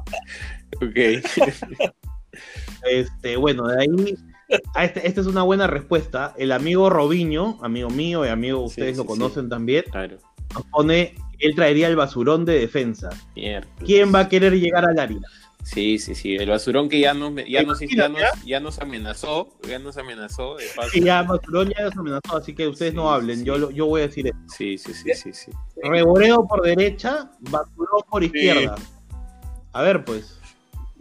Ok. 0.77 2.33
Este, 2.89 3.35
bueno, 3.37 3.67
de 3.67 3.81
ahí. 3.81 4.15
A 4.75 4.83
este- 4.85 5.07
esta 5.07 5.21
es 5.21 5.27
una 5.27 5.43
buena 5.43 5.67
respuesta. 5.67 6.33
El 6.37 6.51
amigo 6.51 6.89
Robiño, 6.89 7.57
amigo 7.61 7.89
mío 7.89 8.25
y 8.25 8.29
amigo, 8.29 8.59
ustedes 8.61 8.91
sí, 8.95 8.97
lo 8.97 9.05
conocen 9.05 9.49
también, 9.49 9.83
Claro. 9.91 10.17
nos 10.53 10.63
pone, 10.65 11.15
él 11.39 11.55
traería 11.55 11.87
el 11.87 11.95
basurón 11.95 12.45
de 12.45 12.59
defensa. 12.59 13.09
Mierda. 13.35 13.67
¿Quién 13.85 14.13
va 14.13 14.21
a 14.21 14.29
querer 14.29 14.53
llegar 14.59 14.85
al 14.85 14.97
área? 14.99 15.19
Sí, 15.63 15.99
sí, 15.99 16.15
sí. 16.15 16.35
El 16.37 16.49
basurón 16.49 16.89
que 16.89 16.99
ya 16.99 17.13
nos, 17.13 17.33
ya 17.47 17.61
nos, 17.61 17.79
ya 17.81 18.09
nos, 18.09 18.19
¿Ya? 18.19 18.31
ya 18.43 18.59
nos 18.59 18.79
amenazó. 18.79 19.47
Ya 19.69 19.77
nos 19.77 19.95
amenazó. 19.95 20.55
De. 20.55 20.63
Sí, 20.91 21.01
ya 21.03 21.21
basurón 21.21 21.69
ya 21.77 21.83
nos 21.85 21.95
amenazó, 21.97 22.37
así 22.37 22.55
que 22.55 22.67
ustedes 22.67 22.93
Sí, 22.93 22.97
no 22.97 23.11
hablen, 23.11 23.39
sí. 23.39 23.43
yo, 23.45 23.59
lo- 23.59 23.69
yo 23.69 23.85
voy 23.85 24.01
a 24.01 24.07
decir 24.07 24.25
esto. 24.25 24.39
Sí, 24.57 24.79
sí, 24.79 24.91
sí, 24.95 25.13
sí, 25.13 25.33
sí. 25.33 25.51
Reboreo 25.83 26.47
por 26.47 26.63
derecha, 26.63 27.29
basurón 27.41 28.01
por 28.09 28.23
izquierda. 28.23 28.75
A 29.73 29.81
ver, 29.83 30.03
pues. 30.03 30.39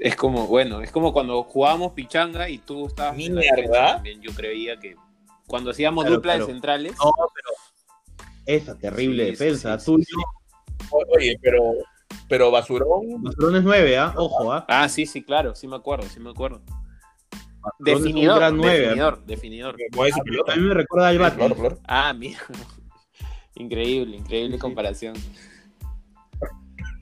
Es 0.03 0.17
como, 0.17 0.47
bueno, 0.47 0.81
es 0.81 0.91
como 0.91 1.13
cuando 1.13 1.43
jugábamos 1.43 1.93
pichanga 1.93 2.49
y 2.49 2.57
tú 2.59 2.87
estabas 2.87 3.19
en 3.19 3.35
la 3.35 3.43
defensa 3.43 3.95
también. 3.97 4.21
Yo 4.23 4.33
creía 4.33 4.79
que 4.81 4.97
cuando 5.47 5.71
hacíamos 5.71 6.05
Claro, 6.05 6.17
dupla 6.17 6.33
claro. 6.33 6.47
de 6.47 6.53
centrales. 6.53 6.93
No, 6.99 7.13
pero 7.35 7.49
esa 8.47 8.79
terrible 8.79 9.25
Sí, 9.27 9.31
defensa. 9.33 9.79
sí, 9.79 9.85
Tú 9.87 9.99
sí, 10.03 10.15
Oye, 11.15 11.39
pero, 11.43 11.63
pero 12.29 12.51
Basurón, 12.51 13.23
Basurón 13.23 13.57
es 13.57 13.63
9, 13.63 13.99
¿ah? 13.99 14.15
Ojo, 14.17 14.53
¿ah? 14.53 14.65
Ah, 14.69 14.89
sí, 14.89 15.05
sí, 15.05 15.23
claro, 15.23 15.55
sí 15.55 15.69
me 15.69 15.77
acuerdo, 15.77 16.09
sí 16.09 16.19
me 16.19 16.31
acuerdo. 16.31 16.63
Basurón 17.61 18.03
Definidor, 18.03 18.37
gran 18.39 18.57
nueve, 18.57 18.87
¿ah? 18.87 18.89
definidor, 18.89 19.27
definidor. 19.27 19.77
mueve 19.93 20.13
su 20.13 20.21
pelota. 20.25 20.53
A 20.55 20.57
mí 20.57 20.63
me 20.63 20.73
recuerda 20.75 21.09
al. 21.09 21.17
Claro, 21.37 21.55
claro. 21.55 21.79
Ah, 21.87 22.15
mira. 22.15 22.39
Increíble, 23.55 24.17
increíble 24.17 24.55
Sí. 24.57 24.61
comparación. 24.61 25.15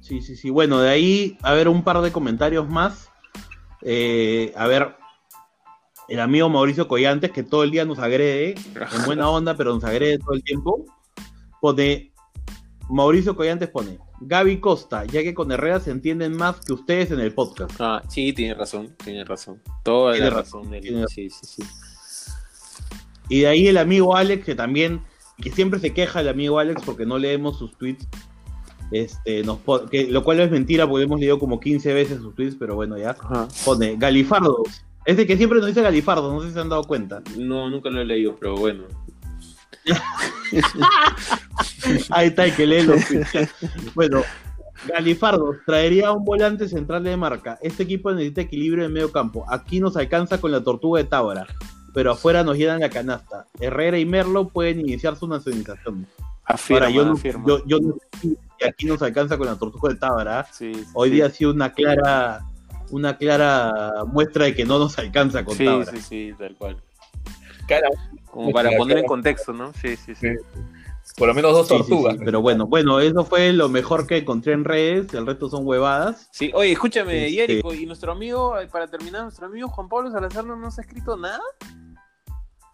Sí, 0.08 0.22
sí, 0.22 0.36
sí. 0.36 0.48
Bueno, 0.48 0.80
de 0.80 0.88
ahí, 0.88 1.38
a 1.42 1.52
ver, 1.52 1.68
un 1.68 1.84
par 1.84 2.00
de 2.00 2.10
comentarios 2.10 2.66
más. 2.66 3.10
Eh, 3.82 4.54
a 4.56 4.66
ver, 4.66 4.96
el 6.08 6.20
amigo 6.20 6.48
Mauricio 6.48 6.88
Collantes, 6.88 7.30
que 7.30 7.42
todo 7.42 7.62
el 7.62 7.70
día 7.70 7.84
nos 7.84 7.98
agrede, 7.98 8.54
en 8.74 9.04
buena 9.04 9.28
onda, 9.30 9.54
pero 9.54 9.74
nos 9.74 9.84
agrede 9.84 10.18
todo 10.18 10.32
el 10.32 10.42
tiempo, 10.42 10.86
pone, 11.60 12.12
Mauricio 12.88 13.36
Collantes 13.36 13.68
pone, 13.68 13.98
Gaby 14.22 14.60
Costa, 14.60 15.04
ya 15.04 15.22
que 15.22 15.34
con 15.34 15.52
Herrera 15.52 15.78
se 15.78 15.90
entienden 15.90 16.34
más 16.34 16.56
que 16.64 16.72
ustedes 16.72 17.10
en 17.10 17.20
el 17.20 17.34
podcast. 17.34 17.78
Ah, 17.78 18.02
sí, 18.08 18.32
tiene 18.32 18.54
razón, 18.54 18.96
tiene 19.04 19.24
razón. 19.24 19.60
Toda 19.84 20.14
Tiene 20.14 20.30
la 20.30 20.36
razón, 20.36 20.64
razón. 20.64 20.80
tiene 20.80 21.06
Sí, 21.08 21.28
sí, 21.28 21.46
sí. 21.46 21.62
Y 23.28 23.40
de 23.40 23.48
ahí 23.48 23.68
el 23.68 23.76
amigo 23.76 24.16
Alex, 24.16 24.46
que 24.46 24.54
también, 24.54 25.02
que 25.36 25.50
siempre 25.52 25.78
se 25.80 25.92
queja 25.92 26.22
el 26.22 26.28
amigo 26.28 26.58
Alex 26.58 26.80
porque 26.82 27.04
no 27.04 27.18
leemos 27.18 27.58
sus 27.58 27.76
tweets. 27.76 28.08
Este, 28.90 29.42
nos 29.42 29.58
que, 29.90 30.06
lo 30.06 30.24
cual 30.24 30.40
es 30.40 30.50
mentira, 30.50 30.88
porque 30.88 31.04
hemos 31.04 31.20
leído 31.20 31.38
como 31.38 31.60
15 31.60 31.92
veces 31.92 32.20
sus 32.20 32.34
tweets, 32.34 32.56
pero 32.58 32.74
bueno, 32.74 32.96
ya. 32.96 33.10
Ajá. 33.10 33.48
Pone 33.64 33.96
Galifardo. 33.96 34.62
Es 35.04 35.16
de 35.16 35.26
que 35.26 35.36
siempre 35.36 35.58
nos 35.58 35.68
dice 35.68 35.82
Galifardo, 35.82 36.32
no 36.32 36.40
sé 36.40 36.48
si 36.48 36.54
se 36.54 36.60
han 36.60 36.68
dado 36.68 36.84
cuenta. 36.84 37.22
No, 37.36 37.70
nunca 37.70 37.90
lo 37.90 38.00
he 38.00 38.04
leído, 38.04 38.36
pero 38.36 38.56
bueno. 38.56 38.84
Ahí 42.10 42.28
está 42.28 42.44
el 42.44 42.54
que 42.54 42.66
lee 42.66 42.82
los 42.82 43.04
tweets. 43.06 43.54
Bueno, 43.94 44.22
Galifardo 44.86 45.56
traería 45.66 46.12
un 46.12 46.24
volante 46.24 46.68
central 46.68 47.04
de 47.04 47.16
marca. 47.16 47.58
Este 47.62 47.82
equipo 47.82 48.12
necesita 48.12 48.42
equilibrio 48.42 48.84
en 48.84 48.92
medio 48.92 49.10
campo. 49.10 49.44
Aquí 49.48 49.80
nos 49.80 49.96
alcanza 49.96 50.40
con 50.40 50.52
la 50.52 50.62
tortuga 50.62 50.98
de 50.98 51.08
Tábara, 51.08 51.46
pero 51.94 52.12
afuera 52.12 52.44
nos 52.44 52.56
llenan 52.56 52.80
la 52.80 52.90
canasta. 52.90 53.46
Herrera 53.60 53.98
y 53.98 54.06
Merlo 54.06 54.48
pueden 54.48 54.80
iniciar 54.80 55.16
su 55.16 55.26
nacionalización. 55.26 56.06
Afirma, 56.48 56.86
Ahora, 56.86 56.90
yo 56.96 57.04
no, 57.04 57.12
afirma. 57.12 57.44
yo, 57.46 57.62
yo 57.66 57.78
no 57.80 57.92
sé 57.94 58.18
si 58.20 58.38
aquí 58.66 58.86
nos 58.86 59.02
alcanza 59.02 59.36
con 59.36 59.46
la 59.46 59.56
tortuga 59.56 59.92
de 59.92 59.98
Tábara. 59.98 60.44
Sí, 60.50 60.74
sí, 60.74 60.84
Hoy 60.94 61.10
sí. 61.10 61.14
día 61.16 61.26
ha 61.26 61.30
sido 61.30 61.50
una 61.52 61.72
clara, 61.72 62.40
una 62.90 63.16
clara 63.18 63.92
muestra 64.06 64.46
de 64.46 64.54
que 64.54 64.64
no 64.64 64.78
nos 64.78 64.98
alcanza 64.98 65.44
con 65.44 65.56
Sí, 65.56 65.64
Tábara. 65.66 65.92
sí, 65.92 65.98
sí, 66.00 66.32
tal 66.38 66.54
cual. 66.56 66.76
Cara, 67.68 67.88
Como 68.30 68.50
para 68.50 68.70
poner 68.70 68.96
en 68.98 69.02
claro. 69.04 69.08
contexto, 69.08 69.52
¿no? 69.52 69.72
Sí, 69.74 69.96
sí, 69.96 70.14
sí. 70.14 70.26
Sí. 71.02 71.12
por 71.16 71.28
lo 71.28 71.34
menos 71.34 71.52
dos 71.52 71.66
Sí, 71.68 71.74
sí, 71.74 71.78
tortugas. 71.80 72.14
sí, 72.16 72.22
pero 72.24 72.40
bueno, 72.42 72.66
bueno, 72.66 73.00
eso 73.00 73.24
fue 73.24 73.52
lo 73.52 73.68
mejor 73.68 74.06
que 74.06 74.18
encontré 74.18 74.52
en 74.54 74.64
redes, 74.64 75.12
el 75.14 75.26
resto 75.26 75.48
son 75.50 75.66
huevadas. 75.66 76.28
Sí, 76.32 76.50
oye, 76.54 76.72
escúchame, 76.72 77.26
Este- 77.26 77.32
Yerico, 77.32 77.74
y 77.74 77.86
nuestro 77.86 78.12
amigo, 78.12 78.58
eh, 78.58 78.68
para 78.68 78.86
terminar, 78.88 79.22
nuestro 79.24 79.46
amigo 79.46 79.68
Juan 79.68 79.88
Pablo 79.88 80.10
Salazar 80.10 80.44
no 80.44 80.56
nos 80.56 80.78
ha 80.78 80.82
escrito 80.82 81.16
nada. 81.16 81.40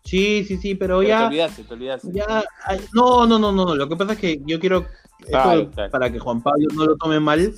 Sí, 0.04 0.44
sí, 0.44 0.58
sí, 0.58 0.74
pero 0.74 0.98
Pero 0.98 1.00
Te 1.00 1.08
ya, 1.08 1.26
olvidaste, 1.28 1.64
te 1.64 1.74
olvidaste. 1.74 2.08
ya, 2.12 2.44
ay, 2.66 2.78
no, 2.92 3.26
no, 3.26 3.38
no, 3.38 3.50
no, 3.52 3.64
no, 3.64 3.74
lo 3.74 3.88
que 3.88 3.96
pasa 3.96 4.12
es 4.12 4.18
que 4.18 4.40
yo 4.44 4.60
quiero, 4.60 4.80
esto, 5.18 5.30
Claro, 5.30 5.70
claro. 5.70 5.90
para 5.90 6.12
que 6.12 6.18
Juan 6.18 6.42
Pablo 6.42 6.66
no 6.74 6.84
lo 6.84 6.96
tome 6.96 7.20
mal, 7.20 7.54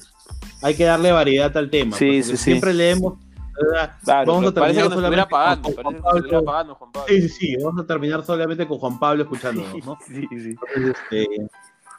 hay 0.62 0.74
que 0.74 0.84
darle 0.84 1.10
variedad 1.12 1.54
al 1.56 1.68
tema. 1.70 1.96
Sí, 1.96 2.22
sí, 2.22 2.30
sí. 2.32 2.36
Siempre 2.36 2.72
leemos, 2.72 3.14
vamos 4.06 4.46
a 4.46 4.54
parece 4.54 4.82
que 4.82 4.88
terminar 4.88 4.88
nos 4.88 4.92
estuviera 4.92 4.94
solamente 4.94 5.26
pagando, 5.28 5.62
con 5.62 5.74
Juan 5.74 5.94
que 5.94 6.00
nos 6.00 6.04
estuviera 6.16 6.38
Pablo. 6.38 6.44
pagando, 6.46 6.74
Juan 6.76 6.92
Pablo. 6.92 7.08
Sí, 7.08 7.22
sí, 7.22 7.28
sí, 7.28 7.56
vamos 7.62 7.82
a 7.82 7.86
terminar 7.86 8.24
solamente 8.24 8.66
con 8.68 8.78
Juan 8.78 8.98
Pablo 9.00 9.22
escuchándonos, 9.24 9.84
¿no? 9.84 9.98
Sí, 10.06 10.26
sí. 10.30 10.54
Entonces, 10.76 10.96
este, 11.10 11.26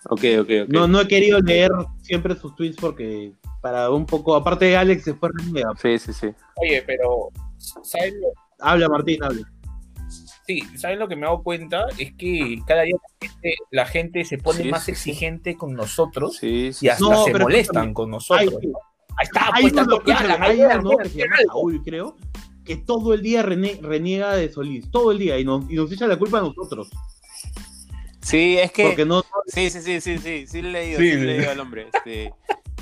Ok, 0.10 0.22
ok, 0.40 0.50
ok. 0.64 0.70
no, 0.70 0.88
no 0.88 1.02
he 1.02 1.08
querido 1.10 1.40
leer 1.42 1.72
siempre 2.02 2.36
sus 2.36 2.56
tweets 2.56 2.78
porque 2.80 3.34
para 3.62 3.90
un 3.90 4.06
poco, 4.06 4.34
aparte 4.36 4.64
de 4.66 4.78
Alex 4.78 5.04
después 5.04 5.34
reniega. 5.36 5.72
Sí, 5.82 6.00
sí, 6.00 6.14
sí. 6.14 6.28
Oye, 6.56 6.82
pero 6.88 7.30
¿saben 7.84 8.14
lo, 8.22 8.28
Habla 8.60 8.88
Martín, 8.88 9.22
habla. 9.24 9.42
Sí, 10.48 10.62
¿saben 10.78 10.98
lo 11.00 11.08
que 11.08 11.16
me 11.16 11.24
he 11.24 11.26
dado 11.26 11.44
cuenta? 11.44 11.86
Es 11.98 12.14
que 12.14 12.60
cada 12.66 12.84
día 12.84 12.96
la 12.96 13.28
gente, 13.28 13.56
la 13.70 13.86
gente 13.86 14.26
se 14.26 14.38
pone 14.38 14.64
Sí, 14.64 14.70
más 14.70 14.84
sí, 14.84 14.86
sí. 14.96 15.10
exigente 15.12 15.56
con 15.56 15.74
nosotros 15.74 16.38
Sí, 16.38 16.72
sí. 16.74 16.86
y 16.86 16.90
hasta 16.90 17.04
No, 17.04 17.24
se 17.26 17.34
molestan 17.38 17.94
con 17.94 18.06
Hay, 18.06 18.12
nosotros. 18.12 18.60
Ahí 19.18 19.24
está, 19.24 19.50
hay 19.54 19.62
pues 19.64 19.74
uno, 19.74 19.82
tanto 19.82 20.04
que 20.04 20.14
hablan, 20.14 20.44
hay 20.44 20.62
hablan, 20.62 20.80
uno, 20.80 20.92
¿no? 20.92 20.98
que 20.98 21.10
se 21.10 21.18
llama 21.18 21.36
hablan. 21.36 21.48
Saúl, 21.48 21.82
creo, 21.84 22.16
que 22.64 22.78
todo 22.78 23.14
el 23.14 23.22
día 23.22 23.44
rene- 23.44 23.80
reniega 23.82 24.36
de 24.36 24.50
Solís, 24.52 24.90
todo 24.92 25.12
el 25.12 25.20
día, 25.20 25.38
y 25.40 25.44
nos, 25.46 25.70
y 25.70 25.76
nos 25.76 25.92
echa 25.92 26.08
la 26.08 26.18
culpa 26.18 26.38
a 26.40 26.42
nosotros. 26.42 26.90
Sí, 28.22 28.58
es 28.58 28.72
que. 28.72 28.84
Porque 28.84 29.06
no, 29.06 29.24
Sí, 29.48 29.70
sí, 29.70 29.82
sí, 29.82 30.02
sí, 30.02 30.18
sí, 30.18 30.48
sí 30.48 30.62
le 30.62 30.70
he 30.70 30.72
leído, 30.72 31.00
Sí, 31.00 31.10
sí, 31.12 31.16
le 31.16 31.18
he 31.18 31.20
sí. 31.22 31.28
leído 31.38 31.52
al 31.52 31.60
hombre. 31.62 31.88
Este, 31.94 32.34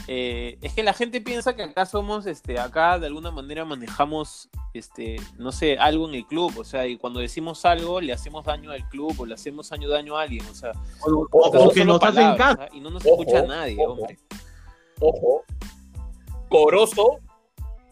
eh, 0.07 0.57
es 0.61 0.73
que 0.73 0.83
la 0.83 0.93
gente 0.93 1.19
piensa 1.21 1.55
que 1.55 1.63
acá 1.63 1.85
somos, 1.85 2.25
este, 2.27 2.59
acá 2.59 2.99
de 2.99 3.07
alguna 3.07 3.31
manera 3.31 3.65
manejamos, 3.65 4.49
este, 4.73 5.15
no 5.37 5.51
sé, 5.51 5.77
algo 5.77 6.07
en 6.07 6.15
el 6.15 6.25
club, 6.27 6.53
o 6.59 6.63
sea, 6.63 6.85
y 6.87 6.97
cuando 6.97 7.19
decimos 7.19 7.65
algo 7.65 7.99
le 8.01 8.13
hacemos 8.13 8.45
daño 8.45 8.71
al 8.71 8.87
club 8.89 9.15
o 9.19 9.25
le 9.25 9.33
hacemos 9.33 9.69
daño, 9.69 9.89
daño 9.89 10.17
a 10.17 10.21
alguien, 10.23 10.45
o 10.51 10.53
sea, 10.53 10.71
o, 11.01 11.27
o- 11.31 11.69
que 11.71 11.83
nos 11.85 12.01
hacen 12.03 12.15
palabras, 12.37 12.55
caso. 12.57 12.75
y 12.75 12.79
no 12.81 12.89
nos 12.91 13.05
Ojo, 13.05 13.21
escucha 13.23 13.41
nadie, 13.47 13.77
ojo. 13.79 13.93
hombre. 13.93 14.19
Ojo, 14.99 15.43
Corozo, 16.49 17.19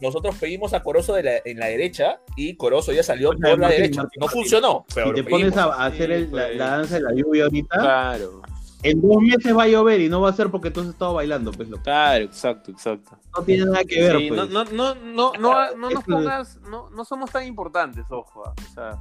nosotros 0.00 0.36
pedimos 0.38 0.72
a 0.74 0.82
Corozo 0.82 1.14
de 1.14 1.22
la- 1.22 1.38
en 1.44 1.58
la 1.58 1.66
derecha 1.66 2.20
y 2.36 2.54
Corozo 2.56 2.92
ya 2.92 3.02
salió 3.02 3.30
Oye, 3.30 3.38
por 3.40 3.58
la 3.58 3.68
derecha. 3.68 4.02
Martín, 4.02 4.20
no 4.20 4.28
funcionó, 4.28 4.84
pero 4.94 5.08
Si 5.08 5.14
te 5.14 5.24
pones 5.24 5.52
pedimos. 5.52 5.74
a, 5.76 5.82
a 5.82 5.86
hacer 5.86 6.06
Sí, 6.08 6.12
el- 6.12 6.24
la, 6.24 6.30
pues. 6.30 6.56
la 6.56 6.66
danza 6.70 6.94
de 6.96 7.00
la 7.02 7.12
lluvia 7.14 7.44
ahorita, 7.44 7.78
Claro, 7.80 8.42
en 8.84 9.00
dos 9.00 9.20
meses 9.20 9.56
va 9.56 9.64
a 9.64 9.68
llover 9.68 10.00
y 10.00 10.08
no 10.08 10.20
va 10.20 10.28
a 10.30 10.32
ser 10.32 10.50
porque 10.50 10.70
tú 10.70 10.80
has 10.80 10.88
estado 10.88 11.14
bailando, 11.14 11.50
pues 11.52 11.68
lo 11.68 11.78
claro, 11.82 12.24
exacto, 12.24 12.70
exacto. 12.70 13.18
no 13.36 13.42
tiene 13.42 13.64
nada 13.64 13.82
que 13.84 14.00
ver, 14.00 14.18
Sí, 14.18 14.28
pues. 14.28 14.50
no, 14.50 14.64
no, 14.64 14.70
no, 14.70 14.94
no, 14.94 15.32
no, 15.38 15.76
no 15.76 15.90
nos 15.90 16.04
pongas, 16.04 16.60
no, 16.70 16.90
no 16.90 17.04
somos 17.04 17.30
tan 17.30 17.46
importantes, 17.46 18.04
ojo, 18.10 18.44
ah, 18.46 18.54
o 18.56 18.74
sea, 18.74 18.98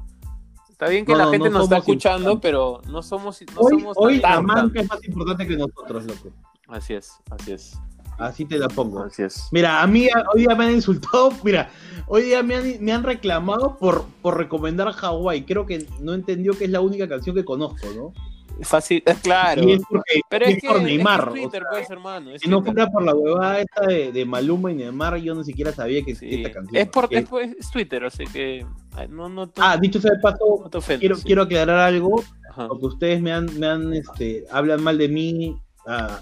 está 0.69 0.88
bien 0.88 1.05
que 1.05 1.15
la 1.15 1.27
gente 1.27 1.49
no 1.49 1.59
nos 1.59 1.63
está 1.65 1.77
escuchando, 1.77 2.39
pero 2.39 2.81
no 2.88 3.03
somos, 3.03 3.41
no 3.53 3.61
hoy 3.61 3.79
somos 3.79 3.97
hoy 3.99 4.21
tan 4.21 4.47
la 4.47 4.71
es 4.73 4.88
más 4.88 5.03
importante 5.03 5.45
que 5.47 5.57
nosotros, 5.57 6.05
loco. 6.05 6.29
Así 6.69 6.93
es, 6.93 7.11
así 7.29 7.51
es, 7.51 7.77
Así 8.17 8.45
te 8.45 8.57
la 8.57 8.67
pongo. 8.69 9.03
así 9.03 9.23
es. 9.23 9.49
Mira, 9.51 9.81
a 9.81 9.88
mí 9.88 10.07
hoy 10.34 10.41
día 10.41 10.55
me 10.55 10.65
han 10.65 10.71
insultado, 10.71 11.31
mira, 11.43 11.69
hoy 12.07 12.23
día 12.23 12.41
me 12.43 12.55
han, 12.55 12.84
me 12.84 12.93
han 12.93 13.03
reclamado 13.03 13.77
por, 13.77 14.05
por 14.21 14.38
recomendar 14.38 14.91
Hawái. 14.91 15.43
Creo 15.43 15.65
que 15.65 15.88
no 15.99 16.13
entendió 16.13 16.57
que 16.57 16.65
es 16.65 16.71
la 16.71 16.81
única 16.81 17.09
canción 17.09 17.36
que 17.36 17.43
conozco, 17.43 17.88
¿no? 17.95 18.13
Fácil, 18.62 19.01
es 19.06 19.18
claro. 19.24 19.64
Y 19.64 19.74
es 19.74 19.82
porque 19.89 20.22
Pero 20.30 20.45
es 20.45 20.56
es 20.56 20.62
que, 20.62 20.68
por 20.68 20.82
Neymar. 20.82 21.20
es 21.22 21.28
o 21.28 21.32
Twitter, 21.32 21.62
sea, 21.62 21.70
pues, 21.72 21.89
hermano. 21.89 22.32
es 22.32 22.41
si 22.41 22.49
no 22.49 22.64
fuera 22.64 22.88
por 22.88 23.04
la 23.04 23.16
huevada 23.16 23.60
esta 23.62 23.86
de, 23.88 24.12
de 24.12 24.26
Maluma 24.26 24.72
y 24.72 24.76
Neymar, 24.76 25.18
yo 25.18 25.34
ni 25.36 25.43
siquiera 25.43 25.72
sabía 25.72 26.04
que 26.04 26.12
existía 26.12 26.38
Sí. 26.38 26.43
esta 26.43 26.54
canción. 26.54 26.82
Es, 26.82 26.88
por, 26.89 27.08
es, 27.12 27.28
pues, 27.28 27.56
es 27.60 27.72
Twitter, 27.72 28.04
así 28.06 28.26
que 28.26 28.66
no, 29.10 29.28
no, 29.30 29.49
te- 29.49 29.62
Ah, 29.64 29.78
dicho 29.78 29.99
sea 29.99 30.12
de 30.14 30.20
paso, 30.20 30.70
no 30.72 30.82
quiero, 30.99 31.16
sí. 31.16 31.24
quiero 31.26 31.41
aclarar 31.43 31.80
algo, 31.80 32.24
Ajá. 32.51 32.68
porque 32.68 32.86
ustedes 32.86 33.22
me 33.22 33.32
han, 33.32 33.47
me 33.60 33.68
han 33.68 33.93
este, 33.93 34.45
hablan 34.51 34.84
mal 34.84 34.97
de 34.97 35.08
mí 35.10 35.58
ah, 35.88 36.22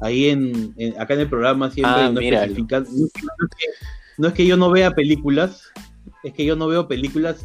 ahí 0.00 0.30
en, 0.30 0.74
en- 0.78 0.98
acá 1.00 1.14
en 1.14 1.20
el 1.20 1.28
programa 1.28 1.70
siempre, 1.70 1.92
Ah, 1.94 2.10
no, 2.10 2.20
es 2.20 2.30
que- 2.30 2.36
no 2.36 2.42
es 2.46 2.72
que, 2.72 3.66
no 4.16 4.28
es 4.28 4.34
que 4.34 4.46
yo 4.46 4.56
no 4.56 4.70
vea 4.70 4.92
películas, 4.94 5.70
es 6.24 6.32
que 6.32 6.44
yo 6.44 6.56
no 6.56 6.66
veo 6.66 6.88
películas 6.88 7.44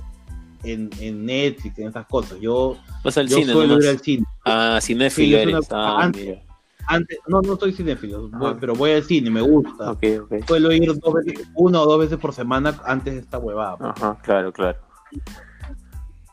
en, 0.64 0.89
en 0.99 1.26
Netflix, 1.26 1.78
en 1.80 1.89
esas 1.89 2.05
cosas. 2.07 2.39
Yo, 2.39 2.78
Vas 3.03 3.18
al 3.18 3.28
yo 3.28 3.38
cine 3.38 3.53
suelo 3.53 3.68
nomás. 3.70 3.84
ir 3.86 3.89
al 3.91 3.99
cine. 3.99 4.26
Ah, 4.45 4.80
Sí, 4.82 4.88
cinéfilo 4.93 5.38
soy 5.38 5.41
eres. 5.51 5.55
una- 5.70 5.78
Ah, 5.78 6.03
antes-. 6.03 6.39
Antes, 6.86 7.18
no, 7.28 7.41
no 7.41 7.55
soy 7.55 7.72
cinéfilo, 7.72 8.28
voy- 8.30 8.51
Ajá. 8.51 8.57
pero 8.59 8.76
voy 8.76 8.91
al 8.91 9.03
cine, 9.03 9.30
me 9.30 9.39
gusta. 9.41 9.91
Ok, 9.91 10.03
ok. 10.24 10.45
Suelo 10.47 10.72
ir 10.74 10.86
dos 10.99 11.14
veces, 11.14 11.47
una 11.55 11.82
o 11.82 11.86
dos 11.86 11.99
veces 11.99 12.18
por 12.18 12.34
semana 12.34 12.78
antes 12.86 13.14
de 13.14 13.20
esta 13.22 13.38
huevada. 13.38 13.78
pues. 13.78 13.91
Ajá, 13.95 14.18
claro, 14.22 14.51
claro. 14.51 14.78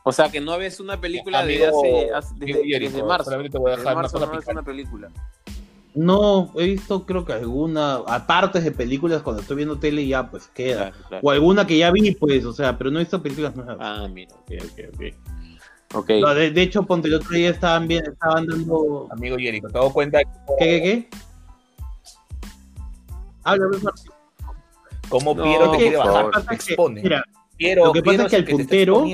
O 0.03 0.11
sea, 0.11 0.29
que 0.29 0.41
no 0.41 0.57
ves 0.57 0.79
una 0.79 0.99
película 0.99 1.39
Amigo- 1.41 1.65
desde, 1.65 2.11
hace, 2.13 2.13
hace- 2.13 2.35
desde, 2.39 2.63
Jerico, 2.65 2.91
desde 2.91 3.03
marzo. 3.07 3.23
solamente 3.25 3.51
te 3.51 3.57
voy 3.59 3.67
a 3.67 3.75
Desde 3.75 3.81
dejar 3.83 3.95
marzo 3.95 4.19
no 4.19 4.31
ves 4.31 4.47
una 4.47 4.63
película. 4.63 5.09
No, 5.93 6.51
he 6.55 6.67
visto 6.67 7.05
creo 7.05 7.25
que 7.25 7.33
alguna, 7.33 7.95
aparte 8.07 8.61
de 8.61 8.71
películas, 8.71 9.21
cuando 9.21 9.41
estoy 9.41 9.57
viendo 9.57 9.77
tele 9.77 10.07
ya 10.07 10.29
pues 10.29 10.47
queda. 10.47 10.91
Claro, 10.91 11.07
claro. 11.09 11.27
O 11.27 11.31
alguna 11.31 11.67
que 11.67 11.77
ya 11.77 11.91
vi, 11.91 12.11
pues, 12.11 12.45
o 12.45 12.53
sea, 12.53 12.77
pero 12.77 12.91
no 12.91 12.99
he 12.99 13.03
visto 13.03 13.21
películas 13.21 13.55
nuevas. 13.55 13.77
Ah, 13.79 14.07
mira, 14.07 14.33
ok, 14.35 14.51
ok, 14.63 14.79
ok. 14.93 15.01
Ok. 15.93 16.09
No, 16.21 16.33
de, 16.33 16.51
de 16.51 16.61
hecho, 16.61 16.83
ponte 16.83 17.09
el 17.09 17.15
otro 17.15 17.31
día 17.31 17.49
estaban 17.49 17.87
bien, 17.87 18.05
estaban 18.05 18.47
dando. 18.47 19.09
Amigo 19.11 19.37
Jerico, 19.37 19.67
te 19.67 19.77
das 19.77 19.91
cuenta 19.91 20.19
¿Qué, 20.57 20.65
qué, 20.65 20.81
qué? 20.81 21.09
Habla, 23.43 23.65
cómo 25.09 25.35
No, 25.35 25.43
Piero 25.43 25.71
te 25.71 25.77
quiere 25.77 25.97
bajar, 25.97 26.29
que, 26.57 26.75
mira, 27.01 27.25
Piero, 27.57 27.85
lo 27.85 27.91
que 27.91 28.01
pasa 28.01 28.11
Piero 28.11 28.23
es 28.25 28.29
que 28.29 28.35
el 28.37 28.45
puntero-. 28.45 29.05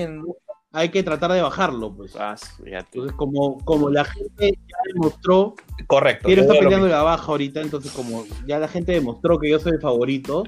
Hay 0.72 0.90
que 0.90 1.04
tratar 1.04 1.32
de 1.32 1.42
bajarlo, 1.42 1.94
pues. 1.94 2.16
Ah. 2.16 2.36
Entonces, 2.66 3.14
como, 3.16 3.64
como 3.66 3.90
la 3.90 4.06
gente 4.06 4.52
ya 4.68 4.78
demostró, 4.94 5.56
Correcto. 5.88 6.28
Digo 6.28 6.42
lo 6.44 6.60
peleando 6.60 6.88
la 6.88 7.04
baja 7.04 7.26
ahorita, 7.28 7.62
entonces 7.62 7.92
como 7.92 8.26
ya 8.46 8.60
la 8.60 8.68
gente 8.68 8.92
demostró 8.92 9.40
que 9.40 9.50
yo 9.50 9.60
soy 9.60 9.74
el 9.74 9.82
favorito, 9.82 10.44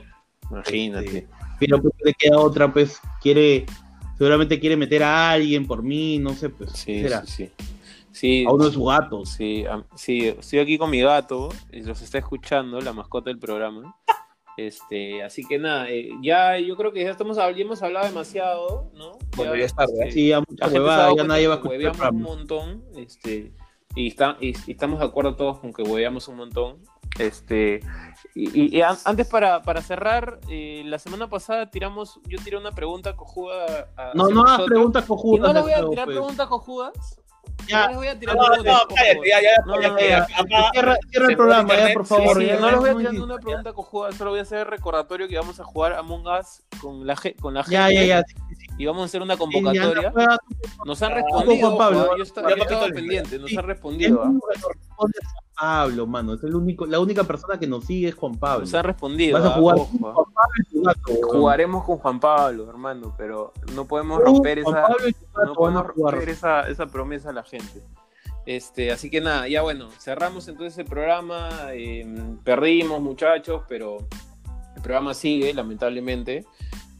Imagínate. 0.51 1.05
Este, 1.05 1.27
pero 1.59 1.81
pues 1.81 1.93
le 2.03 2.13
queda 2.13 2.39
otra, 2.39 2.71
pues 2.71 2.99
quiere, 3.21 3.65
seguramente 4.17 4.59
quiere 4.59 4.75
meter 4.75 5.03
a 5.03 5.31
alguien 5.31 5.67
por 5.67 5.83
mí, 5.83 6.17
no 6.19 6.33
sé, 6.33 6.49
pues, 6.49 6.71
Sí, 6.71 6.85
¿qué 6.85 7.03
será? 7.03 7.25
sí, 7.25 7.45
sí. 7.45 7.65
Sí, 8.11 8.45
a 8.45 8.51
uno 8.51 8.65
de 8.65 8.71
sus 8.71 8.85
gatos. 8.85 9.29
sí, 9.29 9.65
sí, 9.95 10.27
estoy 10.27 10.59
aquí 10.59 10.77
con 10.77 10.89
mi 10.89 10.99
gato 11.01 11.49
y 11.71 11.83
los 11.83 12.01
está 12.01 12.17
escuchando, 12.17 12.81
la 12.81 12.91
mascota 12.91 13.29
del 13.29 13.39
programa. 13.39 13.95
Este, 14.67 15.23
así 15.23 15.43
que 15.45 15.57
nada, 15.59 15.89
eh, 15.89 16.09
ya 16.21 16.57
yo 16.59 16.75
creo 16.75 16.91
que 16.91 17.03
ya 17.03 17.11
estamos 17.11 17.37
ya 17.37 17.43
hemos 17.49 17.81
hablado 17.81 18.07
demasiado, 18.07 18.91
¿no? 18.93 19.11
Bueno, 19.37 19.55
ya 19.55 19.67
tarde, 19.67 20.07
¿eh? 20.07 20.11
Sí, 20.11 20.27
ya 20.29 20.41
mucha 20.41 20.67
huevada, 20.67 21.13
ya 21.15 21.23
nadie 21.23 21.47
va 21.47 21.55
a 21.55 21.57
escuchar 21.57 22.13
un 22.13 22.21
montón, 22.21 22.83
este, 22.95 23.53
y, 23.95 24.07
está, 24.07 24.35
y, 24.41 24.49
y 24.67 24.71
estamos 24.71 24.99
de 24.99 25.05
acuerdo 25.05 25.35
todos 25.35 25.59
con 25.59 25.73
que 25.73 25.81
hueveamos 25.83 26.27
un 26.27 26.35
montón. 26.37 26.77
Este, 27.17 27.79
y, 28.35 28.61
y- 28.61 28.77
y 28.77 28.81
an- 28.81 28.97
antes 29.05 29.27
para, 29.27 29.61
para 29.63 29.81
cerrar, 29.81 30.39
eh, 30.49 30.83
la 30.85 30.99
semana 30.99 31.27
pasada 31.29 31.69
tiramos, 31.71 32.19
yo 32.27 32.37
tiré 32.43 32.55
una 32.57 32.71
pregunta 32.71 33.15
cojuda 33.15 33.89
a, 33.97 34.11
No, 34.13 34.27
no 34.29 34.41
hagas 34.43 34.67
preguntas 34.67 35.03
Y 35.03 35.07
cojudas. 35.07 35.47
no 35.47 35.53
les 35.53 35.63
voy 35.63 35.71
a 35.73 35.89
tirar 35.89 36.05
pues. 36.05 36.17
preguntas 36.17 36.47
cojudas. 36.47 37.18
Ya, 37.67 37.81
no 37.83 37.87
les 37.89 37.97
voy 37.97 38.07
a 38.07 38.19
tirar 38.19 38.35
No, 38.35 38.41
no, 38.47 38.63
cállate, 38.63 39.19
ya, 39.29 39.41
ya, 39.41 39.49
ya. 40.07 40.71
Cierra, 40.71 40.97
el 41.11 41.35
programa, 41.35 41.69
ya, 41.69 41.73
internet, 41.75 41.93
por 41.93 42.05
favor. 42.05 42.37
Sí, 42.39 42.45
ya, 42.47 42.59
no 42.59 42.71
les 42.71 42.79
voy 42.79 42.89
a 42.89 42.97
tirar 42.97 43.13
ninguna 43.13 43.37
pregunta 43.37 43.73
cojuda, 43.73 44.11
solo 44.13 44.29
voy 44.31 44.39
a 44.39 44.43
hacer 44.43 44.59
el 44.59 44.65
recordatorio 44.65 45.27
que 45.27 45.37
vamos 45.37 45.59
a 45.59 45.63
jugar 45.63 45.93
Among 45.93 46.25
Us 46.27 46.61
con 46.81 47.05
la, 47.05 47.15
con 47.39 47.53
la 47.53 47.63
gente 47.63 47.73
Ya, 47.75 47.91
ya, 47.91 48.03
ya. 48.05 48.23
y 48.77 48.85
vamos 48.85 49.01
a 49.03 49.05
hacer 49.05 49.21
una 49.21 49.35
Sí, 49.35 49.39
ya, 49.39 49.43
convocatoria. 49.43 50.13
Nos 50.85 51.01
han 51.03 51.11
Ah, 51.11 51.15
respondido, 51.15 51.67
Juan 51.67 51.77
Pablo, 51.77 52.03
ojo, 52.05 52.17
yo 52.17 52.23
estaba, 52.23 52.49
pendiente, 52.93 53.39
nos 53.39 53.49
sí, 53.49 53.57
han 53.57 53.65
respondido. 53.65 54.23
Pablo, 55.59 56.07
mano. 56.07 56.33
Es 56.33 56.43
el 56.43 56.55
único, 56.55 56.85
la 56.85 56.99
única 56.99 57.23
persona 57.23 57.59
que 57.59 57.67
nos 57.67 57.85
sigue 57.85 58.09
es 58.09 58.15
Juan 58.15 58.37
Pablo. 58.37 58.61
Nos 58.61 58.73
han 58.73 58.83
respondido. 58.83 59.39
Vas 59.39 59.51
a 59.51 59.55
ah, 59.55 59.57
jugar 59.57 59.77
con. 59.77 59.85
Juan 59.87 60.25
Pablo 60.33 60.63
y. 60.71 61.21
Jugaremos 61.21 61.83
con 61.83 61.97
Juan 61.97 62.19
Pablo, 62.19 62.69
hermano, 62.69 63.13
pero 63.17 63.53
no 63.73 63.85
podemos 63.85 64.21
romper 64.21 64.59
esa, 64.59 64.87
no 65.45 65.53
podemos 65.53 65.87
romper 65.87 66.29
esa, 66.29 66.67
esa 66.69 66.87
promesa 66.87 67.29
a 67.29 67.33
la 67.33 67.43
gente. 67.43 67.83
Este, 68.45 68.91
así 68.91 69.09
que 69.09 69.21
nada, 69.21 69.47
ya 69.47 69.61
bueno, 69.61 69.89
cerramos 69.99 70.47
entonces 70.47 70.77
el 70.77 70.85
programa. 70.85 71.49
eh, 71.73 72.05
perdimos, 72.43 73.01
muchachos, 73.01 73.63
pero 73.67 73.97
el 74.75 74.81
programa 74.81 75.13
sigue, 75.13 75.53
lamentablemente. 75.53 76.45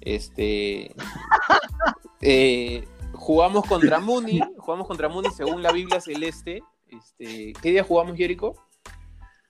Este, 0.01 0.95
eh, 2.22 2.88
jugamos 3.14 3.66
contra 3.66 3.99
Muni, 3.99 4.41
jugamos 4.57 4.88
contra 4.88 5.10
Muni 5.10 5.30
según 5.30 5.64
la 5.64 5.72
Biblia 5.72 6.01
Celeste. 6.01 6.62
Este, 6.92 7.54
¿Qué 7.62 7.72
día 7.72 7.84
jugamos, 7.84 8.16
Jerico? 8.18 8.56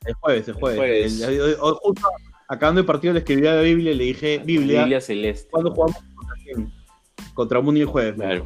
El 0.06 0.14
jueves, 0.16 0.48
el 0.48 0.54
jueves. 0.56 0.78
jueves. 0.80 1.22
El- 1.22 1.34
el- 1.34 1.56
hoy 1.60 1.76
justo 1.82 2.08
acabando 2.48 2.80
el 2.82 2.86
partido 2.86 3.14
le 3.14 3.20
escribí 3.20 3.46
a 3.48 3.56
la 3.56 3.62
Biblia 3.62 3.92
y 3.92 3.96
le 3.96 4.04
dije, 4.06 4.40
Biblia, 4.40 4.80
Biblia 4.82 5.02
Celeste. 5.02 5.50
¿cuándo 5.52 5.72
jugamos 5.74 5.98
contra 6.16 6.36
quién? 6.44 6.74
Contra 7.34 7.62
Muni 7.62 7.82
el 7.82 7.86
jueves. 7.88 8.16
Claro. 8.16 8.46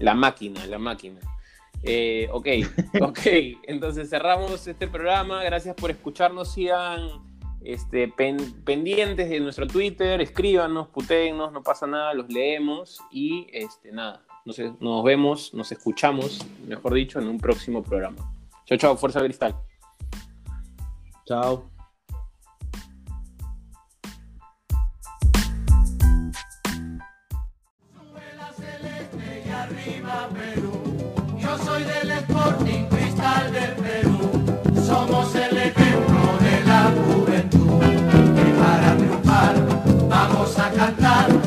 La 0.00 0.14
máquina, 0.14 0.66
la 0.66 0.78
máquina. 0.78 1.20
Eh, 1.82 2.28
ok, 2.32 2.46
ok. 3.02 3.18
Entonces 3.64 4.10
cerramos 4.10 4.66
este 4.66 4.86
programa. 4.88 5.42
Gracias 5.44 5.74
por 5.74 5.90
escucharnos. 5.90 6.52
Sigan 6.52 7.08
este, 7.62 8.08
pen- 8.08 8.62
pendientes 8.64 9.28
de 9.30 9.40
nuestro 9.40 9.66
Twitter. 9.66 10.20
Escríbanos, 10.20 10.88
putéennos, 10.88 11.52
no 11.52 11.62
pasa 11.62 11.86
nada, 11.86 12.12
los 12.14 12.28
leemos. 12.28 13.00
Y 13.10 13.46
este, 13.52 13.92
nada, 13.92 14.24
nos, 14.46 14.58
nos 14.80 15.04
vemos, 15.04 15.52
nos 15.52 15.70
escuchamos, 15.72 16.46
mejor 16.66 16.94
dicho, 16.94 17.18
en 17.18 17.28
un 17.28 17.38
próximo 17.38 17.82
programa. 17.82 18.32
Chao, 18.64 18.78
chao, 18.78 18.96
Fuerza 18.96 19.20
Cristal. 19.20 19.54
Chao. 21.26 21.76
cantar 40.76 41.45